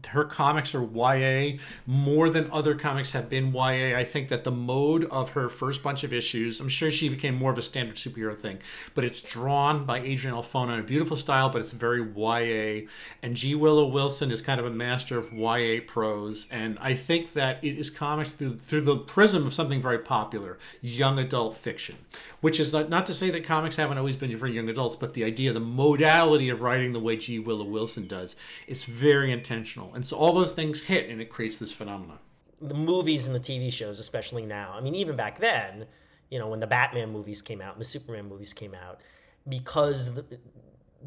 her 0.07 0.23
comics 0.23 0.73
are 0.75 0.83
YA 0.83 1.57
more 1.85 2.29
than 2.29 2.49
other 2.51 2.75
comics 2.75 3.11
have 3.11 3.29
been 3.29 3.53
YA. 3.53 3.97
I 3.97 4.03
think 4.03 4.29
that 4.29 4.43
the 4.43 4.51
mode 4.51 5.05
of 5.05 5.31
her 5.31 5.49
first 5.49 5.83
bunch 5.83 6.03
of 6.03 6.13
issues, 6.13 6.59
I'm 6.59 6.69
sure 6.69 6.91
she 6.91 7.09
became 7.09 7.35
more 7.35 7.51
of 7.51 7.57
a 7.57 7.61
standard 7.61 7.95
superhero 7.95 8.37
thing, 8.37 8.59
but 8.93 9.03
it's 9.03 9.21
drawn 9.21 9.85
by 9.85 9.99
Adrian 9.99 10.35
Alphona 10.35 10.73
in 10.73 10.79
a 10.79 10.83
beautiful 10.83 11.17
style, 11.17 11.49
but 11.49 11.61
it's 11.61 11.71
very 11.71 12.01
YA. 12.01 12.87
And 13.21 13.35
G. 13.35 13.55
Willow 13.55 13.85
Wilson 13.85 14.31
is 14.31 14.41
kind 14.41 14.59
of 14.59 14.65
a 14.65 14.71
master 14.71 15.17
of 15.17 15.31
YA 15.33 15.81
prose, 15.85 16.47
and 16.49 16.77
I 16.79 16.93
think 16.93 17.33
that 17.33 17.63
it 17.63 17.77
is 17.77 17.89
comics 17.89 18.33
through, 18.33 18.57
through 18.57 18.81
the 18.81 18.97
prism 18.97 19.45
of 19.45 19.53
something 19.53 19.81
very 19.81 19.99
popular, 19.99 20.57
young 20.81 21.19
adult 21.19 21.57
fiction, 21.57 21.97
which 22.41 22.59
is 22.59 22.73
not, 22.73 22.89
not 22.89 23.05
to 23.07 23.13
say 23.13 23.29
that 23.29 23.43
comics 23.43 23.75
haven't 23.75 23.97
always 23.97 24.15
been 24.15 24.37
for 24.37 24.47
young 24.47 24.69
adults, 24.69 24.95
but 24.95 25.13
the 25.13 25.23
idea, 25.23 25.53
the 25.53 25.59
modality 25.59 26.49
of 26.49 26.61
writing 26.61 26.93
the 26.93 26.99
way 26.99 27.17
G. 27.17 27.39
Willow 27.39 27.65
Wilson 27.65 28.07
does, 28.07 28.35
is 28.67 28.85
very 28.85 29.31
intentional 29.31 29.90
and 29.93 30.05
so 30.05 30.17
all 30.17 30.33
those 30.33 30.51
things 30.51 30.81
hit 30.81 31.09
and 31.09 31.21
it 31.21 31.29
creates 31.29 31.57
this 31.57 31.71
phenomenon. 31.71 32.19
The 32.61 32.73
movies 32.73 33.27
and 33.27 33.35
the 33.35 33.39
TV 33.39 33.71
shows, 33.71 33.99
especially 33.99 34.45
now, 34.45 34.73
I 34.75 34.81
mean, 34.81 34.95
even 34.95 35.15
back 35.15 35.39
then, 35.39 35.87
you 36.29 36.39
know, 36.39 36.47
when 36.47 36.59
the 36.59 36.67
Batman 36.67 37.11
movies 37.11 37.41
came 37.41 37.61
out 37.61 37.73
and 37.73 37.81
the 37.81 37.85
Superman 37.85 38.29
movies 38.29 38.53
came 38.53 38.75
out, 38.75 39.01
because 39.47 40.19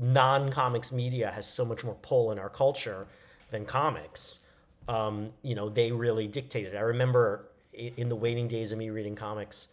non 0.01 0.51
comics 0.51 0.93
media 0.93 1.31
has 1.31 1.47
so 1.47 1.65
much 1.65 1.85
more 1.85 1.97
pull 2.03 2.33
in 2.33 2.39
our 2.39 2.49
culture 2.49 3.07
than 3.51 3.65
comics, 3.65 4.41
um, 4.89 5.31
you 5.43 5.55
know, 5.55 5.69
they 5.69 5.93
really 5.93 6.27
dictated. 6.27 6.75
I 6.75 6.81
remember 6.81 7.49
in 7.73 8.09
the 8.09 8.17
waiting 8.17 8.49
days 8.49 8.73
of 8.73 8.79
me 8.79 8.91
reading 8.91 9.15
comics, 9.15 9.69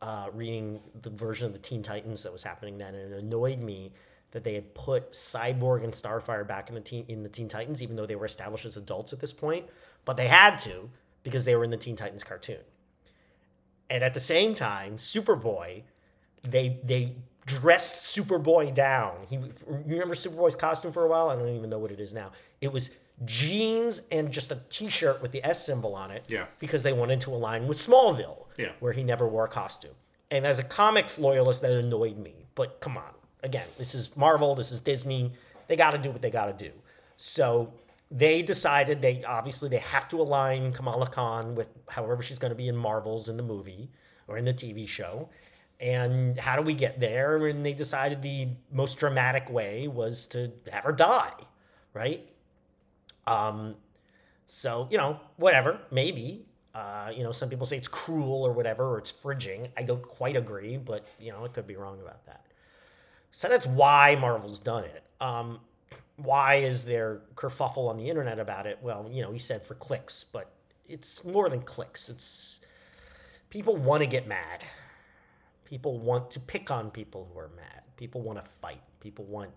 uh, 0.00 0.28
reading 0.32 0.80
the 1.02 1.10
version 1.10 1.46
of 1.46 1.52
the 1.52 1.58
Teen 1.58 1.82
Titans 1.82 2.22
that 2.22 2.32
was 2.32 2.42
happening 2.42 2.78
then, 2.78 2.94
and 2.94 3.12
it 3.12 3.22
annoyed 3.22 3.60
me 3.60 3.92
that 4.32 4.44
they 4.44 4.54
had 4.54 4.74
put 4.74 5.12
Cyborg 5.12 5.84
and 5.84 5.92
Starfire 5.92 6.46
back 6.46 6.68
in 6.68 6.74
the 6.74 6.80
teen 6.80 7.04
in 7.08 7.22
the 7.22 7.28
Teen 7.28 7.48
Titans, 7.48 7.82
even 7.82 7.96
though 7.96 8.06
they 8.06 8.16
were 8.16 8.26
established 8.26 8.64
as 8.64 8.76
adults 8.76 9.12
at 9.12 9.20
this 9.20 9.32
point. 9.32 9.66
But 10.04 10.16
they 10.16 10.26
had 10.26 10.56
to 10.60 10.90
because 11.22 11.44
they 11.44 11.54
were 11.54 11.64
in 11.64 11.70
the 11.70 11.76
Teen 11.76 11.96
Titans 11.96 12.24
cartoon. 12.24 12.58
And 13.88 14.02
at 14.02 14.14
the 14.14 14.20
same 14.20 14.54
time, 14.54 14.96
Superboy, 14.96 15.82
they 16.42 16.80
they 16.82 17.14
dressed 17.44 18.16
Superboy 18.16 18.72
down. 18.72 19.16
He 19.28 19.36
you 19.36 19.52
remember 19.86 20.14
Superboy's 20.14 20.56
costume 20.56 20.92
for 20.92 21.04
a 21.04 21.08
while? 21.08 21.28
I 21.28 21.36
don't 21.36 21.48
even 21.48 21.70
know 21.70 21.78
what 21.78 21.92
it 21.92 22.00
is 22.00 22.14
now. 22.14 22.32
It 22.60 22.72
was 22.72 22.90
jeans 23.26 24.02
and 24.10 24.32
just 24.32 24.50
a 24.50 24.58
t-shirt 24.70 25.20
with 25.20 25.30
the 25.32 25.46
S 25.46 25.64
symbol 25.64 25.94
on 25.94 26.10
it. 26.10 26.24
Yeah. 26.26 26.46
Because 26.58 26.82
they 26.82 26.94
wanted 26.94 27.20
to 27.22 27.30
align 27.30 27.68
with 27.68 27.76
Smallville. 27.76 28.46
Yeah. 28.58 28.72
Where 28.80 28.94
he 28.94 29.04
never 29.04 29.28
wore 29.28 29.44
a 29.44 29.48
costume. 29.48 29.92
And 30.30 30.46
as 30.46 30.58
a 30.58 30.62
comics 30.62 31.18
loyalist, 31.18 31.60
that 31.60 31.72
annoyed 31.72 32.16
me. 32.16 32.46
But 32.54 32.80
come 32.80 32.96
on 32.96 33.12
again, 33.42 33.66
this 33.78 33.94
is 33.94 34.16
Marvel, 34.16 34.54
this 34.54 34.72
is 34.72 34.80
Disney. 34.80 35.32
They 35.66 35.76
got 35.76 35.92
to 35.92 35.98
do 35.98 36.10
what 36.10 36.20
they 36.20 36.30
got 36.30 36.46
to 36.56 36.64
do. 36.64 36.72
So 37.16 37.72
they 38.10 38.42
decided 38.42 39.00
they 39.00 39.24
obviously 39.24 39.68
they 39.68 39.78
have 39.78 40.08
to 40.08 40.20
align 40.20 40.72
Kamala 40.72 41.06
Khan 41.06 41.54
with 41.54 41.68
however 41.88 42.22
she's 42.22 42.38
going 42.38 42.50
to 42.50 42.56
be 42.56 42.68
in 42.68 42.76
Marvels 42.76 43.28
in 43.28 43.36
the 43.36 43.42
movie 43.42 43.90
or 44.28 44.36
in 44.36 44.44
the 44.44 44.54
TV 44.54 44.86
show. 44.86 45.28
And 45.80 46.38
how 46.38 46.56
do 46.56 46.62
we 46.62 46.74
get 46.74 47.00
there? 47.00 47.46
And 47.46 47.64
they 47.66 47.72
decided 47.72 48.22
the 48.22 48.48
most 48.70 48.98
dramatic 48.98 49.50
way 49.50 49.88
was 49.88 50.26
to 50.28 50.52
have 50.70 50.84
her 50.84 50.92
die, 50.92 51.32
right? 51.94 52.28
Um, 53.26 53.76
so 54.46 54.86
you 54.90 54.98
know, 54.98 55.18
whatever, 55.36 55.80
maybe. 55.90 56.46
Uh, 56.74 57.12
you 57.14 57.22
know, 57.22 57.32
some 57.32 57.50
people 57.50 57.66
say 57.66 57.76
it's 57.76 57.88
cruel 57.88 58.46
or 58.46 58.52
whatever, 58.52 58.94
or 58.94 58.98
it's 58.98 59.12
fridging. 59.12 59.66
I 59.76 59.82
don't 59.82 60.02
quite 60.02 60.36
agree, 60.36 60.78
but 60.78 61.04
you 61.20 61.30
know, 61.30 61.44
I 61.44 61.48
could 61.48 61.66
be 61.66 61.76
wrong 61.76 62.00
about 62.00 62.24
that. 62.26 62.46
So 63.32 63.48
that's 63.48 63.66
why 63.66 64.16
Marvel's 64.20 64.60
done 64.60 64.84
it. 64.84 65.02
Um, 65.20 65.60
why 66.16 66.56
is 66.56 66.84
there 66.84 67.22
kerfuffle 67.34 67.88
on 67.88 67.96
the 67.96 68.08
internet 68.08 68.38
about 68.38 68.66
it? 68.66 68.78
Well, 68.82 69.08
you 69.10 69.22
know, 69.22 69.32
he 69.32 69.38
said 69.38 69.64
for 69.64 69.74
clicks, 69.74 70.22
but 70.22 70.52
it's 70.86 71.24
more 71.24 71.48
than 71.48 71.62
clicks. 71.62 72.10
It's 72.10 72.60
people 73.48 73.76
want 73.76 74.02
to 74.02 74.08
get 74.08 74.28
mad. 74.28 74.62
People 75.64 75.98
want 75.98 76.30
to 76.32 76.40
pick 76.40 76.70
on 76.70 76.90
people 76.90 77.28
who 77.32 77.38
are 77.38 77.50
mad. 77.56 77.82
People 77.96 78.20
want 78.20 78.38
to 78.38 78.44
fight. 78.44 78.82
People 79.00 79.24
want 79.24 79.50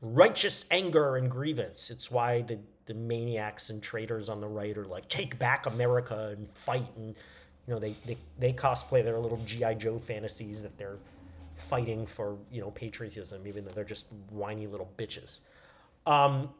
righteous 0.00 0.64
anger 0.70 1.16
and 1.16 1.30
grievance. 1.30 1.90
It's 1.90 2.10
why 2.10 2.40
the, 2.40 2.58
the 2.86 2.94
maniacs 2.94 3.68
and 3.68 3.82
traitors 3.82 4.30
on 4.30 4.40
the 4.40 4.48
right 4.48 4.76
are 4.78 4.86
like, 4.86 5.08
take 5.08 5.38
back 5.38 5.66
America 5.66 6.34
and 6.36 6.48
fight. 6.48 6.86
And, 6.96 7.14
you 7.66 7.74
know, 7.74 7.78
they, 7.78 7.94
they, 8.06 8.16
they 8.38 8.52
cosplay 8.54 9.04
their 9.04 9.18
little 9.18 9.40
G.I. 9.44 9.74
Joe 9.74 9.98
fantasies 9.98 10.62
that 10.62 10.78
they're 10.78 10.96
fighting 11.60 12.06
for 12.06 12.38
you 12.50 12.60
know 12.60 12.70
patriotism, 12.70 13.46
even 13.46 13.64
though 13.64 13.70
they're 13.70 13.84
just 13.84 14.06
whiny 14.30 14.66
little 14.66 14.90
bitches. 14.96 15.40
Um, 16.06 16.50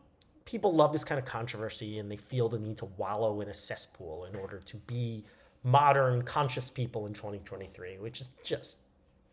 people 0.44 0.72
love 0.72 0.92
this 0.92 1.04
kind 1.04 1.18
of 1.18 1.24
controversy, 1.24 1.98
and 1.98 2.10
they 2.10 2.16
feel 2.16 2.48
the 2.48 2.58
need 2.58 2.76
to 2.78 2.86
wallow 2.96 3.40
in 3.40 3.48
a 3.48 3.54
cesspool 3.54 4.24
in 4.24 4.36
order 4.36 4.58
to 4.58 4.76
be 4.76 5.24
modern, 5.62 6.22
conscious 6.22 6.70
people 6.70 7.06
in 7.06 7.12
2023, 7.12 7.98
which 7.98 8.20
is 8.20 8.30
just 8.42 8.78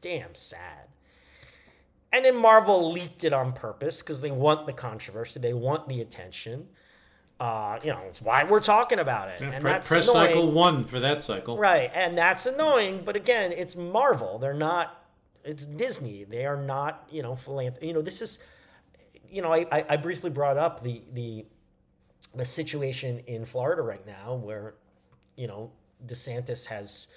damn 0.01 0.33
sad. 0.35 0.87
And 2.11 2.23
then 2.23 2.35
Marvel 2.35 2.91
leaked 2.91 3.23
it 3.23 3.33
on 3.33 3.51
purpose 3.51 4.01
because 4.01 4.21
they 4.21 4.31
want 4.31 4.65
the 4.65 4.73
controversy, 4.73 5.39
they 5.39 5.53
want 5.53 5.87
the 5.87 6.01
attention. 6.01 6.67
Uh, 7.39 7.79
you 7.83 7.91
know, 7.91 8.01
it's 8.07 8.21
why 8.21 8.43
we're 8.43 8.59
talking 8.59 8.97
about 8.97 9.29
it. 9.29 9.41
Yeah, 9.41 9.51
and 9.51 9.61
pre- 9.61 9.71
that's 9.71 9.87
press 9.87 10.07
annoying. 10.07 10.27
cycle 10.29 10.51
one 10.51 10.85
for 10.85 10.99
that 10.99 11.21
cycle. 11.21 11.57
Right, 11.57 11.91
and 11.93 12.17
that's 12.17 12.47
annoying. 12.47 13.03
But 13.05 13.15
again, 13.15 13.51
it's 13.51 13.75
Marvel. 13.75 14.39
They're 14.39 14.55
not 14.55 14.96
it's 15.47 15.65
Disney. 15.65 16.23
They 16.23 16.45
are 16.45 16.61
not, 16.61 17.07
you 17.09 17.23
know, 17.23 17.35
philanthropy. 17.35 17.87
You 17.87 17.93
know, 17.93 18.01
this 18.01 18.21
is, 18.21 18.39
you 19.29 19.41
know, 19.41 19.53
I, 19.53 19.85
I 19.89 19.97
briefly 19.97 20.29
brought 20.29 20.57
up 20.57 20.83
the 20.83 21.01
the 21.13 21.45
the 22.35 22.45
situation 22.45 23.19
in 23.27 23.45
Florida 23.45 23.81
right 23.81 24.05
now 24.05 24.35
where, 24.35 24.75
you 25.35 25.47
know, 25.47 25.71
DeSantis 26.05 26.67
has 26.67 27.07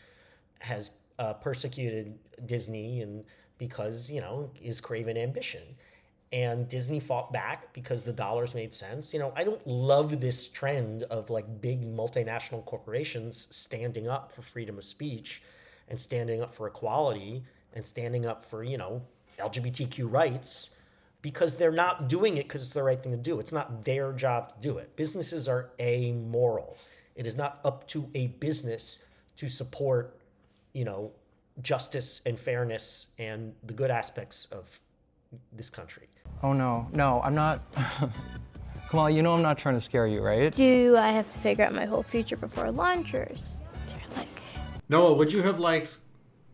has 0.60 0.90
uh, 1.18 1.34
persecuted 1.34 2.18
Disney 2.46 3.00
and 3.00 3.24
because 3.58 4.10
you 4.10 4.20
know 4.20 4.50
is 4.62 4.80
craven 4.80 5.16
ambition, 5.16 5.62
and 6.32 6.68
Disney 6.68 7.00
fought 7.00 7.32
back 7.32 7.72
because 7.72 8.04
the 8.04 8.12
dollars 8.12 8.54
made 8.54 8.72
sense. 8.72 9.12
You 9.12 9.20
know, 9.20 9.32
I 9.36 9.44
don't 9.44 9.64
love 9.66 10.20
this 10.20 10.48
trend 10.48 11.02
of 11.04 11.30
like 11.30 11.60
big 11.60 11.82
multinational 11.84 12.64
corporations 12.64 13.54
standing 13.54 14.08
up 14.08 14.32
for 14.32 14.42
freedom 14.42 14.78
of 14.78 14.84
speech 14.84 15.42
and 15.88 16.00
standing 16.00 16.40
up 16.40 16.54
for 16.54 16.68
equality 16.68 17.44
and 17.74 17.87
standing 17.87 18.26
up 18.26 18.42
for, 18.42 18.62
you 18.62 18.78
know, 18.78 19.02
LGBTQ 19.38 20.11
rights 20.11 20.70
because 21.22 21.56
they're 21.56 21.72
not 21.72 22.09
doing 22.09 22.37
it 22.37 22.44
because 22.44 22.62
it's 22.62 22.74
the 22.74 22.83
right 22.83 23.00
thing 23.00 23.12
to 23.12 23.18
do. 23.18 23.40
It's 23.40 23.52
not 23.52 23.85
their 23.85 24.12
job 24.12 24.54
to 24.54 24.61
do 24.61 24.78
it. 24.78 24.96
Businesses 24.96 25.48
are 25.48 25.70
amoral. 25.80 26.76
It 27.14 27.26
is 27.26 27.37
not 27.37 27.61
up 27.64 27.87
to 27.88 28.09
a 28.14 28.28
business 28.28 29.00
to 29.37 29.48
support, 29.48 30.18
you 30.72 30.85
know, 30.85 31.12
justice 31.62 32.22
and 32.24 32.38
fairness 32.38 33.09
and 33.18 33.54
the 33.62 33.74
good 33.74 33.90
aspects 33.90 34.46
of 34.46 34.80
this 35.52 35.70
country. 35.70 36.09
Oh 36.42 36.52
no, 36.52 36.88
no, 36.94 37.20
I'm 37.22 37.35
not. 37.35 37.61
Kamala, 38.88 39.11
you 39.11 39.22
know 39.22 39.35
I'm 39.35 39.42
not 39.42 39.56
trying 39.59 39.76
to 39.76 39.80
scare 39.80 40.06
you, 40.06 40.20
right? 40.20 40.52
Do 40.52 40.96
I 40.96 41.11
have 41.11 41.28
to 41.28 41.38
figure 41.38 41.64
out 41.64 41.74
my 41.74 41.85
whole 41.85 42.02
future 42.02 42.37
before 42.37 42.72
launchers? 42.72 43.28
or 43.28 43.83
is 43.83 43.92
there 43.92 44.00
like. 44.16 44.42
Noah, 44.88 45.12
would 45.12 45.33
you 45.33 45.42
have 45.42 45.61
liked 45.61 45.98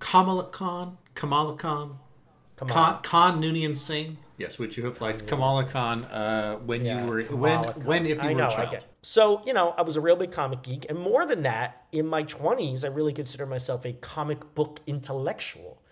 Kamala 0.01 0.45
Khan? 0.45 0.99
Kamala 1.17 1.57
Khan? 1.57 1.99
Kamala. 2.57 2.75
Khan, 2.75 3.03
Khan 3.03 3.43
Noonien 3.43 3.77
Singh? 3.77 4.19
Yes, 4.39 4.59
would 4.59 4.77
you 4.77 4.85
have 4.85 5.01
liked 5.01 5.27
Kamala 5.27 5.65
Khan 5.65 6.05
uh, 6.05 6.57
when 6.57 6.85
Yeah, 6.85 7.03
you 7.05 7.11
were 7.11 7.23
Kamala 7.23 7.41
when 7.41 7.73
Khan. 7.73 7.85
when 7.85 8.07
if 8.07 8.23
you 8.23 8.29
I 8.31 8.33
were 8.35 8.39
know, 8.41 8.47
a 8.47 8.51
I 8.51 8.55
child? 8.55 8.71
get- 8.71 8.85
So 9.03 9.43
you 9.45 9.53
know, 9.53 9.71
I 9.77 9.83
was 9.83 9.97
a 9.97 10.01
real 10.01 10.17
big 10.17 10.31
comic 10.31 10.63
geek, 10.63 10.87
and 10.89 10.99
more 10.99 11.27
than 11.27 11.43
that, 11.43 11.87
in 11.91 12.07
my 12.07 12.23
twenties, 12.23 12.85
I 12.85 12.89
really 12.89 13.13
consider 13.13 13.47
myself 13.47 13.85
a 13.85 13.93
comic 13.95 14.55
book 14.55 14.81
intellectual. 14.87 15.83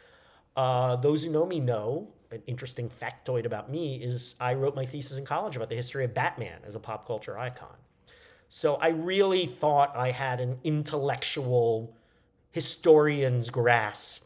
Uh, 0.57 0.97
those 0.97 1.25
who 1.25 1.31
know 1.31 1.47
me 1.47 1.59
know 1.59 2.13
an 2.31 2.43
interesting 2.47 2.88
factoid 2.88 3.44
about 3.46 3.71
me 3.71 3.96
is 3.96 4.37
I 4.40 4.55
wrote 4.55 4.75
my 4.77 4.85
thesis 4.87 5.19
in 5.19 5.25
college 5.25 5.57
about 5.57 5.69
the 5.71 5.77
history 5.77 6.05
of 6.05 6.13
Batman 6.15 6.61
as 6.67 6.75
a 6.75 6.81
pop 6.81 7.07
culture 7.07 7.38
icon. 7.38 7.77
So 8.48 8.77
I 8.77 8.88
really 8.88 9.46
thought 9.46 9.96
I 9.96 10.11
had 10.13 10.40
an 10.40 10.59
intellectual 10.65 11.96
historian's 12.53 13.51
grasp 13.51 14.23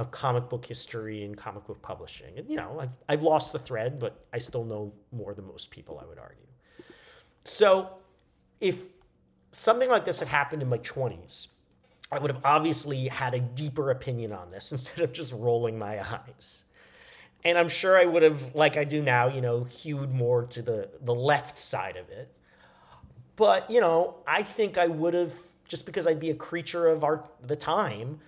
of 0.00 0.10
comic 0.10 0.48
book 0.48 0.64
history 0.64 1.24
and 1.24 1.36
comic 1.36 1.66
book 1.66 1.82
publishing. 1.82 2.38
And 2.38 2.48
you 2.48 2.56
know, 2.56 2.78
I've 2.80 2.96
I've 3.08 3.22
lost 3.22 3.52
the 3.52 3.58
thread, 3.58 3.98
but 3.98 4.24
I 4.32 4.38
still 4.38 4.64
know 4.64 4.94
more 5.12 5.34
than 5.34 5.46
most 5.46 5.70
people, 5.70 6.00
I 6.02 6.06
would 6.06 6.18
argue. 6.18 6.46
So, 7.44 7.90
if 8.60 8.88
something 9.52 9.90
like 9.90 10.06
this 10.06 10.18
had 10.18 10.28
happened 10.28 10.62
in 10.62 10.68
my 10.68 10.78
20s, 10.78 11.48
I 12.10 12.18
would 12.18 12.30
have 12.30 12.40
obviously 12.44 13.08
had 13.08 13.34
a 13.34 13.40
deeper 13.40 13.90
opinion 13.90 14.32
on 14.32 14.48
this 14.48 14.72
instead 14.76 15.04
of 15.04 15.12
just 15.12 15.34
rolling 15.34 15.78
my 15.78 16.00
eyes. 16.00 16.64
And 17.44 17.56
I'm 17.56 17.68
sure 17.68 17.98
I 17.98 18.04
would 18.04 18.22
have, 18.22 18.54
like 18.54 18.76
I 18.76 18.84
do 18.84 19.02
now, 19.02 19.28
you 19.28 19.40
know, 19.40 19.64
hewed 19.64 20.12
more 20.12 20.44
to 20.46 20.60
the, 20.60 20.90
the 21.00 21.14
left 21.14 21.58
side 21.58 21.96
of 21.96 22.10
it. 22.10 22.36
But, 23.36 23.70
you 23.70 23.80
know, 23.80 24.16
I 24.26 24.42
think 24.42 24.76
I 24.76 24.86
would 24.86 25.14
have, 25.14 25.32
just 25.66 25.86
because 25.86 26.06
I'd 26.06 26.20
be 26.20 26.28
a 26.28 26.34
creature 26.34 26.88
of 26.88 27.02
our 27.02 27.24
the 27.42 27.56
time, 27.56 28.20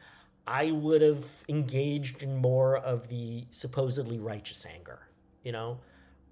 I 0.46 0.72
would 0.72 1.02
have 1.02 1.24
engaged 1.48 2.22
in 2.22 2.36
more 2.36 2.76
of 2.78 3.08
the 3.08 3.44
supposedly 3.50 4.18
righteous 4.18 4.66
anger. 4.66 5.08
You 5.44 5.52
know, 5.52 5.78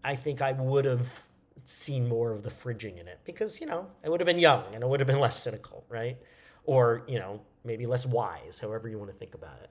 I 0.03 0.17
think 0.17 0.43
I 0.43 0.53
would 0.53 0.85
have 0.85 1.29
seen 1.65 2.09
more 2.09 2.33
of 2.33 2.43
the 2.43 2.51
fridging 2.51 2.99
in 2.99 3.07
it 3.07 3.21
because, 3.25 3.61
you 3.61 3.67
know, 3.67 3.87
I 4.05 4.09
would 4.09 4.21
have 4.21 4.27
been 4.27 4.39
young 4.39 4.75
and 4.75 4.83
I 4.83 4.87
would 4.87 5.01
have 5.01 5.07
been 5.07 5.21
less 5.21 5.43
cynical, 5.43 5.85
right? 5.89 6.17
Or, 6.65 7.03
you 7.07 7.19
know, 7.19 7.41
maybe 7.65 7.87
less 7.87 8.07
wise, 8.07 8.61
however 8.61 8.89
you 8.89 8.99
want 8.99 9.11
to 9.11 9.17
think 9.17 9.35
about 9.35 9.59
it. 9.63 9.71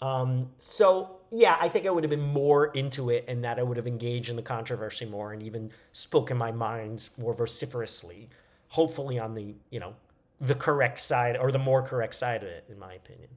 Um, 0.00 0.50
so 0.58 1.20
yeah, 1.30 1.56
I 1.60 1.68
think 1.68 1.86
I 1.86 1.90
would 1.90 2.04
have 2.04 2.10
been 2.10 2.20
more 2.20 2.66
into 2.66 3.10
it 3.10 3.24
and 3.28 3.44
that 3.44 3.58
I 3.58 3.62
would 3.62 3.76
have 3.76 3.86
engaged 3.86 4.28
in 4.28 4.36
the 4.36 4.42
controversy 4.42 5.06
more 5.06 5.32
and 5.32 5.42
even 5.42 5.70
spoken 5.92 6.36
my 6.36 6.52
mind 6.52 7.08
more 7.16 7.32
vociferously, 7.32 8.28
hopefully 8.68 9.18
on 9.18 9.34
the, 9.34 9.54
you 9.70 9.80
know, 9.80 9.94
the 10.40 10.54
correct 10.54 10.98
side 10.98 11.36
or 11.36 11.50
the 11.50 11.58
more 11.58 11.82
correct 11.82 12.14
side 12.14 12.42
of 12.42 12.48
it, 12.48 12.64
in 12.68 12.78
my 12.78 12.94
opinion. 12.94 13.28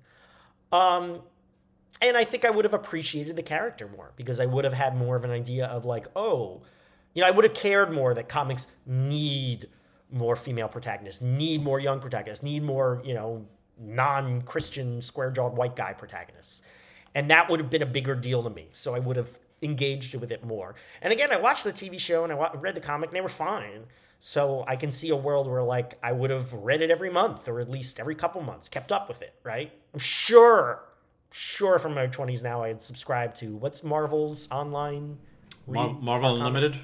Um, 0.72 1.22
and 2.02 2.18
I 2.18 2.24
think 2.24 2.46
I 2.46 2.50
would 2.50 2.66
have 2.66 2.74
appreciated 2.74 3.36
the 3.36 3.44
character 3.44 3.88
more 3.88 4.12
because 4.16 4.40
I 4.40 4.46
would 4.46 4.66
have 4.66 4.74
had 4.74 4.96
more 4.96 5.16
of 5.16 5.24
an 5.24 5.32
idea 5.32 5.66
of 5.68 5.86
like, 5.86 6.08
oh, 6.16 6.62
you 7.14 7.22
know, 7.22 7.28
I 7.28 7.32
would 7.32 7.46
have 7.46 7.54
cared 7.54 7.92
more 7.92 8.14
that 8.14 8.30
comics 8.30 8.68
need 8.86 9.70
more 10.12 10.36
female 10.36 10.68
protagonists, 10.68 11.22
need 11.22 11.64
more 11.64 11.80
young 11.80 12.00
protagonists, 12.00 12.44
need 12.44 12.64
more, 12.64 13.02
you 13.04 13.14
know, 13.14 13.46
non 13.80 14.42
Christian 14.44 15.02
square 15.02 15.32
jawed 15.32 15.56
white 15.56 15.76
guy 15.76 15.94
protagonists. 15.94 16.62
And 17.16 17.30
that 17.32 17.50
would 17.50 17.60
have 17.60 17.70
been 17.70 17.82
a 17.82 17.88
bigger 17.88 18.16
deal 18.16 18.44
to 18.44 18.50
me. 18.50 18.68
So 18.74 18.94
I 18.94 19.00
would 19.00 19.16
have 19.16 19.40
engaged 19.62 20.14
with 20.16 20.32
it 20.32 20.46
more. 20.46 20.76
And 21.02 21.12
again, 21.12 21.32
I 21.32 21.38
watched 21.38 21.64
the 21.64 21.74
TV 21.74 22.00
show 22.00 22.24
and 22.24 22.32
I 22.32 22.52
read 22.54 22.76
the 22.76 22.82
comic 22.82 23.10
and 23.10 23.18
they 23.18 23.22
were 23.22 23.30
fine. 23.30 23.86
So 24.20 24.64
I 24.68 24.76
can 24.76 24.92
see 24.92 25.10
a 25.10 25.16
world 25.16 25.48
where 25.48 25.64
like 25.64 25.98
I 26.02 26.12
would 26.12 26.30
have 26.30 26.52
read 26.54 26.82
it 26.82 26.90
every 26.90 27.10
month 27.10 27.48
or 27.48 27.60
at 27.60 27.70
least 27.70 28.00
every 28.00 28.16
couple 28.16 28.42
months, 28.42 28.68
kept 28.68 28.92
up 28.92 29.08
with 29.08 29.22
it, 29.22 29.36
right? 29.44 29.72
I'm 29.94 30.00
sure, 30.00 30.84
sure 31.32 31.78
from 31.80 31.94
my 31.94 32.08
20s 32.08 32.42
now 32.44 32.64
I 32.64 32.70
had 32.70 32.82
subscribed 32.82 33.38
to 33.38 33.56
what's 33.56 33.84
Marvel's 33.84 34.50
online 34.52 35.20
Mar- 35.68 35.94
Marvel 36.02 36.36
Unlimited. 36.36 36.78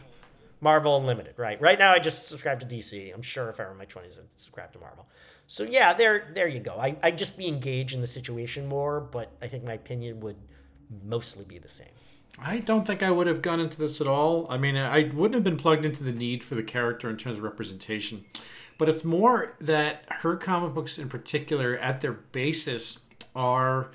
Marvel 0.62 0.98
Unlimited, 0.98 1.34
right? 1.38 1.60
Right 1.60 1.80
now 1.80 1.92
I 1.92 2.00
just 2.00 2.28
subscribe 2.28 2.60
to 2.60 2.66
DC. 2.66 3.14
I'm 3.14 3.22
sure 3.22 3.50
if 3.50 3.60
I 3.60 3.64
were 3.64 3.72
in 3.72 3.78
my 3.78 3.86
20s 3.86 4.20
I'd 4.20 4.26
subscribe 4.36 4.72
to 4.74 4.80
Marvel. 4.80 5.08
So 5.48 5.64
yeah, 5.64 5.94
there 5.94 6.32
there 6.34 6.48
you 6.48 6.60
go. 6.60 6.76
I 6.80 6.96
I 7.04 7.12
just 7.12 7.38
be 7.38 7.48
engaged 7.48 7.94
in 7.94 8.02
the 8.02 8.08
situation 8.08 8.66
more, 8.68 9.02
but 9.02 9.32
I 9.42 9.48
think 9.48 9.64
my 9.64 9.74
opinion 9.74 10.20
would 10.22 10.38
mostly 11.04 11.46
be 11.46 11.58
the 11.58 11.68
same. 11.68 11.90
I 12.40 12.58
don't 12.58 12.86
think 12.86 13.04
I 13.04 13.12
would 13.12 13.28
have 13.28 13.42
gone 13.42 13.60
into 13.60 13.78
this 13.78 14.02
at 14.02 14.08
all. 14.08 14.48
I 14.50 14.58
mean, 14.58 14.76
I 14.76 15.10
wouldn't 15.14 15.36
have 15.36 15.44
been 15.44 15.58
plugged 15.58 15.86
into 15.86 16.04
the 16.04 16.12
need 16.12 16.44
for 16.44 16.56
the 16.56 16.64
character 16.64 17.10
in 17.10 17.18
terms 17.18 17.38
of 17.38 17.44
representation. 17.44 18.26
But 18.78 18.90
it's 18.90 19.04
more 19.04 19.56
that 19.62 20.06
her 20.08 20.36
comic 20.36 20.74
books 20.74 20.98
in 20.98 21.10
particular, 21.10 21.78
at 21.78 22.02
their 22.02 22.14
basis, 22.14 23.00
are 23.36 23.92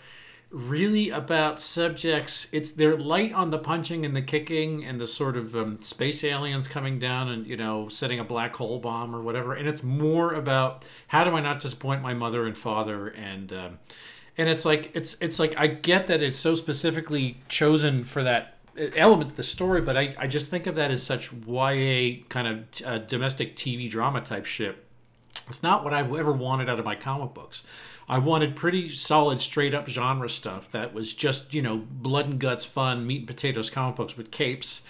really 0.50 1.10
about 1.10 1.60
subjects. 1.60 2.48
It's 2.52 2.70
they're 2.70 2.96
light 2.96 3.32
on 3.32 3.50
the 3.50 3.58
punching 3.58 4.06
and 4.06 4.16
the 4.16 4.22
kicking 4.22 4.84
and 4.84 5.00
the 5.00 5.06
sort 5.06 5.36
of 5.36 5.54
um, 5.54 5.80
space 5.80 6.24
aliens 6.24 6.66
coming 6.68 6.98
down 6.98 7.28
and 7.28 7.46
you 7.46 7.56
know 7.56 7.88
setting 7.88 8.18
a 8.18 8.24
black 8.24 8.56
hole 8.56 8.78
bomb 8.78 9.14
or 9.14 9.20
whatever. 9.20 9.52
And 9.54 9.68
it's 9.68 9.82
more 9.82 10.32
about 10.32 10.84
how 11.08 11.24
do 11.24 11.32
I 11.32 11.40
not 11.40 11.60
disappoint 11.60 12.02
my 12.02 12.14
mother 12.14 12.46
and 12.46 12.56
father 12.56 13.08
and 13.08 13.52
um, 13.52 13.78
and 14.38 14.48
it's 14.48 14.64
like 14.64 14.90
it's 14.94 15.16
it's 15.20 15.38
like 15.38 15.54
I 15.58 15.66
get 15.66 16.06
that 16.06 16.22
it's 16.22 16.38
so 16.38 16.54
specifically 16.54 17.38
chosen 17.48 18.04
for 18.04 18.22
that 18.22 18.54
element 18.96 19.32
of 19.32 19.36
the 19.36 19.42
story, 19.42 19.80
but 19.80 19.96
I, 19.96 20.14
I 20.16 20.26
just 20.28 20.48
think 20.48 20.68
of 20.68 20.76
that 20.76 20.92
as 20.92 21.02
such 21.02 21.32
YA 21.32 22.22
kind 22.28 22.46
of 22.46 22.86
uh, 22.86 22.98
domestic 22.98 23.56
TV 23.56 23.90
drama 23.90 24.20
type 24.20 24.46
shit. 24.46 24.84
It's 25.48 25.62
not 25.62 25.82
what 25.82 25.92
I've 25.92 26.14
ever 26.14 26.32
wanted 26.32 26.68
out 26.68 26.78
of 26.78 26.84
my 26.84 26.94
comic 26.94 27.34
books. 27.34 27.64
I 28.08 28.18
wanted 28.18 28.54
pretty 28.54 28.88
solid, 28.88 29.40
straight 29.40 29.74
up 29.74 29.88
genre 29.88 30.30
stuff 30.30 30.70
that 30.72 30.94
was 30.94 31.12
just, 31.12 31.52
you 31.54 31.62
know, 31.62 31.84
blood 31.90 32.26
and 32.26 32.38
guts 32.38 32.64
fun, 32.64 33.06
meat 33.06 33.18
and 33.18 33.26
potatoes 33.26 33.70
comic 33.70 33.96
books 33.96 34.16
with 34.16 34.30
capes 34.30 34.82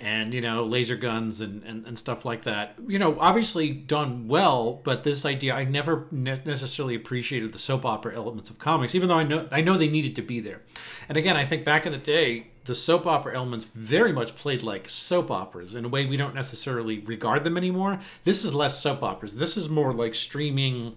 and, 0.00 0.34
you 0.34 0.40
know, 0.40 0.64
laser 0.64 0.96
guns 0.96 1.40
and, 1.40 1.62
and, 1.62 1.86
and 1.86 1.98
stuff 1.98 2.24
like 2.24 2.44
that. 2.44 2.78
You 2.86 2.98
know, 2.98 3.16
obviously 3.18 3.70
done 3.70 4.28
well, 4.28 4.80
but 4.84 5.04
this 5.04 5.24
idea, 5.24 5.54
I 5.54 5.64
never 5.64 6.06
ne- 6.10 6.42
necessarily 6.44 6.94
appreciated 6.94 7.52
the 7.52 7.58
soap 7.58 7.84
opera 7.84 8.14
elements 8.14 8.50
of 8.50 8.58
comics, 8.58 8.94
even 8.94 9.08
though 9.08 9.18
I 9.18 9.22
know, 9.22 9.48
I 9.50 9.60
know 9.60 9.78
they 9.78 9.88
needed 9.88 10.16
to 10.16 10.22
be 10.22 10.40
there. 10.40 10.62
And 11.08 11.16
again, 11.16 11.36
I 11.36 11.44
think 11.44 11.64
back 11.64 11.86
in 11.86 11.92
the 11.92 11.98
day, 11.98 12.48
the 12.64 12.74
soap 12.74 13.06
opera 13.06 13.36
elements 13.36 13.66
very 13.66 14.12
much 14.12 14.36
played 14.36 14.62
like 14.62 14.88
soap 14.88 15.30
operas 15.30 15.74
in 15.74 15.84
a 15.84 15.88
way 15.88 16.06
we 16.06 16.16
don't 16.16 16.34
necessarily 16.34 16.98
regard 17.00 17.44
them 17.44 17.56
anymore. 17.56 17.98
This 18.24 18.44
is 18.44 18.54
less 18.54 18.80
soap 18.80 19.02
operas. 19.02 19.36
This 19.36 19.56
is 19.56 19.68
more 19.68 19.92
like 19.92 20.14
streaming 20.14 20.96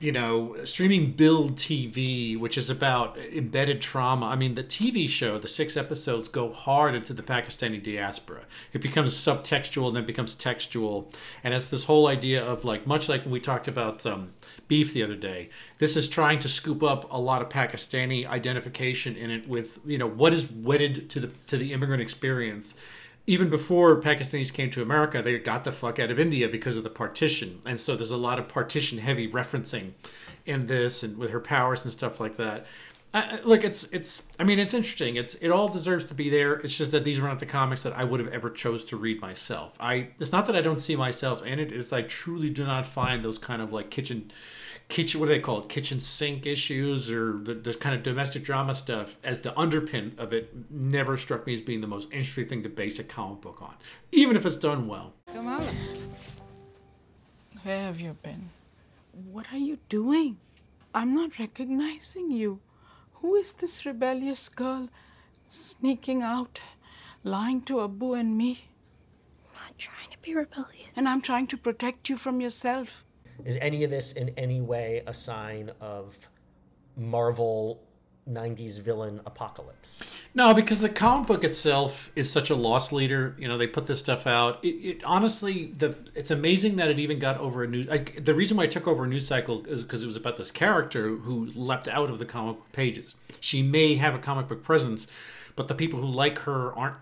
you 0.00 0.12
know, 0.12 0.56
streaming 0.64 1.12
build 1.12 1.56
TV, 1.56 2.38
which 2.38 2.58
is 2.58 2.68
about 2.68 3.16
embedded 3.16 3.80
trauma. 3.80 4.26
I 4.26 4.36
mean, 4.36 4.54
the 4.54 4.64
TV 4.64 5.08
show, 5.08 5.38
the 5.38 5.48
six 5.48 5.76
episodes 5.76 6.28
go 6.28 6.52
hard 6.52 6.94
into 6.94 7.12
the 7.12 7.22
Pakistani 7.22 7.82
diaspora. 7.82 8.42
It 8.72 8.82
becomes 8.82 9.14
subtextual 9.14 9.88
and 9.88 9.96
then 9.96 10.04
becomes 10.04 10.34
textual. 10.34 11.10
And 11.42 11.54
it's 11.54 11.68
this 11.68 11.84
whole 11.84 12.08
idea 12.08 12.44
of 12.44 12.64
like, 12.64 12.86
much 12.86 13.08
like 13.08 13.22
when 13.22 13.30
we 13.30 13.40
talked 13.40 13.68
about 13.68 14.04
um, 14.04 14.32
beef 14.68 14.92
the 14.92 15.02
other 15.02 15.16
day, 15.16 15.48
this 15.78 15.96
is 15.96 16.08
trying 16.08 16.40
to 16.40 16.48
scoop 16.48 16.82
up 16.82 17.10
a 17.12 17.18
lot 17.18 17.40
of 17.40 17.48
Pakistani 17.48 18.26
identification 18.26 19.16
in 19.16 19.30
it 19.30 19.48
with, 19.48 19.78
you 19.86 19.96
know, 19.96 20.08
what 20.08 20.34
is 20.34 20.50
wedded 20.50 21.08
to 21.10 21.20
the 21.20 21.28
to 21.46 21.56
the 21.56 21.72
immigrant 21.72 22.02
experience 22.02 22.74
even 23.26 23.48
before 23.48 24.00
Pakistanis 24.00 24.52
came 24.52 24.70
to 24.70 24.82
America, 24.82 25.22
they 25.22 25.38
got 25.38 25.64
the 25.64 25.72
fuck 25.72 25.98
out 25.98 26.10
of 26.10 26.20
India 26.20 26.48
because 26.48 26.76
of 26.76 26.84
the 26.84 26.90
partition. 26.90 27.60
And 27.64 27.80
so 27.80 27.96
there's 27.96 28.10
a 28.10 28.16
lot 28.16 28.38
of 28.38 28.48
partition 28.48 28.98
heavy 28.98 29.28
referencing 29.28 29.92
in 30.44 30.66
this 30.66 31.02
and 31.02 31.16
with 31.16 31.30
her 31.30 31.40
powers 31.40 31.82
and 31.84 31.92
stuff 31.92 32.20
like 32.20 32.36
that. 32.36 32.66
Uh, 33.14 33.38
look, 33.44 33.62
it's 33.62 33.84
it's. 33.92 34.26
I 34.40 34.44
mean, 34.44 34.58
it's 34.58 34.74
interesting. 34.74 35.14
It's 35.14 35.36
it 35.36 35.50
all 35.50 35.68
deserves 35.68 36.04
to 36.06 36.14
be 36.14 36.28
there. 36.28 36.54
It's 36.54 36.76
just 36.76 36.90
that 36.90 37.04
these 37.04 37.20
are 37.20 37.22
not 37.22 37.38
the 37.38 37.46
comics 37.46 37.84
that 37.84 37.92
I 37.92 38.02
would 38.02 38.18
have 38.18 38.32
ever 38.32 38.50
chose 38.50 38.84
to 38.86 38.96
read 38.96 39.20
myself. 39.20 39.76
I. 39.78 40.08
It's 40.18 40.32
not 40.32 40.46
that 40.46 40.56
I 40.56 40.60
don't 40.60 40.80
see 40.80 40.96
myself 40.96 41.40
in 41.46 41.60
it. 41.60 41.70
It's 41.70 41.92
I 41.92 42.02
truly 42.02 42.50
do 42.50 42.64
not 42.64 42.86
find 42.86 43.24
those 43.24 43.38
kind 43.38 43.62
of 43.62 43.72
like 43.72 43.88
kitchen 43.88 44.32
kitchen 44.88 45.20
what 45.20 45.26
do 45.26 45.34
they 45.34 45.40
call 45.40 45.60
it? 45.60 45.68
Kitchen 45.68 46.00
sink 46.00 46.46
issues 46.46 47.10
or 47.10 47.38
the, 47.38 47.54
the 47.54 47.74
kind 47.74 47.94
of 47.94 48.02
domestic 48.02 48.44
drama 48.44 48.74
stuff 48.74 49.18
as 49.24 49.40
the 49.42 49.50
underpin 49.52 50.18
of 50.18 50.32
it 50.32 50.70
never 50.70 51.16
struck 51.16 51.46
me 51.46 51.54
as 51.54 51.60
being 51.60 51.80
the 51.80 51.86
most 51.86 52.08
interesting 52.12 52.48
thing 52.48 52.62
to 52.62 52.68
base 52.68 52.98
a 52.98 53.04
comic 53.04 53.40
book 53.40 53.60
on 53.62 53.74
even 54.12 54.36
if 54.36 54.46
it's 54.46 54.56
done 54.56 54.86
well. 54.86 55.12
Come 55.32 55.48
on. 55.48 55.64
Where 57.62 57.80
have 57.80 58.00
you 58.00 58.16
been? 58.22 58.50
What 59.12 59.46
are 59.52 59.58
you 59.58 59.78
doing? 59.88 60.38
I'm 60.94 61.14
not 61.14 61.38
recognizing 61.38 62.30
you. 62.30 62.60
Who 63.14 63.34
is 63.34 63.54
this 63.54 63.86
rebellious 63.86 64.48
girl 64.48 64.88
sneaking 65.48 66.22
out 66.22 66.60
lying 67.22 67.62
to 67.62 67.82
abu 67.82 68.14
and 68.14 68.36
me? 68.36 68.66
I'm 69.56 69.62
not 69.62 69.78
trying 69.78 70.10
to 70.10 70.18
be 70.18 70.34
rebellious. 70.34 70.90
And 70.96 71.08
i'm 71.08 71.22
trying 71.22 71.46
to 71.48 71.56
protect 71.56 72.08
you 72.08 72.16
from 72.16 72.40
yourself 72.40 73.04
is 73.44 73.56
any 73.60 73.84
of 73.84 73.90
this 73.90 74.12
in 74.12 74.30
any 74.36 74.60
way 74.60 75.02
a 75.06 75.14
sign 75.14 75.70
of 75.80 76.28
Marvel 76.96 77.82
90s 78.30 78.80
villain 78.80 79.20
apocalypse? 79.26 80.12
No, 80.34 80.54
because 80.54 80.80
the 80.80 80.88
comic 80.88 81.26
book 81.26 81.44
itself 81.44 82.10
is 82.16 82.30
such 82.30 82.50
a 82.50 82.54
loss 82.54 82.92
leader. 82.92 83.36
You 83.38 83.48
know, 83.48 83.58
they 83.58 83.66
put 83.66 83.86
this 83.86 84.00
stuff 84.00 84.26
out. 84.26 84.64
It, 84.64 84.68
it 84.68 85.04
honestly, 85.04 85.66
the 85.66 85.96
it's 86.14 86.30
amazing 86.30 86.76
that 86.76 86.88
it 86.88 86.98
even 86.98 87.18
got 87.18 87.38
over 87.38 87.64
a 87.64 87.68
new. 87.68 87.84
Like, 87.84 88.24
the 88.24 88.34
reason 88.34 88.56
why 88.56 88.64
I 88.64 88.66
took 88.66 88.88
over 88.88 89.04
a 89.04 89.06
news 89.06 89.26
cycle 89.26 89.64
is 89.66 89.82
because 89.82 90.02
it 90.02 90.06
was 90.06 90.16
about 90.16 90.36
this 90.36 90.50
character 90.50 91.08
who 91.08 91.46
leapt 91.54 91.88
out 91.88 92.10
of 92.10 92.18
the 92.18 92.24
comic 92.24 92.56
book 92.56 92.72
pages. 92.72 93.14
She 93.40 93.62
may 93.62 93.96
have 93.96 94.14
a 94.14 94.18
comic 94.18 94.48
book 94.48 94.62
presence, 94.62 95.06
but 95.56 95.68
the 95.68 95.74
people 95.74 96.00
who 96.00 96.06
like 96.06 96.40
her 96.40 96.74
aren't 96.74 96.96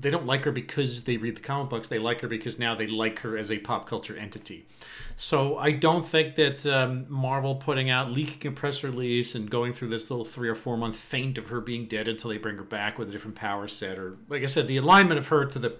they 0.00 0.10
don't 0.10 0.26
like 0.26 0.44
her 0.44 0.52
because 0.52 1.04
they 1.04 1.16
read 1.16 1.36
the 1.36 1.40
comic 1.40 1.70
books 1.70 1.88
they 1.88 1.98
like 1.98 2.20
her 2.20 2.28
because 2.28 2.58
now 2.58 2.74
they 2.74 2.86
like 2.86 3.20
her 3.20 3.36
as 3.38 3.50
a 3.50 3.58
pop 3.58 3.86
culture 3.86 4.16
entity 4.16 4.66
so 5.16 5.56
i 5.58 5.70
don't 5.70 6.06
think 6.06 6.34
that 6.34 6.66
um, 6.66 7.06
marvel 7.08 7.54
putting 7.54 7.90
out 7.90 8.10
leaking 8.10 8.50
a 8.50 8.54
press 8.54 8.82
release 8.82 9.34
and 9.34 9.50
going 9.50 9.72
through 9.72 9.88
this 9.88 10.10
little 10.10 10.24
three 10.24 10.48
or 10.48 10.54
four 10.54 10.76
month 10.76 10.96
feint 10.96 11.38
of 11.38 11.46
her 11.46 11.60
being 11.60 11.86
dead 11.86 12.08
until 12.08 12.30
they 12.30 12.38
bring 12.38 12.56
her 12.56 12.64
back 12.64 12.98
with 12.98 13.08
a 13.08 13.12
different 13.12 13.36
power 13.36 13.68
set 13.68 13.98
or 13.98 14.16
like 14.28 14.42
i 14.42 14.46
said 14.46 14.66
the 14.66 14.76
alignment 14.76 15.18
of 15.18 15.28
her 15.28 15.44
to 15.44 15.58
the 15.58 15.74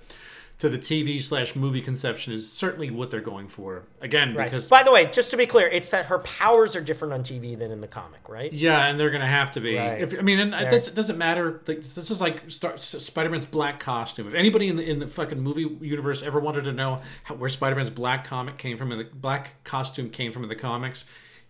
to 0.59 0.69
the 0.69 0.79
TV 0.79 1.21
slash 1.21 1.57
movie 1.57 1.81
conception 1.81 2.33
is 2.33 2.51
certainly 2.51 2.91
what 2.91 3.11
they're 3.11 3.21
going 3.21 3.49
for. 3.49 3.83
Again, 4.01 4.35
Right. 4.35 4.45
because 4.45 4.69
By 4.69 4.83
the 4.85 4.93
way, 4.93 5.07
just 5.11 5.31
to 5.33 5.37
be 5.37 5.47
clear, 5.47 5.67
it's 5.67 5.89
that 5.89 6.07
her 6.07 6.19
powers 6.21 6.77
are 6.77 6.81
different 6.81 7.13
on 7.13 7.23
TV 7.25 7.59
than 7.59 7.71
in 7.73 7.81
the 7.81 7.89
comic, 7.89 8.29
right? 8.29 8.53
Yeah, 8.53 8.87
and 8.87 8.99
they're 8.99 9.11
gonna 9.11 9.27
have 9.27 9.51
to 9.53 9.61
be. 9.61 9.77
Right. 9.77 10.01
If, 10.01 10.17
I 10.19 10.23
mean, 10.23 10.39
and 10.39 10.55
it 10.55 10.95
doesn't 10.95 11.19
matter. 11.19 11.61
Like, 11.67 11.83
this 11.83 12.11
is 12.11 12.21
like 12.21 12.51
Star, 12.51 12.79
Spider-Man's 12.79 13.47
black 13.47 13.81
costume. 13.81 14.29
If 14.29 14.35
anybody 14.35 14.69
in 14.69 14.77
the 14.77 14.89
in 14.89 15.01
the 15.01 15.09
fucking 15.09 15.41
movie 15.41 15.77
universe 15.81 16.23
ever 16.23 16.39
wanted 16.39 16.65
to 16.65 16.73
know 16.73 17.01
how, 17.25 17.35
where 17.35 17.51
Spider-Man's 17.51 17.91
black 17.91 18.25
comic 18.25 18.57
came 18.57 18.79
from, 18.79 18.93
and 18.93 19.01
the 19.01 19.09
black 19.13 19.63
costume 19.65 20.09
came 20.09 20.31
from 20.33 20.45
in 20.45 20.49
the 20.49 20.55
comics, 20.57 21.05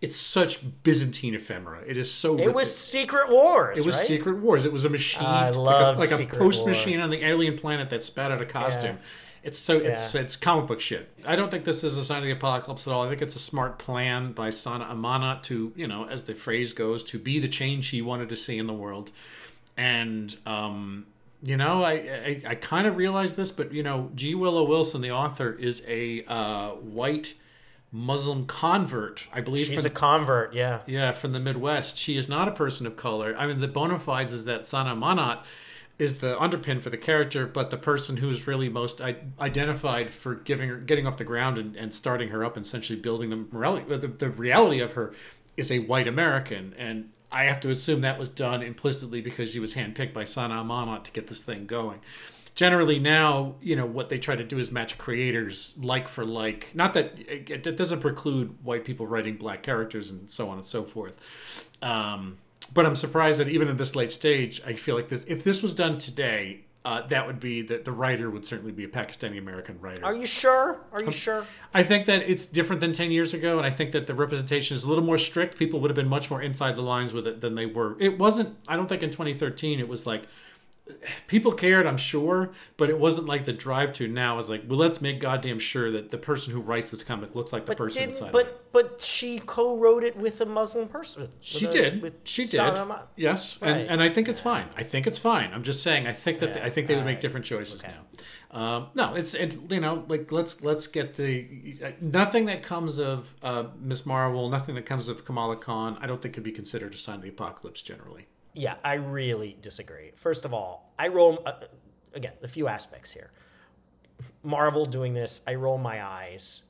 it's 0.05 0.17
such 0.17 0.59
Byzantine 0.83 1.33
ephemera. 1.33 1.81
It 1.87 1.97
is 1.97 2.11
so. 2.11 2.37
It 2.37 2.53
was 2.53 2.69
Secret 2.75 3.29
Wars. 3.31 3.79
It 3.79 3.85
was 3.85 3.95
right? 3.95 4.05
Secret 4.05 4.37
Wars. 4.37 4.63
It 4.63 4.71
was 4.71 4.85
a 4.85 4.89
machine, 4.89 5.23
I 5.25 5.49
like 5.49 5.97
a- 5.97 5.99
like 5.99 6.11
a, 6.11 6.37
post 6.37 6.67
machine 6.67 6.99
on 6.99 7.09
the 7.09 7.25
alien 7.25 7.57
planet 7.57 7.89
that 7.89 8.03
spat 8.03 8.31
out 8.31 8.39
a 8.41 8.45
costume. 8.45 8.99
It's 9.41 9.57
so 9.57 9.77
it's 9.77 10.13
Yeah. 10.13 10.21
it's 10.21 10.35
comic 10.35 10.67
book 10.67 10.79
shit. 10.79 11.11
I 11.25 11.35
don't 11.35 11.49
think 11.49 11.65
this 11.65 11.83
is 11.83 11.97
a 11.97 12.03
sign 12.03 12.19
of 12.19 12.25
the 12.25 12.31
apocalypse 12.31 12.87
at 12.87 12.93
all. 12.93 13.03
I 13.05 13.09
think 13.09 13.21
it's 13.23 13.35
a 13.35 13.39
smart 13.39 13.79
plan 13.79 14.31
by 14.31 14.51
Sana 14.51 14.85
Amanat 14.85 15.41
to 15.43 15.73
you 15.75 15.87
know, 15.87 16.07
as 16.07 16.23
the 16.23 16.35
phrase 16.35 16.71
goes, 16.73 17.03
to 17.05 17.17
be 17.17 17.39
the 17.39 17.47
change 17.47 17.85
she 17.85 18.01
wanted 18.01 18.29
to 18.29 18.35
see 18.35 18.57
in 18.59 18.67
the 18.67 18.73
world. 18.73 19.09
And 19.77 20.35
um, 20.45 21.05
you 21.43 21.57
know, 21.57 21.83
I 21.83 21.93
I, 21.93 22.41
I 22.51 22.55
kind 22.55 22.85
of 22.87 22.95
realized 22.97 23.37
this, 23.37 23.51
but 23.51 23.71
you 23.73 23.83
know, 23.83 24.11
G. 24.15 24.35
Willow 24.35 24.63
Wilson, 24.63 25.01
the 25.01 25.11
author, 25.11 25.51
is 25.53 25.83
a 25.87 26.23
uh, 26.27 26.69
white 26.69 27.33
Muslim 27.95 28.45
convert, 28.45 29.25
I 29.31 29.39
believe. 29.39 29.67
She's 29.67 29.83
from- 29.83 29.91
a 29.91 29.93
convert, 29.95 30.53
yeah. 30.53 30.81
yeah, 30.85 31.13
from 31.13 31.31
the 31.31 31.39
Midwest. 31.39 31.95
She 31.97 32.17
is 32.17 32.27
not 32.27 32.49
a 32.49 32.51
person 32.51 32.85
of 32.85 32.97
color. 32.97 33.33
I 33.37 33.47
mean, 33.47 33.61
the 33.61 33.69
bona 33.69 33.99
fides 33.99 34.33
is 34.33 34.43
that 34.45 34.65
Sana 34.65 34.93
Amanat 34.95 35.43
is 35.97 36.19
the 36.19 36.35
underpin 36.35 36.81
for 36.81 36.89
the 36.89 36.97
character, 36.97 37.47
but 37.47 37.69
the 37.69 37.77
person 37.77 38.17
who 38.17 38.29
is 38.29 38.47
really 38.47 38.67
most 38.67 38.99
I- 38.99 39.15
identified 39.39 40.09
for 40.09 40.35
giving 40.35 40.67
her, 40.67 40.75
getting 40.75 41.07
off 41.07 41.15
the 41.15 41.23
ground 41.23 41.57
and, 41.57 41.73
and 41.77 41.93
starting 41.93 42.29
her 42.29 42.43
up 42.43 42.57
and 42.57 42.65
essentially 42.65 42.99
building 42.99 43.29
the 43.29 43.45
morality, 43.49 43.85
uh, 43.93 43.97
the, 43.97 44.09
the 44.09 44.29
reality 44.29 44.81
of 44.81 44.91
her 44.91 45.13
is 45.55 45.71
a 45.71 45.79
white 45.79 46.09
American. 46.09 46.75
And 46.77 47.11
I 47.31 47.45
have 47.45 47.61
to 47.61 47.69
assume 47.69 48.01
that 48.01 48.19
was 48.19 48.27
done 48.27 48.61
implicitly 48.61 49.21
because 49.21 49.53
she 49.53 49.59
was 49.61 49.75
handpicked 49.75 50.13
by 50.13 50.25
Sana 50.25 50.55
Amanat 50.55 51.05
to 51.05 51.11
get 51.11 51.27
this 51.27 51.43
thing 51.43 51.65
going. 51.65 52.01
Generally, 52.55 52.99
now 52.99 53.55
you 53.61 53.75
know 53.75 53.85
what 53.85 54.07
they 54.07 54.17
try 54.17 54.35
to 54.35 54.43
do 54.43 54.57
is 54.57 54.71
match 54.71 54.97
creators 54.97 55.73
like 55.77 56.07
for 56.07 56.25
like. 56.25 56.71
Not 56.73 56.93
that 56.93 57.19
it, 57.19 57.67
it 57.67 57.77
doesn't 57.77 57.99
preclude 57.99 58.63
white 58.63 58.85
people 58.85 59.05
writing 59.07 59.35
black 59.35 59.61
characters 59.61 60.09
and 60.09 60.31
so 60.31 60.49
on 60.49 60.57
and 60.57 60.65
so 60.65 60.83
forth. 60.83 61.69
Um, 61.81 62.37
but 62.73 62.85
I'm 62.85 62.95
surprised 62.95 63.39
that 63.41 63.49
even 63.49 63.67
at 63.67 63.77
this 63.77 63.95
late 63.95 64.11
stage, 64.11 64.61
I 64.65 64.73
feel 64.73 64.95
like 64.95 65.09
this. 65.09 65.25
If 65.27 65.43
this 65.43 65.61
was 65.61 65.73
done 65.73 65.97
today, 65.97 66.61
uh, 66.85 67.05
that 67.07 67.27
would 67.27 67.39
be 67.39 67.61
that 67.63 67.83
the 67.83 67.91
writer 67.91 68.29
would 68.29 68.45
certainly 68.45 68.71
be 68.71 68.85
a 68.85 68.87
Pakistani 68.87 69.37
American 69.37 69.79
writer. 69.81 70.05
Are 70.05 70.15
you 70.15 70.25
sure? 70.25 70.79
Are 70.93 70.99
Um, 70.99 71.07
you 71.07 71.11
sure? 71.11 71.45
I 71.73 71.83
think 71.83 72.05
that 72.05 72.21
it's 72.29 72.45
different 72.45 72.79
than 72.79 72.93
10 72.93 73.11
years 73.11 73.33
ago, 73.33 73.57
and 73.57 73.65
I 73.65 73.69
think 73.69 73.91
that 73.91 74.07
the 74.07 74.13
representation 74.13 74.75
is 74.75 74.83
a 74.83 74.87
little 74.87 75.03
more 75.03 75.17
strict. 75.17 75.57
People 75.57 75.79
would 75.81 75.89
have 75.89 75.95
been 75.95 76.07
much 76.07 76.29
more 76.29 76.41
inside 76.41 76.75
the 76.75 76.83
lines 76.83 77.11
with 77.11 77.27
it 77.27 77.41
than 77.41 77.55
they 77.55 77.65
were. 77.65 77.97
It 77.99 78.17
wasn't, 78.17 78.55
I 78.67 78.75
don't 78.75 78.87
think 78.87 79.03
in 79.03 79.09
2013 79.09 79.79
it 79.79 79.87
was 79.89 80.05
like, 80.05 80.23
people 81.27 81.51
cared, 81.51 81.85
I'm 81.87 81.97
sure, 81.97 82.51
but 82.77 82.89
it 82.89 82.99
wasn't 82.99 83.27
like 83.27 83.45
the 83.45 83.53
drive 83.53 83.93
to 83.93 84.07
now 84.07 84.37
is 84.37 84.49
like, 84.49 84.63
well, 84.67 84.77
let's 84.77 85.01
make 85.01 85.19
goddamn 85.19 85.59
sure 85.59 85.91
that 85.91 86.11
the 86.11 86.17
person 86.17 86.53
who 86.53 86.59
writes 86.61 86.89
this 86.91 87.03
comic 87.03 87.33
looks 87.35 87.51
like 87.51 87.65
the 87.65 87.71
But 87.71 87.77
person 87.77 88.03
inside. 88.03 88.29
of 88.29 88.29
it. 88.29 88.31
but 88.33 88.61
but 88.71 88.99
she 89.01 89.39
co-wrote 89.39 90.03
it 90.03 90.17
with 90.17 90.41
a 90.41 90.45
Muslim 90.45 90.87
person. 90.89 91.29
She 91.39 91.65
a- 91.65 91.71
did. 91.71 92.01
with 92.01 92.17
She 92.25 92.45
did. 92.45 92.59
Yes, 93.15 93.57
Right. 93.61 93.71
and 93.71 93.89
and 93.89 94.01
I 94.01 94.09
think 94.09 94.27
it's 94.27 94.41
fine. 94.41 94.67
I 94.75 94.83
think 94.83 95.07
it's 95.07 95.17
fine. 95.17 95.51
I'm 95.53 95.63
just 95.63 95.81
saying. 95.81 96.07
I 96.07 96.13
think 96.13 96.39
that 96.39 96.55
Yeah, 96.57 96.65
I 96.65 96.69
think 96.69 96.87
they 96.87 96.95
would 96.95 97.05
make 97.05 97.19
different 97.21 97.45
choices 97.45 97.81
Okay. 97.83 97.91
now. 97.93 98.01
Um, 98.59 98.87
no, 98.93 99.15
it's 99.15 99.33
it. 99.33 99.57
You 99.71 99.79
know, 99.79 100.03
like 100.07 100.31
let's 100.31 100.61
let's 100.61 100.87
get 100.87 101.15
the 101.15 101.77
uh, 101.83 101.91
nothing 102.01 102.45
that 102.45 102.63
comes 102.63 102.99
of 102.99 103.33
uh, 103.41 103.63
Miss 103.79 104.05
Marvel, 104.05 104.49
nothing 104.49 104.75
that 104.75 104.85
comes 104.85 105.07
of 105.07 105.25
Kamala 105.25 105.55
Khan. 105.55 105.97
I 106.01 106.05
don't 106.07 106.21
think 106.21 106.33
could 106.35 106.43
be 106.43 106.51
considered 106.51 106.93
a 106.93 106.97
sign 106.97 107.15
of 107.17 107.21
the 107.23 107.29
apocalypse 107.29 107.81
generally. 107.81 108.27
Yeah, 108.55 108.75
I 108.83 108.93
really 108.95 109.57
disagree. 109.61 110.11
First 110.15 110.45
of 110.45 110.53
all, 110.53 110.93
I 110.97 111.09
roll 111.09 111.43
uh, 111.45 111.53
again 112.13 112.31
a 112.41 112.47
few 112.47 112.67
aspects 112.67 113.11
here. 113.11 113.31
Marvel 114.43 114.85
doing 114.85 115.13
this, 115.13 115.41
I 115.45 115.55
roll 115.55 115.77
my 115.77 116.03
eyes. 116.03 116.63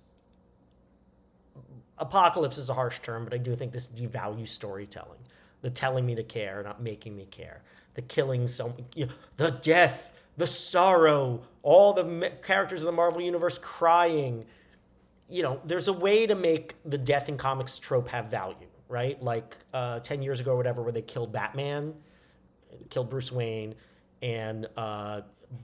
Apocalypse 2.00 2.58
is 2.58 2.70
a 2.70 2.74
harsh 2.74 3.00
term, 3.00 3.24
but 3.24 3.34
I 3.34 3.38
do 3.38 3.56
think 3.56 3.72
this 3.72 3.88
devalues 3.88 4.48
storytelling. 4.48 5.20
The 5.62 5.70
telling 5.70 6.06
me 6.06 6.16
to 6.16 6.24
care, 6.24 6.64
not 6.64 6.82
making 6.82 7.16
me 7.16 7.26
care. 7.26 7.62
The 7.94 8.02
killing 8.02 8.48
some, 8.48 8.74
you 8.96 9.06
know, 9.06 9.14
the 9.38 9.52
death, 9.52 10.12
the 10.38 10.48
sorrow, 10.48 11.42
all 11.62 11.94
the 11.94 12.04
me- 12.04 12.30
characters 12.44 12.82
in 12.82 12.88
the 12.88 12.92
Marvel 12.92 13.22
universe 13.22 13.58
crying. 13.58 14.46
You 15.30 15.44
know, 15.44 15.62
there's 15.64 15.88
a 15.88 15.94
way 15.94 16.28
to 16.28 16.36
make 16.36 16.76
the 16.84 16.98
death 16.98 17.30
in 17.30 17.38
comics 17.38 17.78
trope 17.78 18.10
have 18.10 18.28
value, 18.28 18.68
right? 18.88 19.22
Like 19.22 19.58
uh, 19.74 20.00
10 20.00 20.22
years 20.22 20.40
ago 20.40 20.54
or 20.54 20.58
whatever, 20.58 20.82
where 20.82 20.92
they 20.92 21.02
killed 21.02 21.32
Batman, 21.32 21.94
killed 22.90 23.10
Bruce 23.10 23.32
Wayne, 23.32 23.76
and 24.22 24.68
uh, 24.78 25.22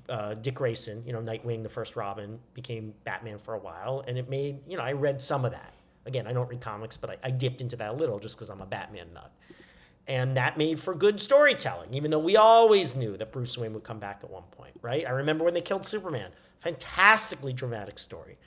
uh, 0.10 0.34
Dick 0.36 0.56
Grayson, 0.56 1.04
you 1.06 1.14
know, 1.14 1.22
Nightwing, 1.22 1.64
the 1.64 1.70
first 1.70 1.96
Robin, 1.96 2.40
became 2.54 2.94
Batman 3.04 3.38
for 3.38 3.54
a 3.54 3.60
while. 3.60 4.04
And 4.08 4.18
it 4.18 4.30
made, 4.30 4.60
you 4.68 4.78
know, 4.78 4.84
I 4.84 4.94
read 4.94 5.22
some 5.22 5.46
of 5.46 5.52
that. 5.52 5.74
Again, 6.06 6.26
I 6.26 6.34
don't 6.34 6.50
read 6.50 6.62
comics, 6.62 6.98
but 6.98 7.12
I, 7.12 7.18
I 7.24 7.32
dipped 7.32 7.62
into 7.62 7.76
that 7.78 7.92
a 7.92 7.94
little 7.94 8.20
just 8.20 8.36
because 8.36 8.50
I'm 8.50 8.62
a 8.62 8.66
Batman 8.66 9.14
nut. 9.14 9.32
And 10.08 10.36
that 10.36 10.58
made 10.58 10.80
for 10.80 10.96
good 10.96 11.22
storytelling, 11.22 11.94
even 11.94 12.10
though 12.10 12.20
we 12.20 12.36
always 12.36 12.96
knew 12.96 13.18
that 13.18 13.32
Bruce 13.32 13.58
Wayne 13.58 13.74
would 13.74 13.84
come 13.84 14.00
back 14.00 14.22
at 14.24 14.30
one 14.30 14.44
point, 14.52 14.74
right? 14.82 15.06
I 15.08 15.12
remember 15.12 15.44
when 15.44 15.54
they 15.54 15.62
killed 15.62 15.86
Superman. 15.86 16.32
Fantastically 16.58 17.54
dramatic 17.54 18.00
story. 18.00 18.38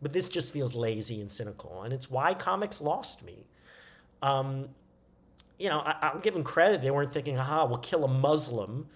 But 0.00 0.12
this 0.12 0.28
just 0.28 0.52
feels 0.52 0.74
lazy 0.74 1.20
and 1.20 1.30
cynical. 1.30 1.82
And 1.82 1.92
it's 1.92 2.10
why 2.10 2.34
comics 2.34 2.80
lost 2.80 3.24
me. 3.24 3.46
Um, 4.22 4.68
you 5.58 5.68
know, 5.68 5.80
I, 5.80 5.96
I'll 6.02 6.20
give 6.20 6.34
them 6.34 6.44
credit. 6.44 6.82
They 6.82 6.90
weren't 6.90 7.12
thinking, 7.12 7.38
aha, 7.38 7.66
we'll 7.66 7.78
kill 7.78 8.04
a 8.04 8.08
Muslim. 8.08 8.88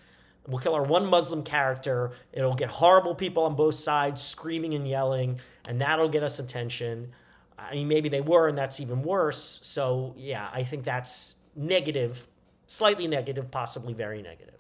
We'll 0.47 0.59
kill 0.59 0.75
our 0.75 0.83
one 0.83 1.07
Muslim 1.07 1.43
character. 1.43 2.13
It'll 2.33 2.55
get 2.55 2.71
horrible 2.71 3.15
people 3.15 3.45
on 3.45 3.57
both 3.57 3.75
sides 3.75 4.23
screaming 4.23 4.75
and 4.75 4.89
yelling, 4.89 5.41
and 5.69 5.81
that'll 5.81 6.09
get 6.09 6.23
us 6.23 6.39
attention. 6.39 7.13
I 7.59 7.75
mean, 7.75 7.89
maybe 7.89 8.09
they 8.09 8.21
were, 8.21 8.49
and 8.49 8.57
that's 8.57 8.81
even 8.81 9.03
worse. 9.03 9.59
So, 9.63 10.15
yeah, 10.17 10.49
I 10.53 10.63
think 10.63 10.85
that's 10.85 11.35
negative, 11.57 12.27
slightly 12.67 13.09
negative, 13.09 13.51
possibly 13.51 13.93
very 13.93 14.23
negative. 14.23 14.55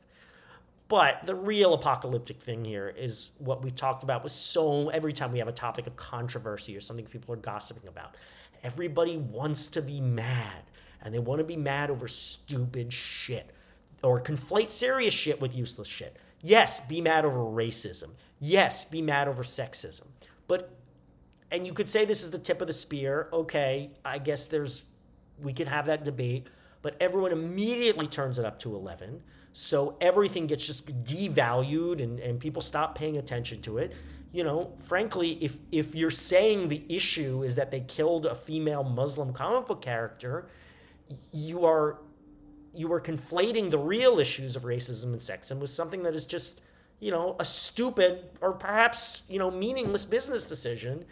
But 0.89 1.27
the 1.27 1.35
real 1.35 1.75
apocalyptic 1.75 2.41
thing 2.41 2.65
here 2.65 2.89
is 2.97 3.33
what 3.39 3.63
we 3.63 3.71
talked 3.71 4.05
about 4.05 4.23
with 4.23 4.33
so 4.33 4.89
every 4.91 5.13
time 5.13 5.33
we 5.33 5.41
have 5.41 5.49
a 5.49 5.53
topic 5.53 5.87
of 5.87 5.97
controversy 5.97 6.77
or 6.77 6.81
something 6.81 7.05
people 7.05 7.35
are 7.35 7.39
gossiping 7.39 7.89
about. 7.89 8.17
Everybody 8.67 9.17
wants 9.17 9.69
to 9.69 9.81
be 9.81 10.01
mad, 10.01 10.65
and 11.01 11.15
they 11.15 11.21
want 11.21 11.39
to 11.39 11.45
be 11.45 11.57
mad 11.57 11.89
over 11.89 12.09
stupid 12.09 12.93
shit 12.93 13.53
or 14.03 14.21
conflate 14.21 14.71
serious 14.71 15.15
shit 15.15 15.41
with 15.41 15.55
useless 15.55 15.87
shit. 15.87 16.17
Yes, 16.43 16.85
be 16.85 17.01
mad 17.01 17.25
over 17.25 17.39
racism. 17.39 18.11
Yes, 18.41 18.85
be 18.85 19.01
mad 19.01 19.29
over 19.29 19.45
sexism. 19.45 20.07
But 20.49 20.71
and 21.53 21.65
you 21.65 21.73
could 21.73 21.89
say 21.89 22.05
this 22.05 22.25
is 22.25 22.33
the 22.33 22.41
tip 22.41 22.61
of 22.61 22.67
the 22.67 22.73
spear. 22.73 23.29
Okay, 23.33 23.93
I 24.05 24.19
guess 24.19 24.47
there's 24.47 24.87
we 25.41 25.53
could 25.53 25.69
have 25.69 25.87
that 25.87 26.03
debate, 26.03 26.49
but 26.83 26.97
everyone 26.99 27.31
immediately 27.31 28.09
turns 28.09 28.41
it 28.41 28.45
up 28.45 28.59
to 28.61 28.75
11. 28.75 29.23
So 29.53 29.97
everything 30.01 30.49
gets 30.49 30.67
just 30.67 31.05
devalued 31.05 32.03
and, 32.03 32.19
and 32.19 32.41
people 32.41 32.61
stop 32.61 32.97
paying 32.97 33.17
attention 33.17 33.63
to 33.63 33.79
it. 33.79 33.95
You 34.37 34.45
know, 34.45 34.71
frankly, 34.77 35.39
if 35.41 35.57
if 35.73 35.95
you're 35.95 36.11
saying 36.11 36.69
the 36.69 36.85
issue 36.91 37.43
is 37.43 37.55
that 37.55 37.71
they 37.71 37.81
killed 37.81 38.27
a 38.27 38.35
female 38.35 38.85
Muslim 38.85 39.33
comic 39.33 39.67
book 39.67 39.81
character, 39.81 40.47
you 41.33 41.65
are 41.65 42.01
you 42.75 42.93
are 42.93 43.01
conflating 43.01 43.71
the 43.71 43.79
real 43.79 44.19
issues 44.19 44.55
of 44.55 44.65
racism 44.65 45.05
and 45.05 45.21
sexism 45.21 45.59
with 45.59 45.71
something 45.71 46.03
that 46.03 46.15
is 46.15 46.27
just, 46.27 46.61
you 47.01 47.11
know, 47.11 47.35
a 47.41 47.47
stupid 47.47 48.27
or 48.43 48.53
perhaps, 48.53 49.23
you 49.27 49.39
know, 49.39 49.51
meaningless 49.51 50.05
business 50.05 50.47
decision. 50.47 51.07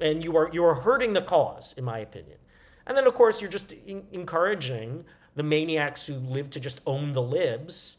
And 0.00 0.24
you 0.24 0.34
are 0.38 0.48
you 0.50 0.64
are 0.64 0.76
hurting 0.76 1.12
the 1.12 1.20
cause, 1.20 1.74
in 1.76 1.84
my 1.84 1.98
opinion. 1.98 2.38
And 2.86 2.96
then 2.96 3.06
of 3.06 3.12
course 3.12 3.42
you're 3.42 3.50
just 3.50 3.74
en- 3.86 4.06
encouraging 4.12 5.04
the 5.34 5.42
maniacs 5.42 6.06
who 6.06 6.14
live 6.14 6.48
to 6.48 6.58
just 6.58 6.80
own 6.86 7.12
the 7.12 7.20
libs. 7.20 7.98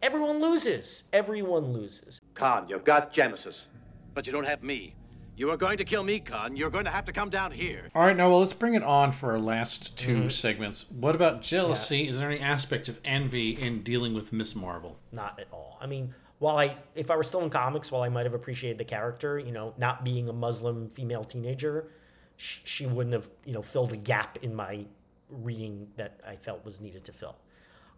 Everyone 0.00 0.40
loses. 0.40 1.04
Everyone 1.12 1.74
loses. 1.74 2.22
Khan, 2.32 2.66
you've 2.66 2.84
got 2.84 3.12
Genesis. 3.12 3.66
But 4.14 4.26
you 4.26 4.32
don't 4.32 4.44
have 4.44 4.62
me. 4.62 4.94
You 5.36 5.50
are 5.50 5.56
going 5.56 5.78
to 5.78 5.84
kill 5.84 6.02
me, 6.02 6.20
Khan. 6.20 6.54
You're 6.56 6.68
going 6.70 6.84
to 6.84 6.90
have 6.90 7.06
to 7.06 7.12
come 7.12 7.30
down 7.30 7.50
here. 7.52 7.88
All 7.94 8.02
right, 8.06 8.16
now 8.16 8.28
well, 8.28 8.40
let's 8.40 8.52
bring 8.52 8.74
it 8.74 8.82
on 8.82 9.10
for 9.12 9.32
our 9.32 9.38
last 9.38 9.96
2 9.96 10.16
Mm-hmm. 10.16 10.28
segments. 10.28 10.90
What 10.90 11.14
about 11.14 11.40
jealousy? 11.40 12.08
Is 12.08 12.18
there 12.18 12.30
any 12.30 12.40
aspect 12.40 12.88
of 12.88 12.98
envy 13.04 13.50
in 13.50 13.82
dealing 13.82 14.12
with 14.12 14.32
Miss 14.32 14.54
Marvel? 14.54 14.98
Not 15.12 15.38
at 15.40 15.46
all. 15.52 15.78
I 15.80 15.86
mean, 15.86 16.14
while 16.40 16.58
I, 16.58 16.76
if 16.94 17.10
I 17.10 17.16
were 17.16 17.22
still 17.22 17.40
in 17.42 17.48
comics, 17.50 17.90
while 17.90 18.02
I 18.02 18.08
might 18.10 18.26
have 18.26 18.34
appreciated 18.34 18.76
the 18.78 18.84
character, 18.84 19.38
you 19.38 19.52
know, 19.52 19.72
not 19.78 20.04
being 20.04 20.28
a 20.28 20.32
Muslim 20.32 20.88
female 20.90 21.24
teenager, 21.24 21.88
sh- 22.36 22.58
she 22.64 22.86
wouldn't 22.86 23.14
have, 23.14 23.30
you 23.46 23.52
know, 23.54 23.62
filled 23.62 23.92
a 23.92 23.96
gap 23.96 24.38
in 24.42 24.54
my 24.54 24.84
reading 25.30 25.88
that 25.96 26.20
I 26.26 26.36
felt 26.36 26.64
was 26.66 26.80
needed 26.82 27.04
to 27.04 27.12
fill. 27.12 27.36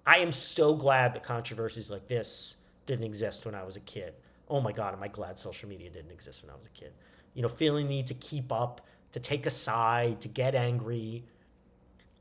I 0.07 0.19
am 0.19 0.31
so 0.33 0.75
glad 0.75 1.15
that 1.15 1.23
controversies 1.25 1.91
like 1.91 2.07
this 2.07 2.57
didn't 2.87 3.05
exist 3.05 3.47
when 3.47 3.55
I 3.55 3.65
was 3.65 3.77
a 3.77 3.81
kid. 3.81 4.15
Oh 4.53 4.61
my 4.61 4.71
God, 4.71 4.93
am 4.93 5.03
I 5.03 5.09
glad 5.09 5.39
social 5.39 5.67
media 5.67 5.89
didn't 5.89 6.11
exist 6.11 6.43
when 6.43 6.51
I 6.53 6.55
was 6.55 6.67
a 6.67 6.69
kid? 6.69 6.93
You 7.33 7.41
know, 7.41 7.49
feeling 7.49 7.89
the 7.89 7.95
need 7.95 8.07
to 8.09 8.15
keep 8.15 8.53
up, 8.53 8.83
to 9.13 9.19
take 9.19 9.47
a 9.47 9.51
side, 9.51 10.21
to 10.21 10.29
get 10.29 10.55
angry. 10.55 11.25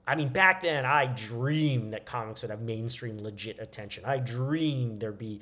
I 0.07 0.15
mean, 0.15 0.29
back 0.29 0.63
then, 0.63 0.85
I 0.85 1.07
dreamed 1.07 1.91
that 1.91 2.05
comics 2.05 2.41
would 2.41 2.49
have 2.51 2.61
mainstream, 2.61 3.17
legit 3.17 3.59
attention. 3.59 4.05
I 4.05 4.19
dreamed 4.19 5.01
there'd 5.01 5.17
be 5.17 5.41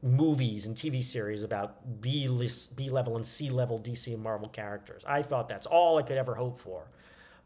movies 0.00 0.66
and 0.66 0.76
TV 0.76 1.02
series 1.02 1.42
about 1.42 2.00
B 2.00 2.28
list, 2.28 2.76
B 2.76 2.88
level 2.88 3.16
and 3.16 3.26
C 3.26 3.50
level 3.50 3.80
DC 3.80 4.14
and 4.14 4.22
Marvel 4.22 4.48
characters. 4.48 5.04
I 5.08 5.22
thought 5.22 5.48
that's 5.48 5.66
all 5.66 5.98
I 5.98 6.02
could 6.02 6.18
ever 6.18 6.36
hope 6.36 6.56
for. 6.60 6.86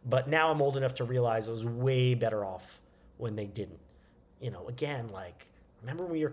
But 0.04 0.28
now 0.28 0.50
I'm 0.50 0.60
old 0.60 0.76
enough 0.76 0.92
to 0.96 1.04
realize 1.04 1.48
I 1.48 1.52
was 1.52 1.64
way 1.64 2.14
better 2.14 2.44
off 2.44 2.82
when 3.16 3.36
they 3.36 3.46
didn't. 3.46 3.80
You 4.38 4.50
know, 4.50 4.68
again, 4.68 5.08
like 5.08 5.48
remember 5.80 6.02
when 6.02 6.12
we 6.12 6.24
were 6.24 6.32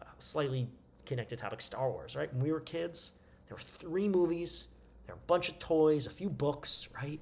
uh, 0.00 0.04
slightly 0.18 0.66
connected 1.06 1.38
topic 1.38 1.60
Star 1.60 1.90
Wars, 1.90 2.16
right? 2.16 2.32
When 2.32 2.42
we 2.42 2.52
were 2.52 2.60
kids, 2.60 3.12
there 3.48 3.56
were 3.56 3.62
three 3.62 4.08
movies, 4.08 4.68
there 5.06 5.14
were 5.14 5.20
a 5.20 5.26
bunch 5.26 5.48
of 5.48 5.58
toys, 5.58 6.06
a 6.06 6.10
few 6.10 6.30
books, 6.30 6.88
right? 6.94 7.20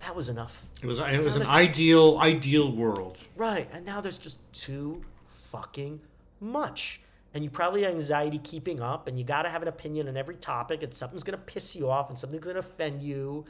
That 0.00 0.16
was 0.16 0.28
enough. 0.28 0.68
It 0.82 0.86
was 0.86 0.98
it 0.98 1.22
was 1.22 1.36
an 1.36 1.46
ideal 1.46 2.18
ideal 2.18 2.72
world. 2.72 3.18
Right. 3.36 3.68
And 3.72 3.84
now 3.84 4.00
there's 4.00 4.18
just 4.18 4.38
too 4.52 5.02
fucking 5.26 6.00
much. 6.40 7.02
And 7.34 7.44
you 7.44 7.50
probably 7.50 7.82
have 7.82 7.92
anxiety 7.92 8.38
keeping 8.38 8.80
up, 8.80 9.06
and 9.06 9.16
you 9.16 9.24
got 9.24 9.42
to 9.42 9.48
have 9.48 9.62
an 9.62 9.68
opinion 9.68 10.08
on 10.08 10.16
every 10.16 10.34
topic, 10.34 10.82
and 10.82 10.92
something's 10.92 11.22
going 11.22 11.38
to 11.38 11.44
piss 11.44 11.76
you 11.76 11.88
off, 11.88 12.08
and 12.08 12.18
something's 12.18 12.42
going 12.42 12.54
to 12.54 12.60
offend 12.60 13.02
you, 13.02 13.44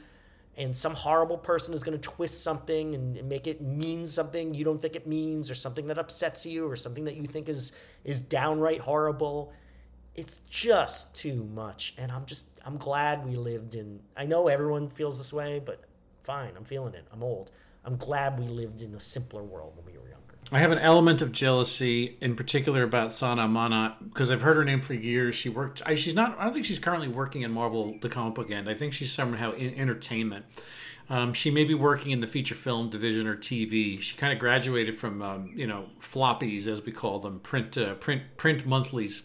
and 0.57 0.75
some 0.75 0.93
horrible 0.93 1.37
person 1.37 1.73
is 1.73 1.83
going 1.83 1.99
to 1.99 2.09
twist 2.09 2.43
something 2.43 2.93
and 2.95 3.23
make 3.29 3.47
it 3.47 3.61
mean 3.61 4.05
something 4.05 4.53
you 4.53 4.65
don't 4.65 4.81
think 4.81 4.95
it 4.95 5.07
means, 5.07 5.49
or 5.49 5.55
something 5.55 5.87
that 5.87 5.97
upsets 5.97 6.45
you, 6.45 6.67
or 6.67 6.75
something 6.75 7.05
that 7.05 7.15
you 7.15 7.25
think 7.25 7.49
is 7.49 7.71
is 8.03 8.19
downright 8.19 8.81
horrible. 8.81 9.53
It's 10.15 10.39
just 10.49 11.15
too 11.15 11.45
much, 11.53 11.93
and 11.97 12.11
I'm 12.11 12.25
just 12.25 12.47
I'm 12.65 12.77
glad 12.77 13.25
we 13.25 13.35
lived 13.35 13.75
in. 13.75 13.99
I 14.17 14.25
know 14.25 14.47
everyone 14.47 14.89
feels 14.89 15.17
this 15.17 15.31
way, 15.31 15.61
but 15.63 15.83
fine, 16.23 16.51
I'm 16.57 16.65
feeling 16.65 16.93
it. 16.93 17.05
I'm 17.11 17.23
old. 17.23 17.51
I'm 17.85 17.97
glad 17.97 18.39
we 18.39 18.47
lived 18.47 18.81
in 18.81 18.93
a 18.93 18.99
simpler 18.99 19.43
world 19.43 19.73
when 19.75 19.85
we 19.85 19.93
were. 19.93 20.00
I 20.53 20.59
have 20.59 20.71
an 20.71 20.79
element 20.79 21.21
of 21.21 21.31
jealousy, 21.31 22.17
in 22.19 22.35
particular 22.35 22.83
about 22.83 23.13
Sana 23.13 23.47
Amanat, 23.47 23.95
because 24.03 24.29
I've 24.29 24.41
heard 24.41 24.57
her 24.57 24.65
name 24.65 24.81
for 24.81 24.93
years. 24.93 25.33
She 25.33 25.47
worked. 25.47 25.81
I, 25.85 25.95
she's 25.95 26.13
not. 26.13 26.37
I 26.37 26.43
don't 26.43 26.53
think 26.53 26.65
she's 26.65 26.77
currently 26.77 27.07
working 27.07 27.43
in 27.43 27.51
Marvel, 27.51 27.97
the 28.01 28.09
comic 28.09 28.35
book 28.35 28.51
end. 28.51 28.69
I 28.69 28.73
think 28.73 28.91
she's 28.91 29.13
somehow 29.13 29.53
in 29.53 29.73
entertainment. 29.75 30.45
Um, 31.09 31.33
she 31.33 31.51
may 31.51 31.63
be 31.63 31.73
working 31.73 32.11
in 32.11 32.19
the 32.19 32.27
feature 32.27 32.55
film 32.55 32.89
division 32.89 33.27
or 33.27 33.37
TV. 33.37 34.01
She 34.01 34.17
kind 34.17 34.33
of 34.33 34.39
graduated 34.39 34.97
from, 34.97 35.21
um, 35.21 35.53
you 35.55 35.67
know, 35.67 35.85
floppies 36.01 36.67
as 36.67 36.83
we 36.83 36.91
call 36.91 37.19
them, 37.19 37.39
print, 37.39 37.77
uh, 37.77 37.95
print, 37.95 38.23
print 38.35 38.65
monthlies. 38.65 39.23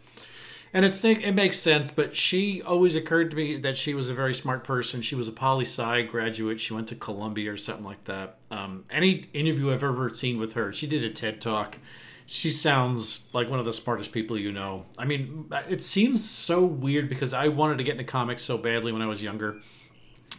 And 0.76 0.84
it's 0.84 1.02
it 1.06 1.32
makes 1.32 1.58
sense, 1.58 1.90
but 1.90 2.14
she 2.14 2.60
always 2.60 2.96
occurred 2.96 3.30
to 3.30 3.36
me 3.38 3.56
that 3.56 3.78
she 3.78 3.94
was 3.94 4.10
a 4.10 4.14
very 4.14 4.34
smart 4.34 4.62
person. 4.62 5.00
She 5.00 5.14
was 5.14 5.26
a 5.26 5.32
poli 5.32 5.64
sci 5.64 6.02
graduate. 6.02 6.60
She 6.60 6.74
went 6.74 6.86
to 6.88 6.94
Columbia 6.94 7.52
or 7.52 7.56
something 7.56 7.86
like 7.86 8.04
that. 8.04 8.36
Um, 8.50 8.84
any 8.90 9.24
interview 9.32 9.72
I've 9.72 9.82
ever 9.82 10.12
seen 10.12 10.38
with 10.38 10.52
her, 10.52 10.74
she 10.74 10.86
did 10.86 11.02
a 11.02 11.08
TED 11.08 11.40
talk. 11.40 11.78
She 12.26 12.50
sounds 12.50 13.26
like 13.32 13.48
one 13.48 13.58
of 13.58 13.64
the 13.64 13.72
smartest 13.72 14.12
people 14.12 14.38
you 14.38 14.52
know. 14.52 14.84
I 14.98 15.06
mean, 15.06 15.50
it 15.66 15.80
seems 15.80 16.22
so 16.22 16.62
weird 16.66 17.08
because 17.08 17.32
I 17.32 17.48
wanted 17.48 17.78
to 17.78 17.84
get 17.84 17.92
into 17.92 18.04
comics 18.04 18.42
so 18.44 18.58
badly 18.58 18.92
when 18.92 19.00
I 19.00 19.06
was 19.06 19.22
younger. 19.22 19.62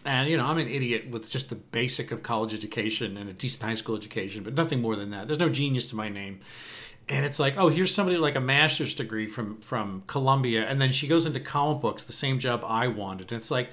And, 0.05 0.29
you 0.29 0.38
know, 0.38 0.45
I'm 0.45 0.59
an 0.59 0.67
idiot 0.67 1.09
with 1.09 1.31
just 1.31 1.49
the 1.49 1.55
basic 1.55 2.11
of 2.11 2.21
college 2.21 2.53
education 2.53 3.17
and 3.17 3.27
a 3.27 3.33
decent 3.33 3.63
high 3.63 3.73
school 3.73 3.95
education, 3.95 4.43
but 4.43 4.53
nothing 4.53 4.83
more 4.83 4.95
than 4.95 5.09
that. 5.09 5.25
There's 5.25 5.39
no 5.39 5.49
genius 5.49 5.88
to 5.88 5.95
my 5.95 6.09
name 6.09 6.41
and 7.10 7.26
it's 7.26 7.39
like 7.39 7.55
oh 7.58 7.70
here's 7.70 7.93
somebody 7.93 8.18
like 8.18 8.36
a 8.36 8.41
master's 8.41 8.93
degree 8.93 9.28
from 9.28 9.60
from 9.62 10.03
columbia. 10.08 10.66
And 10.66 10.82
then 10.82 10.91
she 10.91 11.08
goes 11.08 11.26
into 11.26 11.39
comic 11.39 11.82
books 11.82 12.03
the 12.03 12.14
same 12.14 12.39
job 12.39 12.64
i 12.66 12.88
wanted. 12.88 13.32
And 13.32 13.41
it's 13.41 13.51
like 13.51 13.70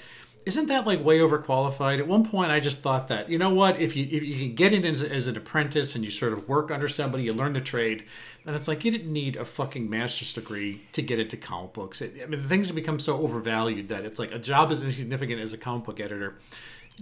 isn't 0.46 0.66
that 0.66 0.86
like 0.86 1.02
way 1.02 1.20
overqualified? 1.20 1.98
At 1.98 2.06
one 2.06 2.24
point 2.24 2.50
i 2.50 2.60
just 2.60 2.80
thought 2.80 3.08
that 3.08 3.28
you 3.28 3.38
know 3.38 3.52
what? 3.52 3.80
If 3.80 3.96
you 3.96 4.04
if 4.04 4.22
you 4.22 4.36
can 4.36 4.54
get 4.54 4.72
in 4.72 4.84
as, 4.84 5.02
as 5.02 5.26
an 5.26 5.36
apprentice 5.36 5.94
and 5.94 6.04
you 6.04 6.10
sort 6.10 6.32
of 6.32 6.48
work 6.48 6.70
under 6.70 6.88
somebody 6.88 7.24
you 7.24 7.32
learn 7.32 7.54
the 7.54 7.60
trade 7.60 8.04
and 8.46 8.54
it's 8.54 8.68
like 8.68 8.84
you 8.84 8.90
didn't 8.90 9.12
need 9.12 9.36
a 9.36 9.44
fucking 9.44 9.88
master's 9.88 10.34
degree 10.34 10.82
to 10.92 11.00
get 11.02 11.18
into 11.18 11.36
comic 11.36 11.72
books. 11.72 12.00
It, 12.00 12.14
i 12.22 12.26
mean 12.26 12.42
things 12.42 12.68
have 12.68 12.76
become 12.76 12.98
so 12.98 13.18
overvalued 13.18 13.88
that 13.88 14.04
it's 14.04 14.18
like 14.18 14.32
a 14.32 14.38
job 14.38 14.70
as 14.70 14.82
insignificant 14.82 15.40
as 15.40 15.52
a 15.52 15.58
comic 15.58 15.84
book 15.84 16.00
editor 16.00 16.38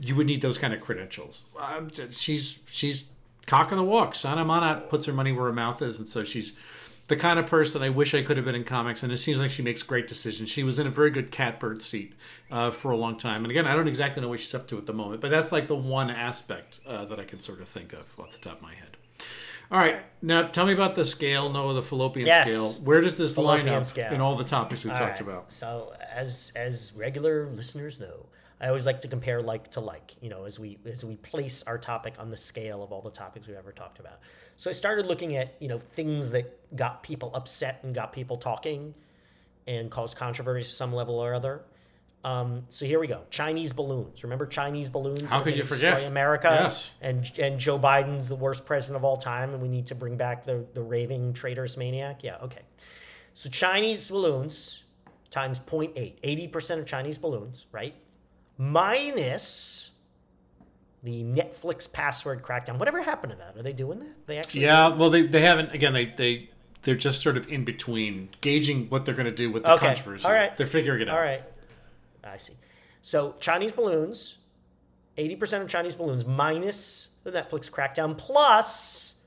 you 0.00 0.14
would 0.14 0.26
need 0.26 0.40
those 0.42 0.58
kind 0.58 0.72
of 0.72 0.80
credentials. 0.80 1.44
Um, 1.58 1.90
she's 2.10 2.60
she's 2.66 3.10
cock 3.46 3.70
of 3.72 3.78
the 3.78 3.84
walk. 3.84 4.14
Sana 4.14 4.44
Amanat 4.44 4.88
puts 4.88 5.06
her 5.06 5.12
money 5.12 5.32
where 5.32 5.46
her 5.46 5.52
mouth 5.52 5.82
is, 5.82 5.98
and 5.98 6.08
so 6.08 6.24
she's 6.24 6.52
the 7.08 7.16
kind 7.16 7.38
of 7.38 7.46
person 7.46 7.82
I 7.82 7.88
wish 7.90 8.14
I 8.14 8.22
could 8.22 8.36
have 8.36 8.46
been 8.46 8.54
in 8.54 8.64
comics. 8.64 9.02
And 9.02 9.12
it 9.12 9.16
seems 9.18 9.38
like 9.40 9.50
she 9.50 9.62
makes 9.62 9.82
great 9.82 10.06
decisions. 10.06 10.48
She 10.48 10.62
was 10.62 10.78
in 10.78 10.86
a 10.86 10.90
very 10.90 11.10
good 11.10 11.30
catbird 11.30 11.82
seat 11.82 12.14
uh, 12.50 12.70
for 12.70 12.90
a 12.92 12.96
long 12.96 13.18
time. 13.18 13.44
And 13.44 13.50
again, 13.50 13.66
I 13.66 13.74
don't 13.74 13.88
exactly 13.88 14.22
know 14.22 14.28
what 14.28 14.40
she's 14.40 14.54
up 14.54 14.66
to 14.68 14.78
at 14.78 14.86
the 14.86 14.92
moment, 14.92 15.20
but 15.20 15.30
that's 15.30 15.52
like 15.52 15.66
the 15.66 15.76
one 15.76 16.10
aspect 16.10 16.80
uh, 16.86 17.04
that 17.06 17.18
I 17.18 17.24
can 17.24 17.40
sort 17.40 17.60
of 17.60 17.68
think 17.68 17.92
of 17.92 18.04
off 18.18 18.32
the 18.32 18.38
top 18.38 18.56
of 18.58 18.62
my 18.62 18.74
head. 18.74 18.96
All 19.70 19.78
right, 19.78 20.02
now 20.20 20.42
tell 20.48 20.66
me 20.66 20.74
about 20.74 20.94
the 20.94 21.04
scale, 21.04 21.48
Noah, 21.50 21.72
the 21.72 21.82
fallopian 21.82 22.26
Yes. 22.26 22.50
scale. 22.50 22.84
Where 22.84 23.00
does 23.00 23.16
this 23.16 23.36
line 23.38 23.60
Fallopian 23.60 23.74
up 23.74 23.84
scale. 23.86 24.12
in 24.12 24.20
all 24.20 24.36
the 24.36 24.44
topics 24.44 24.84
we 24.84 24.90
All 24.90 24.96
talked 24.98 25.12
right. 25.12 25.20
about? 25.22 25.50
So 25.50 25.94
as 26.14 26.52
as 26.54 26.92
regular 26.94 27.48
listeners 27.50 27.98
know, 27.98 28.26
I 28.62 28.68
always 28.68 28.86
like 28.86 29.00
to 29.00 29.08
compare 29.08 29.42
like 29.42 29.68
to 29.72 29.80
like, 29.80 30.14
you 30.22 30.30
know, 30.30 30.44
as 30.44 30.58
we 30.58 30.78
as 30.86 31.04
we 31.04 31.16
place 31.16 31.64
our 31.64 31.78
topic 31.78 32.14
on 32.20 32.30
the 32.30 32.36
scale 32.36 32.82
of 32.82 32.92
all 32.92 33.02
the 33.02 33.10
topics 33.10 33.48
we've 33.48 33.56
ever 33.56 33.72
talked 33.72 33.98
about. 33.98 34.20
So 34.56 34.70
I 34.70 34.72
started 34.72 35.06
looking 35.06 35.36
at, 35.36 35.56
you 35.58 35.66
know, 35.66 35.78
things 35.78 36.30
that 36.30 36.76
got 36.76 37.02
people 37.02 37.32
upset 37.34 37.80
and 37.82 37.92
got 37.92 38.12
people 38.12 38.36
talking 38.36 38.94
and 39.66 39.90
caused 39.90 40.16
controversy 40.16 40.62
to 40.62 40.74
some 40.74 40.92
level 40.92 41.18
or 41.18 41.34
other. 41.34 41.62
Um, 42.24 42.62
so 42.68 42.86
here 42.86 43.00
we 43.00 43.08
go. 43.08 43.22
Chinese 43.30 43.72
balloons. 43.72 44.22
Remember 44.22 44.46
Chinese 44.46 44.88
balloons? 44.88 45.28
How 45.28 45.40
could 45.40 45.56
you 45.56 45.64
forget? 45.64 45.94
destroy 45.94 46.06
America. 46.08 46.56
Yes. 46.62 46.92
And 47.00 47.30
and 47.40 47.58
Joe 47.58 47.80
Biden's 47.80 48.28
the 48.28 48.36
worst 48.36 48.64
president 48.64 48.96
of 48.96 49.04
all 49.04 49.16
time, 49.16 49.52
and 49.54 49.60
we 49.60 49.68
need 49.68 49.86
to 49.86 49.96
bring 49.96 50.16
back 50.16 50.44
the 50.44 50.64
the 50.74 50.82
raving 50.82 51.32
traitors 51.32 51.76
maniac. 51.76 52.22
Yeah, 52.22 52.36
okay. 52.42 52.62
So 53.34 53.50
Chinese 53.50 54.08
balloons 54.08 54.84
times 55.30 55.58
0.8, 55.58 56.50
80% 56.52 56.78
of 56.78 56.86
Chinese 56.86 57.18
balloons, 57.18 57.66
right? 57.72 57.94
Minus 58.62 59.90
the 61.02 61.24
Netflix 61.24 61.92
password 61.92 62.42
crackdown. 62.42 62.78
Whatever 62.78 63.02
happened 63.02 63.32
to 63.32 63.38
that? 63.38 63.56
Are 63.56 63.62
they 63.62 63.72
doing 63.72 63.98
that? 64.00 64.26
They 64.26 64.38
actually 64.38 64.62
Yeah, 64.62 64.88
well, 64.88 65.10
they, 65.10 65.22
they 65.26 65.40
haven't. 65.40 65.72
Again, 65.72 65.92
they 65.92 66.06
they 66.06 66.48
they're 66.82 66.94
just 66.94 67.22
sort 67.22 67.36
of 67.36 67.48
in 67.50 67.64
between, 67.64 68.28
gauging 68.40 68.88
what 68.88 69.04
they're 69.04 69.14
going 69.14 69.26
to 69.26 69.34
do 69.34 69.50
with 69.50 69.64
the 69.64 69.72
Okay, 69.74 69.86
controversy. 69.88 70.24
all 70.24 70.32
right. 70.32 70.54
they're 70.56 70.66
figuring 70.66 71.00
it 71.00 71.08
out. 71.08 71.16
All 71.16 71.22
right. 71.24 71.42
I 72.24 72.36
see. 72.36 72.54
So 73.02 73.34
Chinese 73.40 73.72
balloons, 73.72 74.38
80% 75.16 75.62
of 75.62 75.68
Chinese 75.68 75.94
balloons 75.96 76.24
minus 76.24 77.08
the 77.24 77.32
Netflix 77.32 77.70
crackdown 77.70 78.16
plus 78.16 79.22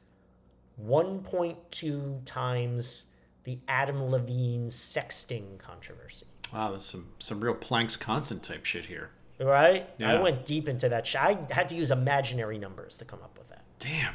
1.2 0.86 2.22
times 2.26 3.08
the 3.44 3.60
Adam 3.68 4.04
Levine 4.04 4.68
sexting 4.70 5.58
controversy. 5.58 6.26
Wow, 6.54 6.72
there's 6.72 6.86
some 6.86 7.10
some 7.20 7.42
real 7.42 7.54
Planck's 7.56 7.98
constant 7.98 8.44
type 8.44 8.66
shit 8.66 8.86
here. 8.86 9.12
Right? 9.40 9.90
I 10.04 10.20
went 10.22 10.46
deep 10.46 10.68
into 10.70 10.90
that. 10.90 11.06
Sh- 11.06 11.16
I 11.16 11.38
had 11.52 11.70
to 11.70 11.76
use 11.76 11.92
imaginary 11.92 12.58
numbers 12.58 12.98
to 12.98 13.06
come 13.06 13.20
up 13.24 13.38
with 13.38 13.50
that. 13.50 13.64
Damn, 13.80 14.14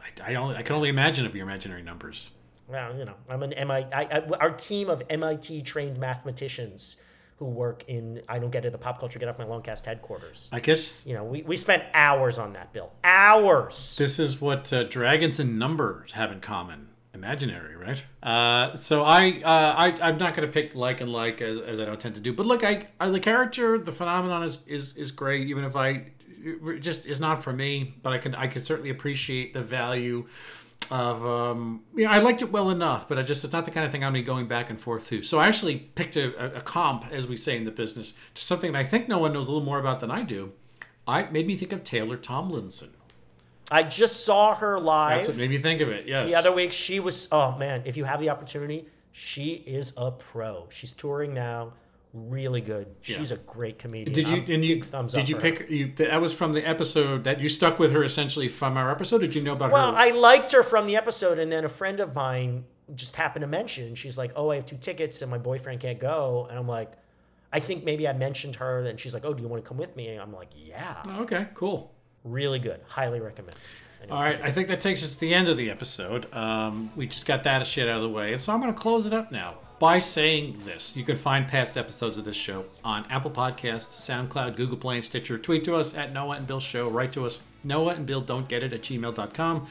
I, 0.00 0.32
I 0.32 0.34
only 0.36 0.56
I 0.56 0.62
can 0.62 0.76
only 0.76 0.88
imagine 0.88 1.26
of 1.26 1.34
your 1.34 1.44
imaginary 1.44 1.82
numbers. 1.82 2.30
Well, 2.68 2.96
you 2.96 3.04
know, 3.04 3.14
I'm 3.28 3.42
an 3.42 3.52
MIT. 3.52 3.92
I, 3.92 4.02
I, 4.02 4.20
our 4.40 4.50
team 4.52 4.88
of 4.88 5.02
MIT 5.10 5.62
trained 5.62 5.98
mathematicians 5.98 6.96
who 7.36 7.46
work 7.46 7.84
in, 7.88 8.22
I 8.28 8.38
don't 8.38 8.50
get 8.50 8.64
it, 8.64 8.70
the 8.70 8.78
pop 8.78 9.00
culture 9.00 9.18
get 9.18 9.28
off 9.28 9.36
my 9.36 9.44
long 9.44 9.62
cast 9.62 9.84
headquarters. 9.84 10.48
I 10.52 10.60
guess 10.60 11.04
You 11.06 11.14
know, 11.14 11.24
we, 11.24 11.42
we 11.42 11.56
spent 11.56 11.82
hours 11.92 12.38
on 12.38 12.52
that 12.52 12.72
bill. 12.72 12.92
Hours. 13.02 13.96
this 13.98 14.18
is 14.20 14.40
what 14.40 14.72
uh, 14.72 14.84
dragons 14.84 15.40
and 15.40 15.58
numbers 15.58 16.12
have 16.12 16.30
in 16.30 16.40
common. 16.40 16.88
Imaginary, 17.14 17.76
right? 17.76 18.02
Uh, 18.22 18.74
so 18.74 19.04
I, 19.04 19.42
uh, 19.44 19.74
I, 19.76 19.96
I'm 20.00 20.16
not 20.16 20.34
going 20.34 20.48
to 20.48 20.52
pick 20.52 20.74
like 20.74 21.02
and 21.02 21.12
like 21.12 21.42
as, 21.42 21.60
as 21.60 21.78
I 21.78 21.84
don't 21.84 22.00
tend 22.00 22.14
to 22.14 22.22
do. 22.22 22.32
But 22.32 22.46
look, 22.46 22.64
I, 22.64 22.86
I 22.98 23.10
the 23.10 23.20
character, 23.20 23.76
the 23.78 23.92
phenomenon 23.92 24.42
is, 24.44 24.58
is 24.66 24.96
is 24.96 25.12
great. 25.12 25.46
Even 25.48 25.64
if 25.64 25.76
I, 25.76 26.06
just 26.78 27.06
is 27.06 27.20
not 27.20 27.42
for 27.42 27.52
me. 27.52 27.94
But 28.02 28.12
I 28.12 28.18
can 28.18 28.34
I 28.34 28.46
can 28.46 28.62
certainly 28.62 28.90
appreciate 28.90 29.52
the 29.52 29.62
value 29.62 30.26
of 30.90 31.24
um, 31.24 31.82
you 31.94 32.04
know 32.04 32.10
I 32.10 32.18
liked 32.18 32.42
it 32.42 32.50
well 32.50 32.70
enough, 32.70 33.08
but 33.08 33.18
I 33.18 33.22
just 33.22 33.44
it's 33.44 33.52
not 33.52 33.64
the 33.64 33.70
kind 33.70 33.86
of 33.86 33.92
thing 33.92 34.04
I'm 34.04 34.20
going 34.24 34.48
back 34.48 34.70
and 34.70 34.80
forth 34.80 35.06
to. 35.08 35.22
So 35.22 35.38
I 35.38 35.46
actually 35.46 35.76
picked 35.76 36.16
a, 36.16 36.56
a, 36.56 36.58
a 36.58 36.60
comp, 36.60 37.06
as 37.12 37.26
we 37.26 37.36
say 37.36 37.56
in 37.56 37.64
the 37.64 37.70
business, 37.70 38.14
to 38.34 38.42
something 38.42 38.72
that 38.72 38.78
I 38.78 38.84
think 38.84 39.08
no 39.08 39.18
one 39.18 39.32
knows 39.32 39.48
a 39.48 39.52
little 39.52 39.64
more 39.64 39.78
about 39.78 40.00
than 40.00 40.10
I 40.10 40.22
do. 40.22 40.52
I 41.06 41.24
made 41.24 41.46
me 41.46 41.56
think 41.56 41.72
of 41.72 41.82
Taylor 41.82 42.16
Tomlinson. 42.16 42.90
I 43.72 43.82
just 43.82 44.24
saw 44.24 44.54
her 44.54 44.78
live 44.78 45.16
That's 45.16 45.28
what 45.28 45.36
made 45.38 45.50
me 45.50 45.58
think 45.58 45.80
of 45.80 45.88
it. 45.88 46.06
Yes. 46.06 46.30
the 46.30 46.36
other 46.36 46.52
week. 46.52 46.72
She 46.72 47.00
was, 47.00 47.26
oh 47.32 47.56
man, 47.56 47.82
if 47.86 47.96
you 47.96 48.04
have 48.04 48.20
the 48.20 48.28
opportunity, 48.30 48.86
she 49.12 49.54
is 49.66 49.94
a 49.96 50.10
pro. 50.10 50.66
She's 50.70 50.92
touring 50.92 51.32
now. 51.34 51.72
Really 52.14 52.60
good. 52.60 52.88
She's 53.00 53.30
a 53.30 53.38
great 53.38 53.78
comedian. 53.78 54.12
Did 54.12 54.28
you 54.28 54.36
I'm 54.42 54.50
and 54.50 54.64
you 54.64 54.74
big 54.76 54.84
thumbs 54.84 55.14
did 55.14 55.30
you 55.30 55.36
for 55.36 55.46
her. 55.46 55.52
pick 55.52 55.70
you 55.70 55.92
that 55.96 56.20
was 56.20 56.34
from 56.34 56.52
the 56.52 56.62
episode 56.68 57.24
that 57.24 57.40
you 57.40 57.48
stuck 57.48 57.78
with 57.78 57.90
her 57.92 58.04
essentially 58.04 58.48
from 58.48 58.76
our 58.76 58.90
episode? 58.90 59.22
Did 59.22 59.34
you 59.34 59.42
know 59.42 59.52
about 59.52 59.72
Well, 59.72 59.86
her? 59.86 59.92
Well, 59.94 60.02
I 60.02 60.10
liked 60.10 60.52
her 60.52 60.62
from 60.62 60.86
the 60.86 60.94
episode, 60.96 61.38
and 61.38 61.50
then 61.50 61.64
a 61.64 61.70
friend 61.70 62.00
of 62.00 62.14
mine 62.14 62.66
just 62.94 63.16
happened 63.16 63.44
to 63.44 63.46
mention 63.46 63.94
she's 63.94 64.18
like, 64.18 64.32
"Oh, 64.36 64.50
I 64.50 64.56
have 64.56 64.66
two 64.66 64.76
tickets 64.76 65.22
and 65.22 65.30
my 65.30 65.38
boyfriend 65.38 65.80
can't 65.80 65.98
go," 65.98 66.46
and 66.50 66.58
I'm 66.58 66.68
like, 66.68 66.92
I 67.50 67.60
think 67.60 67.84
maybe 67.84 68.06
I 68.06 68.12
mentioned 68.12 68.56
her, 68.56 68.80
and 68.80 69.00
she's 69.00 69.14
like, 69.14 69.24
"Oh, 69.24 69.32
do 69.32 69.42
you 69.42 69.48
want 69.48 69.64
to 69.64 69.68
come 69.68 69.78
with 69.78 69.96
me?" 69.96 70.08
And 70.08 70.20
I'm 70.20 70.34
like, 70.34 70.50
"Yeah." 70.54 71.02
Oh, 71.08 71.22
okay, 71.22 71.48
cool. 71.54 71.91
Really 72.24 72.58
good. 72.58 72.80
Highly 72.88 73.20
recommend. 73.20 73.56
All 74.10 74.20
right, 74.20 74.40
I 74.42 74.50
think 74.50 74.66
that 74.68 74.80
takes 74.80 75.02
us 75.04 75.14
to 75.14 75.20
the 75.20 75.32
end 75.32 75.48
of 75.48 75.56
the 75.56 75.70
episode. 75.70 76.32
Um, 76.34 76.90
we 76.96 77.06
just 77.06 77.24
got 77.24 77.44
that 77.44 77.64
shit 77.66 77.88
out 77.88 77.96
of 77.98 78.02
the 78.02 78.08
way, 78.08 78.36
so 78.36 78.52
I'm 78.52 78.60
going 78.60 78.74
to 78.74 78.78
close 78.78 79.06
it 79.06 79.12
up 79.12 79.30
now 79.30 79.54
by 79.78 80.00
saying 80.00 80.58
this. 80.64 80.96
You 80.96 81.04
can 81.04 81.16
find 81.16 81.46
past 81.46 81.76
episodes 81.76 82.18
of 82.18 82.24
this 82.24 82.34
show 82.34 82.64
on 82.84 83.04
Apple 83.08 83.30
Podcasts, 83.30 83.90
SoundCloud, 84.28 84.56
Google 84.56 84.76
Play, 84.76 84.96
and 84.96 85.04
Stitcher. 85.04 85.38
Tweet 85.38 85.62
to 85.64 85.76
us 85.76 85.94
at 85.94 86.12
Noah 86.12 86.36
and 86.36 86.46
Bill 86.48 86.58
Show. 86.58 86.88
Write 86.88 87.12
to 87.12 87.24
us, 87.24 87.40
Noah 87.62 87.94
and 87.94 88.04
Bill 88.04 88.20
Don't 88.20 88.48
Get 88.48 88.64
It 88.64 88.72
at 88.72 88.82
gmail.com. 88.82 89.66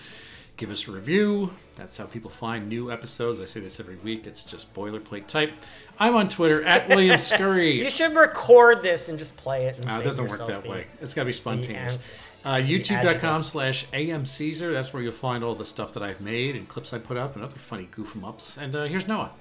Give 0.55 0.69
us 0.71 0.87
a 0.87 0.91
review. 0.91 1.51
That's 1.75 1.97
how 1.97 2.05
people 2.05 2.29
find 2.31 2.69
new 2.69 2.89
episodes. 2.91 3.41
I 3.41 3.45
say 3.45 3.59
this 3.59 3.79
every 3.81 3.95
week. 3.97 4.25
It's 4.27 4.43
just 4.43 4.73
boilerplate 4.73 5.27
type. 5.27 5.51
I'm 5.99 6.15
on 6.15 6.29
Twitter 6.29 6.63
at 6.65 6.87
William 6.87 7.17
Scurry. 7.17 7.71
You 7.83 7.89
should 7.89 8.15
record 8.15 8.81
this 8.81 9.09
and 9.09 9.19
just 9.19 9.35
play 9.37 9.65
it. 9.65 9.77
And 9.77 9.87
No, 9.87 9.99
it 9.99 10.03
doesn't 10.03 10.27
work 10.27 10.45
that 10.47 10.63
the- 10.63 10.69
way. 10.69 10.85
It's 11.01 11.13
got 11.13 11.23
to 11.23 11.25
be 11.25 11.31
spontaneous. 11.33 11.97
Uh, 12.43 12.55
YouTube.com 12.55 13.43
slash 13.43 13.85
AM 13.93 14.25
Caesar. 14.25 14.73
That's 14.73 14.93
where 14.93 15.03
you'll 15.03 15.11
find 15.11 15.43
all 15.43 15.53
the 15.53 15.65
stuff 15.65 15.93
that 15.93 16.01
I've 16.01 16.21
made 16.21 16.55
and 16.55 16.67
clips 16.67 16.91
I 16.91 16.97
put 16.97 17.17
up 17.17 17.35
and 17.35 17.43
other 17.43 17.57
funny 17.57 17.87
goof 17.91 18.15
'em 18.15 18.25
ups. 18.25 18.57
And 18.57 18.75
uh, 18.75 18.85
here's 18.85 19.07
Noah. 19.07 19.31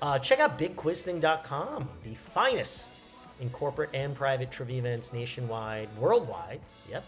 Uh, 0.00 0.18
check 0.18 0.38
out 0.38 0.58
bigquizthing.com, 0.58 1.88
the 2.02 2.14
finest 2.14 3.00
in 3.40 3.50
corporate 3.50 3.90
and 3.94 4.14
private 4.14 4.50
trivia 4.50 4.78
events 4.78 5.12
nationwide, 5.12 5.88
worldwide. 5.98 6.60
Yep. 6.88 7.04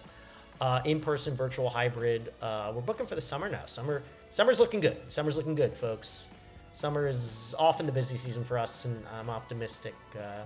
Uh, 0.61 0.81
in-person, 0.85 1.35
virtual, 1.37 1.68
hybrid. 1.68 2.33
Uh, 2.41 2.72
we're 2.74 2.81
booking 2.81 3.07
for 3.07 3.14
the 3.14 3.20
summer 3.20 3.49
now. 3.49 3.66
Summer, 3.66 4.03
summer's 4.31 4.59
looking 4.59 4.81
good. 4.81 4.97
Summer's 5.09 5.37
looking 5.37 5.55
good, 5.55 5.77
folks. 5.77 6.31
Summer 6.72 7.07
is 7.07 7.55
often 7.59 7.85
the 7.87 7.93
busy 7.93 8.16
season 8.16 8.43
for 8.43 8.59
us, 8.59 8.87
and 8.87 9.05
I'm 9.18 9.29
optimistic. 9.31 9.95
Uh, 10.18 10.45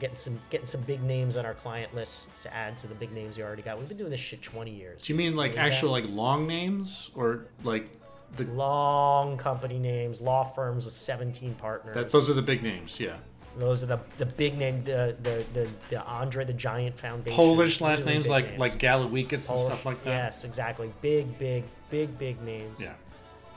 getting 0.00 0.16
some 0.16 0.40
getting 0.50 0.66
some 0.66 0.80
big 0.82 1.02
names 1.02 1.36
on 1.36 1.44
our 1.46 1.54
client 1.54 1.94
list 1.94 2.42
to 2.42 2.54
add 2.54 2.76
to 2.78 2.86
the 2.86 2.94
big 2.94 3.12
names 3.12 3.36
we 3.36 3.42
already 3.42 3.62
got. 3.62 3.78
We've 3.78 3.88
been 3.88 3.96
doing 3.98 4.10
this 4.10 4.20
shit 4.20 4.42
20 4.42 4.70
years. 4.70 5.00
Do 5.02 5.12
you 5.12 5.16
mean 5.18 5.36
like 5.36 5.52
Believe 5.52 5.64
that? 5.70 5.72
actual 5.74 5.90
like 5.90 6.04
long 6.08 6.46
names 6.46 7.10
or 7.14 7.46
like 7.64 7.88
the 8.36 8.44
long 8.44 9.36
company 9.36 9.78
names, 9.78 10.20
law 10.20 10.42
firms 10.44 10.84
with 10.84 10.92
17 10.94 11.54
partners. 11.54 11.94
that? 11.94 12.10
Those 12.10 12.28
are 12.28 12.34
the 12.34 12.42
big 12.42 12.62
names. 12.62 12.98
Yeah. 13.00 13.16
Those 13.58 13.82
are 13.82 13.86
the 13.86 14.00
the 14.18 14.26
big 14.26 14.58
name, 14.58 14.84
the 14.84 15.16
the 15.22 15.44
the, 15.54 15.68
the 15.88 16.02
Andre 16.04 16.44
the 16.44 16.52
Giant 16.52 16.98
Foundation. 16.98 17.34
Polish 17.36 17.80
last 17.80 18.00
Really 18.00 18.12
names 18.14 18.28
like 18.28 18.48
names. 18.48 18.58
like 18.60 18.78
Galawikits 18.78 19.48
and 19.48 19.58
stuff 19.58 19.86
like 19.86 20.02
that. 20.04 20.10
Yes, 20.10 20.44
exactly. 20.44 20.92
Big, 21.00 21.38
big, 21.38 21.64
big, 21.90 22.18
big 22.18 22.42
names. 22.42 22.78
Yeah. 22.78 22.92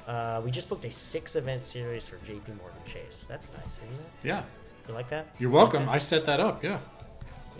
Uh, 0.08 0.42
we 0.44 0.50
just 0.52 0.70
booked 0.70 0.86
a 0.86 0.92
six 0.92 1.36
event 1.36 1.66
series 1.66 2.08
for 2.08 2.16
J.P. 2.26 2.54
Morgan 2.54 2.80
Chase. 2.86 3.26
That's 3.30 3.52
nice, 3.58 3.82
isn't 3.84 3.94
it? 3.94 4.28
Yeah. 4.28 4.44
You 4.90 4.96
like 4.96 5.10
that? 5.12 5.28
You're 5.38 5.52
welcome. 5.52 5.88
I 5.88 6.00
set 6.00 6.26
that 6.26 6.40
up. 6.40 6.64
Yeah. 6.64 6.80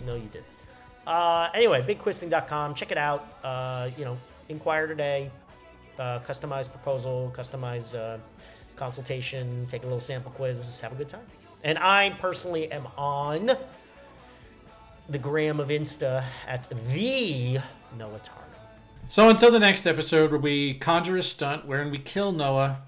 No, 0.04 0.16
you 0.16 0.28
didn't. 0.32 0.46
Uh, 1.06 1.48
anyway, 1.54 1.80
bigquizthing.com. 1.80 2.74
Check 2.74 2.90
it 2.90 2.98
out. 2.98 3.24
Uh, 3.44 3.88
you 3.96 4.04
know, 4.04 4.18
inquire 4.48 4.88
today. 4.88 5.30
Uh, 5.96 6.18
customize 6.26 6.68
proposal, 6.68 7.32
customize 7.36 7.96
uh, 7.96 8.18
consultation, 8.74 9.64
take 9.68 9.82
a 9.82 9.84
little 9.84 10.00
sample 10.00 10.32
quiz, 10.32 10.80
have 10.80 10.90
a 10.90 10.96
good 10.96 11.08
time. 11.08 11.24
And 11.62 11.78
I 11.78 12.16
personally 12.18 12.72
am 12.72 12.88
on 12.98 13.52
the 15.08 15.18
gram 15.18 15.60
of 15.60 15.68
Insta 15.68 16.24
at 16.48 16.68
the 16.68 17.60
Noah. 17.96 18.20
So 19.06 19.28
until 19.28 19.52
the 19.52 19.60
next 19.60 19.86
episode 19.86 20.32
where 20.32 20.40
we 20.40 20.74
conjure 20.74 21.16
a 21.16 21.22
stunt 21.22 21.64
wherein 21.64 21.92
we 21.92 21.98
kill 21.98 22.32
Noah 22.32 22.82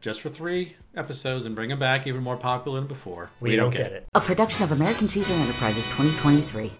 just 0.00 0.20
for 0.20 0.28
three 0.28 0.76
episodes 0.98 1.44
and 1.44 1.54
bring 1.54 1.70
them 1.70 1.78
back 1.78 2.06
even 2.06 2.22
more 2.22 2.36
popular 2.36 2.80
than 2.80 2.88
before. 2.88 3.30
We, 3.40 3.56
don't, 3.56 3.74
get 3.74 3.92
it. 3.92 4.06
A 4.14 4.20
production 4.20 4.64
of 4.64 4.72
American 4.72 5.08
Caesar 5.08 5.32
Enterprises 5.32 5.86
2023. 5.86 6.72